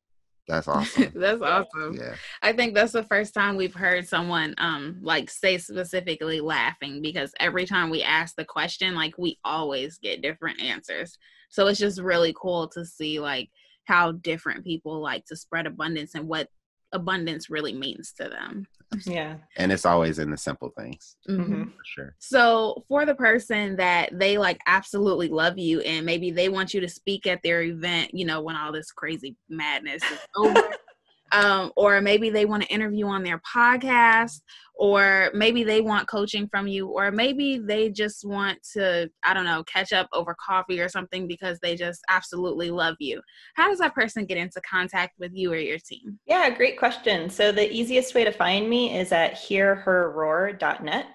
That's 0.47 0.67
awesome. 0.75 1.11
that's 1.15 1.41
awesome. 1.43 1.93
Yeah. 1.93 2.15
I 2.41 2.53
think 2.53 2.73
that's 2.73 2.91
the 2.93 3.03
first 3.03 3.35
time 3.35 3.55
we've 3.55 3.75
heard 3.75 4.07
someone 4.07 4.55
um 4.57 4.97
like 5.01 5.29
say 5.29 5.59
specifically 5.59 6.39
laughing 6.41 7.01
because 7.03 7.31
every 7.39 7.65
time 7.67 7.91
we 7.91 8.01
ask 8.01 8.35
the 8.35 8.45
question, 8.45 8.95
like 8.95 9.15
we 9.19 9.37
always 9.43 9.99
get 9.99 10.23
different 10.23 10.59
answers. 10.59 11.17
So 11.49 11.67
it's 11.67 11.79
just 11.79 12.01
really 12.01 12.33
cool 12.35 12.67
to 12.69 12.83
see 12.83 13.19
like 13.19 13.49
how 13.85 14.13
different 14.13 14.63
people 14.65 14.99
like 15.01 15.25
to 15.25 15.35
spread 15.35 15.67
abundance 15.67 16.15
and 16.15 16.27
what 16.27 16.47
abundance 16.91 17.49
really 17.49 17.73
means 17.73 18.13
to 18.13 18.29
them. 18.29 18.67
Yeah. 19.05 19.35
And 19.57 19.71
it's 19.71 19.85
always 19.85 20.19
in 20.19 20.31
the 20.31 20.37
simple 20.37 20.71
things. 20.77 21.15
Mm-hmm. 21.29 21.63
For 21.63 21.83
sure. 21.85 22.15
So, 22.19 22.83
for 22.87 23.05
the 23.05 23.15
person 23.15 23.75
that 23.75 24.17
they 24.17 24.37
like 24.37 24.59
absolutely 24.65 25.27
love 25.27 25.57
you 25.57 25.81
and 25.81 26.05
maybe 26.05 26.31
they 26.31 26.49
want 26.49 26.73
you 26.73 26.81
to 26.81 26.89
speak 26.89 27.27
at 27.27 27.43
their 27.43 27.61
event, 27.61 28.13
you 28.13 28.25
know, 28.25 28.41
when 28.41 28.55
all 28.55 28.71
this 28.71 28.91
crazy 28.91 29.35
madness 29.47 30.01
is 30.03 30.19
over, 30.35 30.69
um, 31.31 31.71
or 31.75 32.01
maybe 32.01 32.29
they 32.29 32.45
want 32.45 32.63
to 32.63 32.69
interview 32.69 33.05
on 33.07 33.23
their 33.23 33.39
podcast, 33.39 34.41
or 34.75 35.29
maybe 35.33 35.63
they 35.63 35.81
want 35.81 36.07
coaching 36.07 36.47
from 36.47 36.67
you, 36.67 36.87
or 36.87 37.11
maybe 37.11 37.57
they 37.57 37.89
just 37.89 38.25
want 38.25 38.57
to, 38.73 39.09
I 39.23 39.33
don't 39.33 39.45
know, 39.45 39.63
catch 39.65 39.91
up 39.91 40.07
over 40.13 40.35
coffee 40.43 40.79
or 40.79 40.87
something 40.87 41.27
because 41.27 41.59
they 41.61 41.75
just 41.75 42.01
absolutely 42.09 42.71
love 42.71 42.95
you. 42.99 43.21
How 43.55 43.67
does 43.69 43.79
that 43.79 43.93
person 43.93 44.25
get 44.25 44.37
into 44.37 44.61
contact 44.61 45.19
with 45.19 45.31
you 45.33 45.51
or 45.51 45.57
your 45.57 45.79
team? 45.79 46.17
Yeah, 46.25 46.49
great 46.49 46.79
question. 46.79 47.29
So 47.29 47.51
the 47.51 47.71
easiest 47.71 48.15
way 48.15 48.23
to 48.23 48.31
find 48.31 48.69
me 48.69 48.97
is 48.97 49.11
at 49.11 49.33
hearherroar.net. 49.33 51.05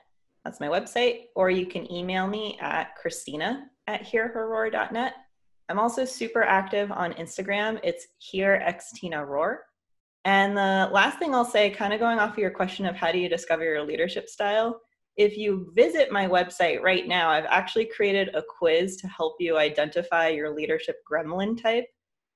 That's 0.45 0.61
my 0.61 0.69
website. 0.69 1.27
Or 1.35 1.51
you 1.51 1.67
can 1.67 1.91
email 1.91 2.27
me 2.27 2.59
at 2.61 2.95
Christina 2.97 3.71
at 3.87 4.03
hearherroar.net. 4.03 5.15
I'm 5.69 5.79
also 5.79 6.05
super 6.05 6.43
active 6.43 6.93
on 6.93 7.15
Instagram. 7.15 7.81
It's 7.83 8.07
hearxtinaroar. 8.33 9.57
And 10.25 10.57
the 10.57 10.89
last 10.91 11.19
thing 11.19 11.35
I'll 11.35 11.45
say, 11.45 11.71
kind 11.71 11.93
of 11.93 12.01
going 12.01 12.19
off 12.19 12.33
of 12.33 12.39
your 12.39 12.51
question 12.51 12.87
of 12.87 12.97
how 12.97 13.13
do 13.13 13.19
you 13.19 13.29
discover 13.29 13.63
your 13.63 13.83
leadership 13.83 14.29
style, 14.29 14.81
if 15.17 15.37
you 15.37 15.73
visit 15.77 16.11
my 16.11 16.27
website 16.27 16.81
right 16.81 17.07
now, 17.07 17.31
I've 17.31 17.47
actually 17.47 17.87
created 17.87 18.35
a 18.35 18.43
quiz 18.59 18.97
to 18.97 19.09
help 19.09 19.37
you 19.39 19.59
identify 19.59 20.29
your 20.29 20.55
leadership 20.55 20.97
gremlin 21.11 21.61
type. 21.61 21.85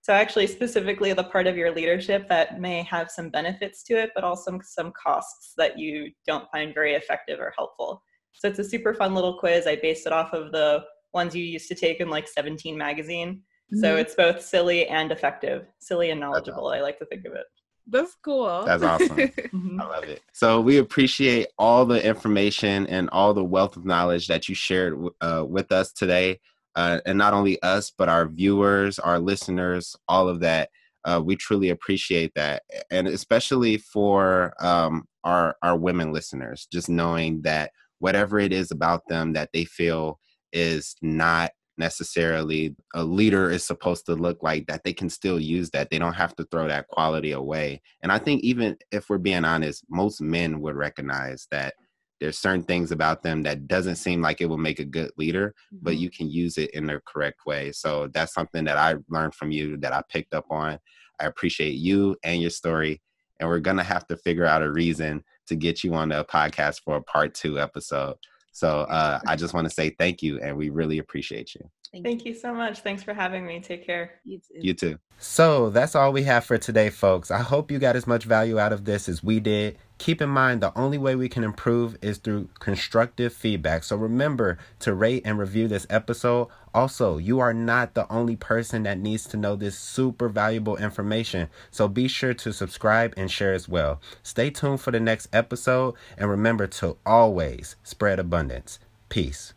So, 0.03 0.13
actually, 0.13 0.47
specifically 0.47 1.13
the 1.13 1.25
part 1.25 1.47
of 1.47 1.57
your 1.57 1.75
leadership 1.75 2.29
that 2.29 2.61
may 2.61 2.83
have 2.83 3.11
some 3.11 3.31
benefits 3.31 3.83
to 3.85 3.95
it, 3.95 4.11
but 4.15 4.23
also 4.23 4.59
some 4.63 4.93
costs 4.93 5.55
that 5.57 5.79
you 5.79 6.11
don't 6.27 6.49
find 6.53 6.73
very 6.73 6.95
effective 6.95 7.41
or 7.41 7.53
helpful. 7.57 8.03
So, 8.33 8.49
it's 8.49 8.61
a 8.61 8.65
super 8.65 8.95
fun 8.95 9.15
little 9.15 9.39
quiz. 9.39 9.67
I 9.67 9.77
based 9.77 10.07
it 10.07 10.13
off 10.13 10.33
of 10.33 10.53
the 10.53 10.85
ones 11.13 11.35
you 11.35 11.43
used 11.43 11.69
to 11.69 11.75
take 11.75 12.01
in 12.01 12.11
like 12.11 12.29
17 12.29 12.79
magazine. 12.79 13.43
Mm-hmm. 13.75 13.81
So, 13.81 13.97
it's 13.97 14.15
both 14.15 14.41
silly 14.41 14.87
and 14.87 15.11
effective, 15.11 15.67
silly 15.81 16.11
and 16.11 16.21
knowledgeable. 16.21 16.69
I 16.69 16.81
like 16.81 16.99
to 17.01 17.07
think 17.07 17.25
of 17.27 17.33
it. 17.33 17.47
That's 17.91 18.15
cool. 18.23 18.65
That's 18.65 18.83
awesome. 18.83 19.17
Mm-hmm. 19.49 19.81
I 19.81 19.85
love 19.87 20.05
it. 20.05 20.23
So 20.33 20.61
we 20.61 20.77
appreciate 20.77 21.49
all 21.59 21.87
the 21.87 22.05
information 22.05 22.87
and 22.87 23.09
all 23.11 23.33
the 23.33 23.45
wealth 23.45 23.77
of 23.77 23.85
knowledge 23.85 24.27
that 24.29 24.49
you 24.49 24.55
shared 24.55 24.95
uh, 25.21 25.45
with 25.49 25.73
us 25.73 25.93
today. 25.93 26.41
Uh, 26.77 27.01
and 27.07 27.17
not 27.17 27.33
only 27.33 27.61
us, 27.63 27.91
but 27.97 28.09
our 28.09 28.29
viewers, 28.29 28.99
our 28.99 29.19
listeners, 29.19 29.97
all 30.07 30.29
of 30.29 30.41
that. 30.41 30.69
Uh, 31.05 31.21
we 31.25 31.35
truly 31.35 31.71
appreciate 31.71 32.33
that. 32.35 32.63
And 32.91 33.09
especially 33.09 33.79
for 33.79 34.53
um, 34.61 35.09
our, 35.25 35.57
our 35.63 35.77
women 35.77 36.13
listeners, 36.13 36.69
just 36.71 36.89
knowing 36.89 37.43
that 37.43 37.73
whatever 37.99 38.39
it 38.39 38.53
is 38.53 38.71
about 38.71 39.03
them 39.09 39.33
that 39.33 39.51
they 39.53 39.65
feel 39.65 40.21
is 40.53 40.95
not 41.03 41.51
necessarily 41.79 42.75
a 42.95 43.05
leader 43.05 43.51
is 43.51 43.65
supposed 43.65 44.07
to 44.07 44.15
look 44.15 44.43
like 44.43 44.67
that 44.67 44.83
they 44.85 44.93
can 44.93 45.09
still 45.09 45.39
use 45.39 45.71
that. 45.71 45.91
They 45.91 45.99
don't 45.99 46.15
have 46.15 46.35
to 46.37 46.45
throw 46.45 46.69
that 46.69 46.89
quality 46.89 47.33
away. 47.33 47.81
And 48.03 48.13
i 48.13 48.19
think 48.19 48.43
even 48.43 48.77
if 48.91 49.09
we're 49.09 49.19
being 49.19 49.45
honest 49.45 49.85
most 49.91 50.21
men 50.21 50.61
would 50.61 50.77
recognize 50.77 51.47
that 51.51 51.75
there's 52.21 52.39
certain 52.39 52.65
things 52.65 52.91
about 52.91 53.23
them 53.23 53.45
that 53.45 53.69
doesn't 53.69 53.97
seem 53.97 54.21
like 54.21 54.41
it 54.41 54.47
will 54.47 54.59
make 54.59 54.81
a 54.81 54.85
good 54.85 55.11
leader 55.17 55.55
mm-hmm. 55.73 55.85
but 55.85 55.97
you 55.97 56.11
can 56.11 56.29
use 56.29 56.59
it 56.59 56.71
in 56.71 56.87
the 56.87 57.01
correct 57.07 57.41
way. 57.47 57.73
So 57.73 58.09
that's 58.09 58.35
something 58.35 58.65
that 58.65 58.77
i 58.77 58.97
learned 59.09 59.35
from 59.35 59.51
you 59.51 59.77
that 59.79 59.93
i 59.93 60.03
picked 60.09 60.35
up 60.35 60.47
on. 60.51 60.79
I 61.21 61.27
appreciate 61.27 61.75
you 61.75 62.17
and 62.23 62.41
your 62.41 62.51
story 62.51 63.01
and 63.41 63.49
we're 63.49 63.61
gonna 63.61 63.85
have 63.85 64.07
to 64.09 64.17
figure 64.17 64.47
out 64.47 64.63
a 64.63 64.71
reason 64.71 65.23
to 65.47 65.57
get 65.57 65.83
you 65.83 65.95
on 65.95 66.11
the 66.11 66.25
podcast 66.25 66.83
for 66.85 66.97
a 66.97 67.03
part 67.03 67.35
two 67.35 67.59
episode 67.59 68.17
so 68.59 68.81
uh, 68.81 69.21
I 69.25 69.37
just 69.37 69.55
want 69.55 69.69
to 69.69 69.73
say 69.73 69.91
thank 69.91 70.21
you, 70.21 70.41
and 70.41 70.57
we 70.57 70.71
really 70.71 70.99
appreciate 70.99 71.55
you. 71.55 71.71
Thank, 71.93 72.05
thank 72.05 72.25
you. 72.25 72.33
you 72.33 72.39
so 72.39 72.53
much. 72.53 72.81
Thanks 72.81 73.03
for 73.03 73.15
having 73.15 73.47
me. 73.47 73.61
Take 73.61 73.87
care. 73.87 74.21
You 74.25 74.39
too. 74.39 74.61
You 74.61 74.75
too. 74.75 74.99
So 75.19 75.71
that's 75.71 75.95
all 75.95 76.13
we 76.13 76.23
have 76.25 76.45
for 76.45 76.59
today, 76.59 76.91
folks. 76.91 77.31
I 77.31 77.39
hope 77.39 77.71
you 77.71 77.79
got 77.79 77.97
as 77.97 78.07
much 78.07 78.25
value 78.25 78.59
out 78.59 78.73
of 78.73 78.85
this 78.85 79.09
as 79.09 79.23
we 79.23 79.41
did. 79.41 79.79
Keep 79.99 80.23
in 80.23 80.29
mind, 80.29 80.61
the 80.61 80.77
only 80.79 80.97
way 80.97 81.17
we 81.17 81.29
can 81.29 81.43
improve 81.43 81.99
is 82.01 82.19
through 82.19 82.49
constructive 82.61 83.33
feedback. 83.33 83.83
So 83.83 83.97
remember 83.97 84.59
to 84.81 84.95
rate 84.95 85.23
and 85.25 85.39
review 85.39 85.67
this 85.67 85.89
episode. 85.91 86.49
Also, 86.73 87.17
you 87.17 87.41
are 87.41 87.53
not 87.53 87.95
the 87.95 88.11
only 88.13 88.37
person 88.37 88.85
that 88.85 88.99
needs 88.99 89.27
to 89.29 89.37
know 89.37 89.57
this 89.57 89.77
super 89.77 90.29
valuable 90.29 90.77
information. 90.77 91.49
So 91.73 91.89
be 91.89 92.07
sure 92.07 92.35
to 92.35 92.53
subscribe 92.53 93.15
and 93.17 93.29
share 93.29 93.55
as 93.55 93.69
well. 93.69 94.01
Stay 94.23 94.51
tuned 94.51 94.81
for 94.81 94.93
the 94.93 95.01
next 95.01 95.29
episode 95.33 95.95
and 96.17 96.31
remember 96.31 96.69
to 96.69 96.97
always 97.05 97.75
spread 97.83 98.21
abundance. 98.21 98.79
Peace. 99.09 99.55